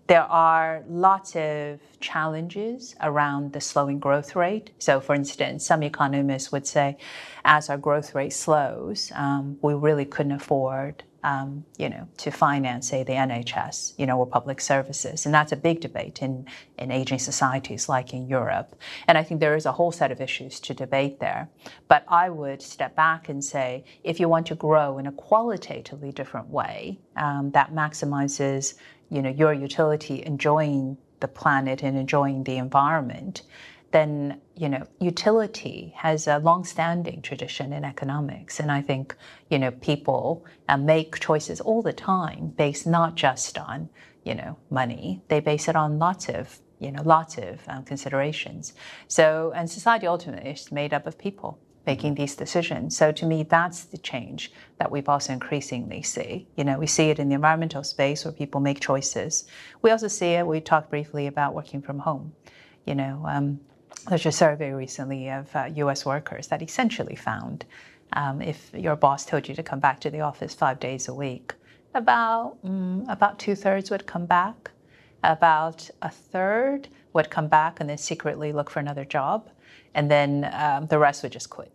There 0.08 0.24
are 0.24 0.84
lots 0.88 1.36
of 1.36 1.80
challenges 2.00 2.96
around 3.02 3.54
the 3.54 3.62
slowing 3.62 4.00
growth 4.00 4.36
rate. 4.36 4.72
So, 4.80 5.00
for 5.00 5.14
instance, 5.14 5.66
some 5.66 5.84
economists 5.84 6.52
would 6.52 6.66
say 6.66 6.98
as 7.44 7.70
our 7.70 7.78
growth 7.78 8.16
rate 8.16 8.34
slows, 8.34 9.12
um, 9.16 9.58
we 9.62 9.74
really 9.74 10.06
couldn't 10.06 10.32
afford 10.32 11.04
um, 11.28 11.66
you 11.78 11.90
know, 11.90 12.08
to 12.16 12.32
finance, 12.32 12.88
say, 12.88 13.04
the 13.04 13.12
NHS, 13.12 13.94
you 13.98 14.06
know, 14.06 14.18
or 14.18 14.26
public 14.26 14.62
services. 14.62 15.26
And 15.26 15.36
that's 15.36 15.52
a 15.52 15.58
big 15.58 15.82
debate 15.82 16.22
in, 16.22 16.48
in 16.78 16.90
aging 16.90 17.20
societies 17.20 17.90
like 17.90 18.14
in 18.14 18.30
Europe. 18.30 18.76
And 19.10 19.18
I 19.18 19.24
think 19.24 19.42
there 19.42 19.58
is 19.58 19.66
a 19.66 19.74
whole 19.74 19.92
set 19.92 20.10
of 20.10 20.22
issues 20.22 20.62
to 20.62 20.74
debate 20.74 21.20
there. 21.20 21.50
But 21.90 22.06
I 22.08 22.30
would 22.30 22.62
step 22.62 22.96
back 22.96 23.28
and 23.28 23.44
say, 23.44 23.84
if 24.06 24.22
you 24.22 24.30
want 24.30 24.48
to 24.48 24.56
grow 24.56 25.00
in 25.00 25.06
a 25.06 25.12
qualitatively 25.12 26.14
different 26.14 26.48
way 26.48 26.98
um, 27.18 27.52
that 27.52 27.74
maximizes, 27.74 28.76
you 29.10 29.22
know, 29.22 29.30
your 29.30 29.54
utility, 29.54 30.24
enjoying 30.26 30.98
the 31.20 31.28
planet 31.28 31.84
and 31.84 31.98
enjoying 31.98 32.46
the 32.46 32.56
environment, 32.56 33.42
then 33.92 34.42
you 34.56 34.70
know 34.70 34.86
utility 35.00 35.94
has 35.96 36.28
a 36.28 36.40
long-standing 36.40 37.22
tradition 37.22 37.74
in 37.74 37.86
economics, 37.86 38.60
and 38.60 38.72
I 38.72 38.82
think 38.82 39.16
you 39.50 39.60
know 39.60 39.72
people 39.72 40.46
uh, 40.68 40.78
make 40.78 41.20
choices 41.20 41.62
all 41.62 41.82
the 41.82 41.94
time 41.94 42.54
based 42.58 42.86
not 42.88 43.16
just 43.16 43.58
on 43.58 43.90
you 44.24 44.36
know 44.36 44.58
money; 44.70 45.22
they 45.30 45.40
base 45.40 45.68
it 45.68 45.76
on 45.76 46.00
lots 46.00 46.30
of 46.30 46.60
you 46.80 46.92
know 46.92 47.02
lots 47.04 47.38
of 47.38 47.60
um, 47.68 47.84
considerations. 47.84 48.74
So, 49.08 49.54
and 49.56 49.70
society 49.70 50.08
ultimately 50.08 50.52
is 50.52 50.72
made 50.72 50.94
up 50.94 51.08
of 51.08 51.18
people 51.18 51.60
making 51.86 52.16
these 52.16 52.36
decisions. 52.36 52.98
So 52.98 53.14
to 53.14 53.26
me, 53.26 53.44
that's 53.44 53.86
the 53.86 53.98
change 53.98 54.52
that 54.78 54.92
we've 54.92 55.08
also 55.08 55.32
increasingly 55.32 56.02
see. 56.04 56.46
You 56.58 56.66
know, 56.66 56.78
we 56.78 56.86
see 56.86 57.10
it 57.10 57.18
in 57.18 57.30
the 57.30 57.36
environmental 57.36 57.82
space 57.84 58.26
where 58.26 58.34
people 58.34 58.60
make 58.60 58.82
choices. 58.82 59.46
We 59.82 59.92
also 59.92 60.10
see 60.10 60.32
it. 60.34 60.46
We 60.46 60.60
talked 60.60 60.90
briefly 60.90 61.28
about 61.28 61.54
working 61.56 61.82
from 61.82 62.00
home. 62.00 62.34
You 62.86 62.96
know, 62.96 63.24
um, 63.26 63.62
there's 64.10 64.26
a 64.26 64.32
survey 64.32 64.72
recently 64.72 65.30
of 65.30 65.54
uh, 65.56 65.70
US 65.76 66.06
workers 66.06 66.48
that 66.48 66.62
essentially 66.62 67.16
found 67.16 67.66
um, 68.14 68.42
if 68.42 68.72
your 68.74 68.96
boss 68.96 69.26
told 69.26 69.48
you 69.48 69.56
to 69.56 69.64
come 69.64 69.80
back 69.80 70.00
to 70.02 70.10
the 70.10 70.22
office 70.22 70.54
five 70.54 70.80
days 70.80 71.08
a 71.08 71.14
week, 71.14 71.54
about, 71.94 72.58
mm, 72.66 73.06
about 73.12 73.38
two 73.40 73.56
thirds 73.56 73.92
would 73.92 74.06
come 74.06 74.26
back. 74.26 74.72
About 75.24 75.90
a 76.02 76.10
third 76.10 76.88
would 77.14 77.30
come 77.30 77.48
back 77.48 77.80
and 77.80 77.90
then 77.90 77.98
secretly 77.98 78.54
look 78.54 78.70
for 78.70 78.80
another 78.80 79.04
job. 79.04 79.50
And 79.94 80.10
then 80.10 80.50
um, 80.54 80.88
the 80.88 81.00
rest 81.00 81.24
would 81.24 81.32
just 81.32 81.50
quit. 81.50 81.72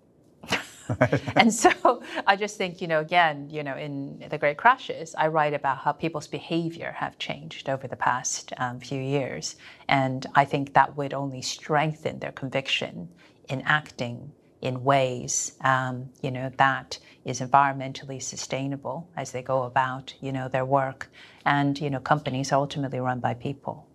and 1.37 1.53
so 1.53 2.03
I 2.27 2.37
just 2.37 2.57
think, 2.57 2.81
you 2.81 2.89
know, 2.89 3.01
again, 3.01 3.49
you 3.51 3.63
know, 3.63 3.77
in 3.77 4.25
the 4.31 4.39
Great 4.39 4.57
Crashes, 4.57 5.15
I 5.17 5.29
write 5.29 5.55
about 5.55 5.79
how 5.79 5.93
people's 5.93 6.27
behavior 6.27 6.95
have 6.97 7.19
changed 7.19 7.69
over 7.69 7.87
the 7.87 7.97
past 7.97 8.53
um, 8.59 8.81
few 8.81 9.01
years. 9.01 9.57
And 9.89 10.27
I 10.35 10.45
think 10.45 10.75
that 10.75 10.97
would 10.97 11.15
only 11.15 11.43
strengthen 11.43 12.19
their 12.19 12.33
conviction 12.33 13.09
in 13.49 13.63
acting 13.63 14.33
in 14.61 14.85
ways, 14.85 15.53
um, 15.63 16.09
you 16.23 16.31
know, 16.31 16.51
that 16.57 16.99
is 17.25 17.41
environmentally 17.41 18.23
sustainable 18.23 19.09
as 19.17 19.33
they 19.33 19.43
go 19.43 19.65
about, 19.65 20.15
you 20.21 20.33
know, 20.33 20.49
their 20.49 20.65
work. 20.65 21.11
And, 21.45 21.79
you 21.81 21.91
know, 21.91 21.99
companies 21.99 22.53
are 22.53 22.61
ultimately 22.61 23.01
run 23.01 23.19
by 23.19 23.35
people. 23.35 23.89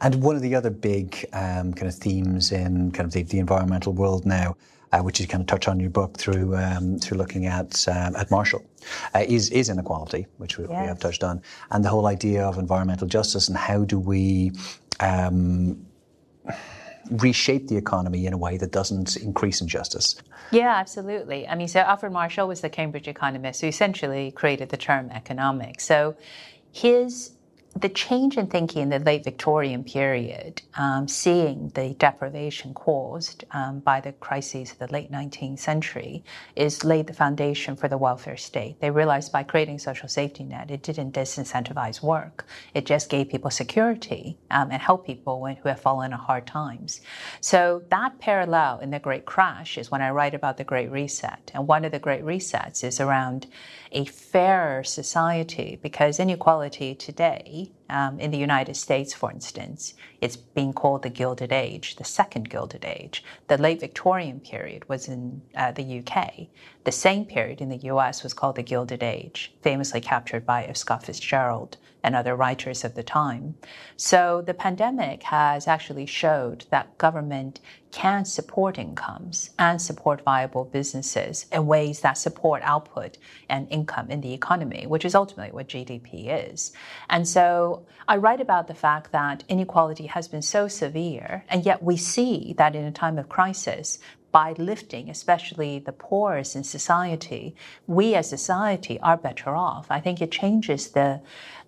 And 0.00 0.22
one 0.22 0.36
of 0.36 0.42
the 0.42 0.54
other 0.54 0.70
big 0.70 1.28
um, 1.32 1.74
kind 1.74 1.88
of 1.88 1.94
themes 1.94 2.52
in 2.52 2.92
kind 2.92 3.06
of 3.06 3.12
the, 3.12 3.22
the 3.22 3.38
environmental 3.38 3.92
world 3.92 4.24
now 4.24 4.56
uh, 4.92 5.00
which 5.00 5.20
you 5.20 5.26
kind 5.26 5.40
of 5.40 5.46
touch 5.46 5.68
on 5.68 5.76
in 5.76 5.80
your 5.80 5.90
book 5.90 6.16
through 6.18 6.56
um, 6.56 6.98
through 6.98 7.18
looking 7.18 7.46
at 7.46 7.86
um, 7.88 8.14
at 8.16 8.30
Marshall, 8.30 8.64
uh, 9.14 9.24
is 9.26 9.50
is 9.50 9.68
inequality, 9.68 10.26
which 10.38 10.58
we, 10.58 10.64
yes. 10.64 10.70
we, 10.70 10.86
have 10.86 11.00
touched 11.00 11.24
on, 11.24 11.42
and 11.70 11.84
the 11.84 11.88
whole 11.88 12.06
idea 12.06 12.44
of 12.44 12.58
environmental 12.58 13.06
justice 13.06 13.48
and 13.48 13.56
how 13.56 13.84
do 13.84 13.98
we. 13.98 14.52
Um, 15.00 15.86
reshape 17.10 17.66
the 17.68 17.76
economy 17.76 18.26
in 18.26 18.32
a 18.32 18.38
way 18.38 18.56
that 18.56 18.70
doesn't 18.70 19.16
increase 19.16 19.60
injustice. 19.60 20.16
Yeah, 20.52 20.74
absolutely. 20.76 21.46
I 21.48 21.56
mean, 21.56 21.68
so 21.68 21.80
Alfred 21.80 22.12
Marshall 22.12 22.46
was 22.46 22.60
the 22.60 22.70
Cambridge 22.70 23.08
economist 23.08 23.60
who 23.60 23.66
essentially 23.66 24.30
created 24.30 24.68
the 24.68 24.76
term 24.76 25.10
economics. 25.10 25.84
So 25.84 26.16
his 26.70 27.32
the 27.74 27.88
change 27.88 28.36
in 28.36 28.46
thinking 28.48 28.82
in 28.82 28.88
the 28.90 28.98
late 28.98 29.24
Victorian 29.24 29.82
period, 29.82 30.60
um, 30.76 31.08
seeing 31.08 31.68
the 31.70 31.94
deprivation 31.94 32.74
caused 32.74 33.44
um, 33.52 33.80
by 33.80 34.00
the 34.00 34.12
crises 34.12 34.72
of 34.72 34.78
the 34.78 34.92
late 34.92 35.10
19th 35.10 35.58
century, 35.58 36.22
is 36.54 36.84
laid 36.84 37.06
the 37.06 37.14
foundation 37.14 37.74
for 37.74 37.88
the 37.88 37.96
welfare 37.96 38.36
state. 38.36 38.78
They 38.80 38.90
realized 38.90 39.32
by 39.32 39.42
creating 39.42 39.78
social 39.78 40.08
safety 40.08 40.44
net, 40.44 40.70
it 40.70 40.82
didn't 40.82 41.12
disincentivize 41.12 42.02
work. 42.02 42.46
It 42.74 42.84
just 42.84 43.08
gave 43.08 43.30
people 43.30 43.50
security 43.50 44.36
um, 44.50 44.70
and 44.70 44.82
helped 44.82 45.06
people 45.06 45.40
when, 45.40 45.56
who 45.56 45.68
have 45.70 45.80
fallen 45.80 46.12
in 46.12 46.18
hard 46.18 46.46
times. 46.46 47.00
So 47.40 47.82
that 47.88 48.18
parallel 48.18 48.80
in 48.80 48.90
the 48.90 48.98
Great 48.98 49.24
Crash 49.24 49.78
is 49.78 49.90
when 49.90 50.02
I 50.02 50.10
write 50.10 50.34
about 50.34 50.58
the 50.58 50.64
Great 50.64 50.90
Reset. 50.90 51.50
And 51.54 51.66
one 51.66 51.84
of 51.84 51.92
the 51.92 51.98
Great 51.98 52.22
Resets 52.22 52.84
is 52.84 53.00
around 53.00 53.46
a 53.92 54.04
fairer 54.06 54.82
society 54.82 55.78
because 55.82 56.18
inequality 56.18 56.94
today 56.94 57.70
um, 57.92 58.18
in 58.18 58.30
the 58.30 58.38
United 58.38 58.74
States, 58.74 59.12
for 59.12 59.30
instance, 59.30 59.92
it's 60.22 60.36
being 60.36 60.72
called 60.72 61.02
the 61.02 61.10
Gilded 61.10 61.52
Age, 61.52 61.96
the 61.96 62.04
second 62.04 62.48
Gilded 62.48 62.86
Age. 62.86 63.22
The 63.48 63.58
late 63.58 63.80
Victorian 63.80 64.40
period 64.40 64.88
was 64.88 65.08
in 65.08 65.42
uh, 65.54 65.72
the 65.72 65.98
UK. 65.98 66.46
The 66.84 66.92
same 66.92 67.26
period 67.26 67.60
in 67.60 67.68
the 67.68 67.84
US 67.92 68.22
was 68.22 68.32
called 68.32 68.56
the 68.56 68.62
Gilded 68.62 69.02
Age, 69.02 69.52
famously 69.60 70.00
captured 70.00 70.46
by 70.46 70.64
F. 70.64 70.78
Scott 70.78 71.04
Fitzgerald 71.04 71.76
and 72.02 72.16
other 72.16 72.34
writers 72.34 72.82
of 72.82 72.94
the 72.94 73.02
time. 73.02 73.54
So 73.96 74.42
the 74.44 74.54
pandemic 74.54 75.22
has 75.24 75.68
actually 75.68 76.06
showed 76.06 76.64
that 76.70 76.98
government 76.98 77.60
can 77.92 78.24
support 78.24 78.78
incomes 78.78 79.50
and 79.58 79.80
support 79.80 80.22
viable 80.22 80.64
businesses 80.64 81.46
in 81.52 81.66
ways 81.66 82.00
that 82.00 82.18
support 82.18 82.62
output 82.64 83.18
and 83.48 83.68
income 83.70 84.10
in 84.10 84.22
the 84.22 84.32
economy, 84.32 84.86
which 84.86 85.04
is 85.04 85.14
ultimately 85.14 85.52
what 85.52 85.68
GDP 85.68 86.50
is. 86.50 86.72
And 87.10 87.28
so 87.28 87.81
I 88.08 88.16
write 88.16 88.40
about 88.40 88.68
the 88.68 88.74
fact 88.74 89.12
that 89.12 89.44
inequality 89.48 90.06
has 90.06 90.28
been 90.28 90.42
so 90.42 90.68
severe, 90.68 91.44
and 91.48 91.64
yet 91.64 91.82
we 91.82 91.96
see 91.96 92.54
that 92.58 92.74
in 92.74 92.84
a 92.84 92.92
time 92.92 93.18
of 93.18 93.28
crisis, 93.28 93.98
by 94.32 94.54
lifting, 94.56 95.10
especially 95.10 95.78
the 95.78 95.92
poorest 95.92 96.56
in 96.56 96.64
society, 96.64 97.54
we 97.86 98.14
as 98.14 98.28
society 98.28 98.98
are 99.00 99.16
better 99.16 99.54
off. 99.54 99.86
I 99.90 100.00
think 100.00 100.20
it 100.20 100.32
changes 100.32 100.88
the 100.88 101.20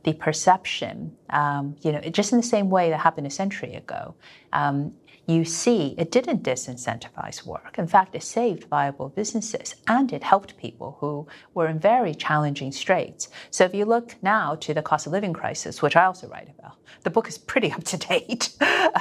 the 0.02 0.12
perception, 0.12 1.16
um, 1.30 1.76
you 1.80 1.90
know, 1.90 2.00
just 2.00 2.30
in 2.32 2.38
the 2.38 2.44
same 2.44 2.68
way 2.68 2.90
that 2.90 3.00
happened 3.00 3.26
a 3.26 3.30
century 3.30 3.74
ago. 3.74 4.14
Um, 4.52 4.92
you 5.26 5.44
see, 5.44 5.94
it 5.96 6.10
didn't 6.10 6.42
disincentivize 6.42 7.46
work. 7.46 7.76
In 7.78 7.86
fact, 7.86 8.14
it 8.14 8.22
saved 8.22 8.64
viable 8.64 9.08
businesses 9.08 9.74
and 9.88 10.12
it 10.12 10.22
helped 10.22 10.56
people 10.58 10.98
who 11.00 11.26
were 11.54 11.68
in 11.68 11.78
very 11.78 12.14
challenging 12.14 12.72
straits. 12.72 13.28
So 13.50 13.64
if 13.64 13.74
you 13.74 13.84
look 13.84 14.16
now 14.22 14.54
to 14.56 14.74
the 14.74 14.82
cost 14.82 15.06
of 15.06 15.12
living 15.12 15.32
crisis, 15.32 15.80
which 15.80 15.96
I 15.96 16.04
also 16.04 16.28
write 16.28 16.48
about, 16.58 16.76
the 17.02 17.10
book 17.10 17.28
is 17.28 17.38
pretty 17.38 17.72
up 17.76 17.84
to 17.84 17.96
date. 17.96 18.54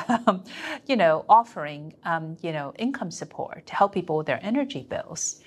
um, 0.08 0.44
you 0.86 0.96
know, 0.96 1.26
offering 1.28 1.94
um, 2.04 2.38
you 2.42 2.52
know 2.52 2.74
income 2.78 3.12
support 3.12 3.66
to 3.68 3.76
help 3.76 3.94
people 3.94 4.18
with 4.18 4.28
their 4.28 4.40
energy 4.42 4.86
bills. 4.90 5.42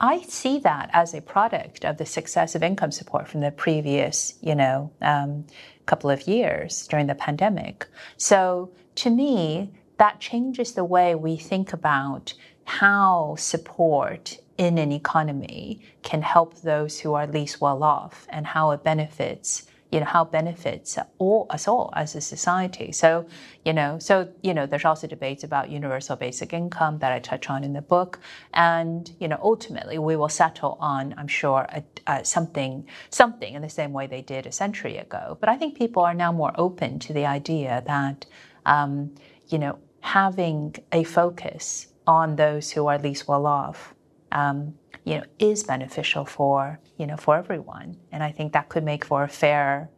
I 0.00 0.22
see 0.22 0.58
that 0.60 0.90
as 0.92 1.14
a 1.14 1.20
product 1.20 1.84
of 1.84 1.96
the 1.96 2.06
success 2.06 2.56
of 2.56 2.62
income 2.64 2.90
support 2.90 3.28
from 3.28 3.40
the 3.40 3.52
previous, 3.52 4.34
you 4.40 4.56
know, 4.56 4.90
um, 5.00 5.46
couple 5.86 6.10
of 6.10 6.26
years 6.26 6.86
during 6.88 7.06
the 7.06 7.14
pandemic. 7.14 7.86
So 8.16 8.72
to 8.96 9.10
me, 9.10 9.70
that 10.02 10.18
changes 10.18 10.72
the 10.72 10.82
way 10.82 11.14
we 11.14 11.36
think 11.36 11.72
about 11.72 12.34
how 12.64 13.36
support 13.38 14.36
in 14.58 14.76
an 14.76 14.90
economy 14.90 15.80
can 16.02 16.20
help 16.20 16.60
those 16.62 16.98
who 16.98 17.14
are 17.14 17.24
least 17.24 17.60
well 17.60 17.84
off 17.84 18.26
and 18.28 18.44
how 18.44 18.72
it 18.72 18.82
benefits 18.82 19.68
you 19.92 20.00
know 20.00 20.06
how 20.06 20.22
it 20.24 20.32
benefits 20.32 20.98
all 21.18 21.46
us 21.50 21.68
all 21.68 21.92
as 21.94 22.16
a 22.16 22.20
society. 22.20 22.90
So 22.90 23.26
you 23.64 23.72
know 23.72 24.00
so 24.00 24.28
you 24.42 24.54
know 24.54 24.66
there's 24.66 24.84
also 24.84 25.06
debates 25.06 25.44
about 25.44 25.70
universal 25.70 26.16
basic 26.16 26.52
income 26.52 26.98
that 26.98 27.12
i 27.12 27.20
touch 27.20 27.48
on 27.48 27.62
in 27.62 27.72
the 27.72 27.82
book. 27.82 28.18
And 28.54 29.08
you 29.20 29.28
know 29.28 29.38
ultimately 29.40 29.98
we 29.98 30.16
will 30.16 30.34
settle 30.42 30.78
on 30.80 31.14
i'm 31.16 31.28
sure 31.28 31.60
a, 31.78 31.84
a, 32.08 32.24
something 32.24 32.88
something 33.10 33.54
in 33.54 33.62
the 33.62 33.74
same 33.80 33.92
way 33.92 34.08
they 34.08 34.22
did 34.22 34.46
a 34.46 34.52
century 34.52 34.96
ago. 34.96 35.36
But 35.38 35.48
i 35.48 35.56
think 35.56 35.78
people 35.78 36.02
are 36.02 36.14
now 36.24 36.32
more 36.32 36.52
open 36.56 36.98
to 37.06 37.12
the 37.12 37.26
idea 37.26 37.84
that 37.86 38.26
um, 38.66 39.14
you 39.48 39.58
know 39.58 39.78
having 40.02 40.74
a 40.92 41.04
focus 41.04 41.88
on 42.06 42.36
those 42.36 42.70
who 42.70 42.86
are 42.86 42.98
least 42.98 43.26
well 43.26 43.46
off, 43.46 43.94
um, 44.32 44.74
you 45.04 45.16
know, 45.16 45.24
is 45.38 45.64
beneficial 45.64 46.24
for 46.24 46.78
you 46.98 47.06
know 47.06 47.16
for 47.16 47.36
everyone, 47.36 47.96
and 48.12 48.22
I 48.22 48.30
think 48.30 48.52
that 48.52 48.68
could 48.68 48.84
make 48.84 49.04
for 49.04 49.24
a 49.24 49.28
fair 49.28 49.90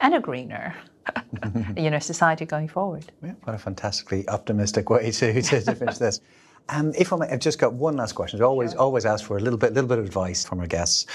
and 0.00 0.14
a 0.14 0.20
greener 0.20 0.74
you 1.76 1.90
know, 1.90 1.98
society 1.98 2.44
going 2.44 2.68
forward. 2.68 3.04
Yeah, 3.22 3.32
what 3.44 3.54
a 3.54 3.58
fantastically 3.58 4.28
optimistic 4.28 4.90
way 4.90 5.10
to, 5.10 5.42
to, 5.42 5.60
to 5.62 5.74
finish 5.74 5.98
this. 5.98 6.20
Um, 6.70 6.92
if 6.96 7.12
I 7.12 7.16
may, 7.16 7.28
I've 7.28 7.40
just 7.40 7.58
got 7.58 7.72
one 7.72 7.96
last 7.96 8.12
question. 8.12 8.40
I 8.40 8.44
always 8.44 8.72
sure. 8.72 8.80
always 8.80 9.06
ask 9.06 9.24
for 9.24 9.36
a 9.36 9.40
little 9.40 9.58
bit 9.58 9.72
little 9.72 9.88
bit 9.88 9.98
of 9.98 10.04
advice 10.04 10.44
from 10.44 10.60
our 10.60 10.66
guests. 10.66 11.06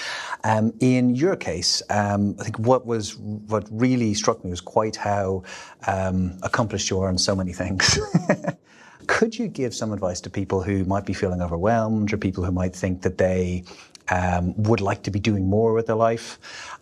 Um, 0.42 0.72
in 0.80 1.14
your 1.14 1.36
case, 1.36 1.82
um, 1.90 2.36
I 2.40 2.44
think 2.44 2.58
what 2.58 2.86
was 2.86 3.16
what 3.16 3.68
really 3.70 4.14
struck 4.14 4.44
me 4.44 4.50
was 4.50 4.60
quite 4.60 4.96
how 4.96 5.44
um, 5.86 6.38
accomplished 6.42 6.90
you 6.90 7.00
are 7.00 7.10
in 7.10 7.18
so 7.18 7.36
many 7.36 7.52
things. 7.52 7.98
Could 9.06 9.38
you 9.38 9.48
give 9.48 9.74
some 9.74 9.92
advice 9.92 10.20
to 10.22 10.30
people 10.30 10.62
who 10.62 10.84
might 10.84 11.04
be 11.04 11.12
feeling 11.12 11.42
overwhelmed, 11.42 12.12
or 12.12 12.16
people 12.16 12.44
who 12.44 12.52
might 12.52 12.74
think 12.74 13.02
that 13.02 13.18
they 13.18 13.64
um, 14.08 14.54
would 14.62 14.80
like 14.80 15.02
to 15.04 15.10
be 15.10 15.20
doing 15.20 15.48
more 15.48 15.72
with 15.72 15.86
their 15.86 15.96
life? 15.96 16.38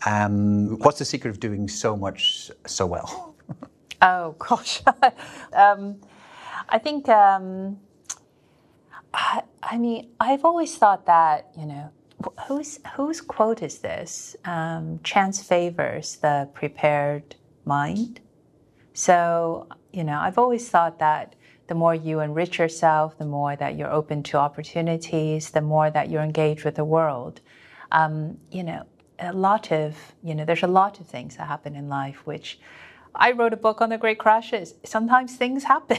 Um, 0.07 0.79
what's 0.79 0.99
the 0.99 1.05
secret 1.05 1.31
of 1.31 1.41
doing 1.41 1.69
so 1.69 1.97
much 1.97 2.51
so 2.67 2.87
well? 2.87 3.35
oh 4.03 4.35
gosh, 4.39 4.83
um, 5.53 6.01
I 6.69 6.79
think 6.79 7.09
um, 7.09 7.79
I, 9.15 9.43
I, 9.63 9.79
mean 9.79 10.09
I've 10.21 10.45
always 10.45 10.77
thought 10.77 11.07
that 11.07 11.51
you 11.59 11.67
know 11.67 11.91
whose 12.49 12.79
whose 12.97 13.21
quote 13.21 13.63
is 13.63 13.79
this? 13.79 14.37
Um, 14.45 15.01
chance 15.03 15.43
favors 15.43 16.17
the 16.17 16.49
prepared 16.55 17.37
mind. 17.65 18.21
So 18.95 19.69
you 19.93 20.05
know 20.05 20.19
I've 20.19 20.39
always 20.39 20.69
thought 20.69 20.99
that 20.99 21.35
the 21.69 21.75
more 21.75 21.95
you 21.95 22.21
enrich 22.21 22.59
yourself, 22.59 23.17
the 23.19 23.25
more 23.25 23.57
that 23.57 23.77
you're 23.77 23.91
open 23.91 24.23
to 24.25 24.37
opportunities, 24.37 25.51
the 25.51 25.61
more 25.61 25.91
that 25.91 26.11
you're 26.11 26.23
engaged 26.23 26.65
with 26.65 26.75
the 26.75 26.85
world. 26.85 27.41
Um, 27.93 28.39
you 28.51 28.63
know, 28.63 28.85
a 29.19 29.33
lot 29.33 29.73
of, 29.73 29.97
you 30.23 30.35
know, 30.35 30.45
there's 30.45 30.63
a 30.63 30.67
lot 30.67 31.01
of 31.01 31.07
things 31.07 31.37
that 31.37 31.47
happen 31.47 31.77
in 31.77 31.89
life 31.89 32.27
which 32.27 32.59
I 33.15 33.33
wrote 33.33 33.53
a 33.53 33.57
book 33.57 33.81
on 33.81 33.91
the 33.91 33.99
great 33.99 34.19
crashes. 34.19 34.75
Sometimes 34.85 35.37
things 35.37 35.65
happen, 35.65 35.99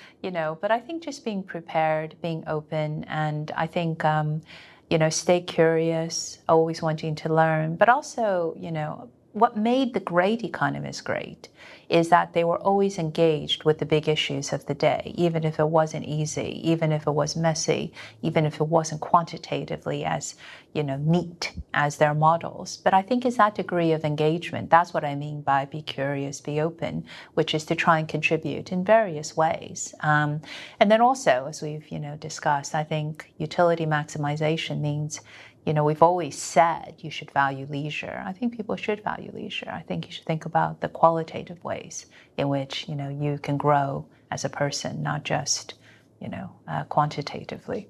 you 0.22 0.30
know, 0.30 0.58
but 0.60 0.70
I 0.70 0.80
think 0.80 1.02
just 1.02 1.24
being 1.24 1.42
prepared, 1.42 2.16
being 2.22 2.44
open, 2.46 3.04
and 3.04 3.50
I 3.56 3.66
think, 3.66 4.04
um, 4.04 4.42
you 4.88 4.98
know, 4.98 5.10
stay 5.10 5.40
curious, 5.40 6.38
always 6.48 6.82
wanting 6.82 7.14
to 7.16 7.32
learn, 7.32 7.76
but 7.76 7.88
also, 7.88 8.54
you 8.58 8.70
know, 8.70 9.08
what 9.32 9.56
made 9.56 9.94
the 9.94 10.00
great 10.00 10.42
economists 10.42 11.00
great 11.00 11.48
is 11.88 12.08
that 12.08 12.32
they 12.32 12.44
were 12.44 12.58
always 12.58 12.98
engaged 12.98 13.64
with 13.64 13.78
the 13.78 13.86
big 13.86 14.08
issues 14.08 14.52
of 14.52 14.66
the 14.66 14.74
day, 14.74 15.12
even 15.16 15.44
if 15.44 15.58
it 15.58 15.68
wasn't 15.68 16.04
easy, 16.04 16.60
even 16.62 16.92
if 16.92 17.06
it 17.06 17.10
was 17.10 17.36
messy, 17.36 17.92
even 18.22 18.44
if 18.46 18.60
it 18.60 18.68
wasn't 18.68 19.00
quantitatively 19.00 20.04
as, 20.04 20.36
you 20.72 20.82
know, 20.84 20.96
neat 20.96 21.52
as 21.74 21.96
their 21.96 22.14
models. 22.14 22.76
But 22.76 22.94
I 22.94 23.02
think 23.02 23.24
it's 23.24 23.36
that 23.38 23.56
degree 23.56 23.92
of 23.92 24.04
engagement. 24.04 24.70
That's 24.70 24.94
what 24.94 25.04
I 25.04 25.16
mean 25.16 25.42
by 25.42 25.64
be 25.64 25.82
curious, 25.82 26.40
be 26.40 26.60
open, 26.60 27.04
which 27.34 27.54
is 27.54 27.64
to 27.66 27.74
try 27.74 27.98
and 27.98 28.08
contribute 28.08 28.70
in 28.70 28.84
various 28.84 29.36
ways. 29.36 29.92
Um, 30.00 30.42
and 30.78 30.90
then 30.90 31.00
also, 31.00 31.46
as 31.48 31.60
we've, 31.60 31.88
you 31.88 31.98
know, 31.98 32.16
discussed, 32.16 32.74
I 32.74 32.84
think 32.84 33.32
utility 33.36 33.86
maximization 33.86 34.80
means 34.80 35.20
you 35.64 35.74
know, 35.74 35.84
we've 35.84 36.02
always 36.02 36.38
said 36.38 36.94
you 36.98 37.10
should 37.10 37.30
value 37.30 37.66
leisure. 37.68 38.22
I 38.26 38.32
think 38.32 38.56
people 38.56 38.76
should 38.76 39.04
value 39.04 39.30
leisure. 39.34 39.70
I 39.70 39.82
think 39.82 40.06
you 40.06 40.12
should 40.12 40.24
think 40.24 40.46
about 40.46 40.80
the 40.80 40.88
qualitative 40.88 41.62
ways 41.62 42.06
in 42.38 42.48
which, 42.48 42.88
you 42.88 42.94
know, 42.94 43.08
you 43.08 43.38
can 43.38 43.56
grow 43.56 44.06
as 44.30 44.44
a 44.44 44.48
person, 44.48 45.02
not 45.02 45.24
just, 45.24 45.74
you 46.20 46.28
know, 46.28 46.50
uh, 46.66 46.84
quantitatively. 46.84 47.88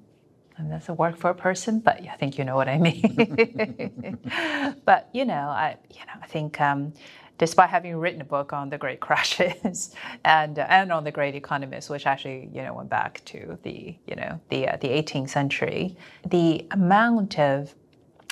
And 0.57 0.71
that's 0.71 0.89
a 0.89 0.93
work 0.93 1.17
for 1.17 1.29
a 1.29 1.35
person, 1.35 1.79
but 1.79 2.01
I 2.01 2.15
think 2.17 2.37
you 2.37 2.43
know 2.43 2.55
what 2.55 2.67
I 2.67 2.77
mean. 2.77 4.19
but 4.85 5.09
you 5.11 5.25
know, 5.25 5.33
I 5.33 5.77
you 5.89 6.01
know 6.01 6.13
I 6.21 6.27
think 6.27 6.61
um, 6.61 6.93
despite 7.41 7.71
having 7.71 7.97
written 7.97 8.21
a 8.21 8.23
book 8.23 8.53
on 8.53 8.69
the 8.69 8.77
great 8.77 8.99
crashes 9.07 9.95
and 10.23 10.59
and 10.59 10.91
on 10.91 11.03
the 11.03 11.11
great 11.11 11.33
economists, 11.33 11.89
which 11.89 12.05
actually 12.05 12.47
you 12.53 12.61
know 12.61 12.73
went 12.75 12.89
back 12.89 13.19
to 13.25 13.57
the 13.63 13.97
you 14.05 14.15
know 14.15 14.39
the 14.49 14.67
uh, 14.67 14.77
the 14.79 14.87
18th 14.87 15.29
century, 15.29 15.97
the 16.27 16.63
amount 16.69 17.39
of 17.39 17.73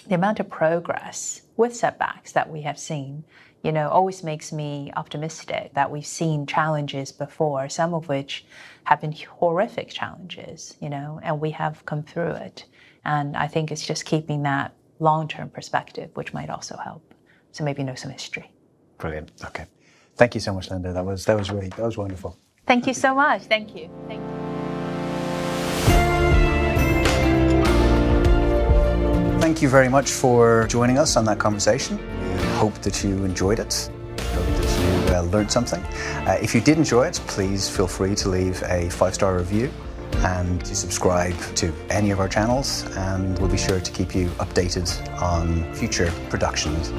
the 0.08 0.14
amount 0.16 0.40
of 0.40 0.48
progress 0.48 1.42
with 1.58 1.76
setbacks 1.76 2.32
that 2.34 2.48
we 2.50 2.62
have 2.62 2.78
seen, 2.78 3.24
you 3.64 3.72
know, 3.72 3.90
always 3.90 4.24
makes 4.24 4.52
me 4.52 4.92
optimistic 4.96 5.74
that 5.74 5.90
we've 5.92 6.06
seen 6.06 6.46
challenges 6.46 7.12
before, 7.12 7.68
some 7.68 7.94
of 7.96 8.08
which 8.08 8.46
have 8.84 9.02
been 9.02 9.12
horrific 9.12 9.90
challenges, 9.90 10.78
you 10.80 10.90
know, 10.90 11.20
and 11.24 11.40
we 11.40 11.52
have 11.52 11.86
come 11.86 12.04
through 12.04 12.32
it. 12.48 12.66
And 13.06 13.36
I 13.36 13.48
think 13.48 13.72
it's 13.72 13.86
just 13.86 14.06
keeping 14.06 14.44
that 14.44 14.74
long-term 15.00 15.50
perspective, 15.50 16.10
which 16.14 16.34
might 16.34 16.50
also 16.50 16.78
help. 16.78 17.14
So 17.52 17.64
maybe 17.64 17.84
know 17.84 17.96
some 17.96 18.12
history. 18.12 18.52
Brilliant. 19.00 19.32
Okay. 19.46 19.66
Thank 20.16 20.36
you 20.36 20.42
so 20.42 20.54
much, 20.54 20.70
Linda. 20.70 20.94
That 20.94 21.06
was 21.06 21.26
that 21.26 21.38
was 21.38 21.50
really 21.50 21.70
that 21.70 21.86
was 21.86 21.98
wonderful. 21.98 22.38
Thank 22.68 22.86
you 22.86 22.94
so 22.94 23.16
much. 23.16 23.44
Thank 23.44 23.76
you. 23.76 23.90
Thank 24.08 24.22
you. 24.22 24.40
Thank 29.40 29.62
you 29.64 29.70
very 29.70 29.90
much 29.90 30.12
for 30.12 30.68
joining 30.68 30.98
us 30.98 31.16
on 31.18 31.26
that 31.26 31.40
conversation. 31.40 31.98
We 31.98 32.44
hope 32.58 32.76
that 32.82 33.04
you 33.04 33.24
enjoyed 33.24 33.60
it. 33.60 33.90
Hope 34.20 34.46
that 34.46 35.08
you 35.10 35.16
uh, 35.16 35.22
learned 35.24 35.52
something. 35.52 35.82
Uh, 36.28 36.38
if 36.42 36.54
you 36.54 36.62
did 36.62 36.78
enjoy 36.78 37.08
it, 37.08 37.20
please 37.26 37.70
feel 37.70 37.88
free 37.88 38.14
to 38.16 38.30
leave 38.30 38.62
a 38.64 38.90
five 38.90 39.16
star 39.16 39.38
review 39.38 39.72
and 40.18 40.64
to 40.66 40.76
subscribe 40.76 41.38
to 41.56 41.74
any 41.90 42.12
of 42.12 42.20
our 42.20 42.28
channels, 42.28 42.84
and 42.98 43.40
we'll 43.40 43.50
be 43.50 43.58
sure 43.58 43.80
to 43.80 43.92
keep 43.92 44.14
you 44.14 44.28
updated 44.40 44.90
on 45.22 45.74
future 45.74 46.12
productions. 46.30 46.92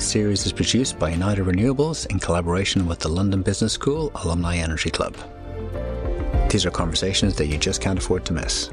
This 0.00 0.08
series 0.08 0.46
is 0.46 0.52
produced 0.54 0.98
by 0.98 1.10
United 1.10 1.44
Renewables 1.44 2.06
in 2.06 2.20
collaboration 2.20 2.86
with 2.86 3.00
the 3.00 3.10
London 3.10 3.42
Business 3.42 3.74
School 3.74 4.10
Alumni 4.14 4.56
Energy 4.56 4.88
Club. 4.88 5.14
These 6.48 6.64
are 6.64 6.70
conversations 6.70 7.34
that 7.34 7.48
you 7.48 7.58
just 7.58 7.82
can't 7.82 7.98
afford 7.98 8.24
to 8.24 8.32
miss. 8.32 8.70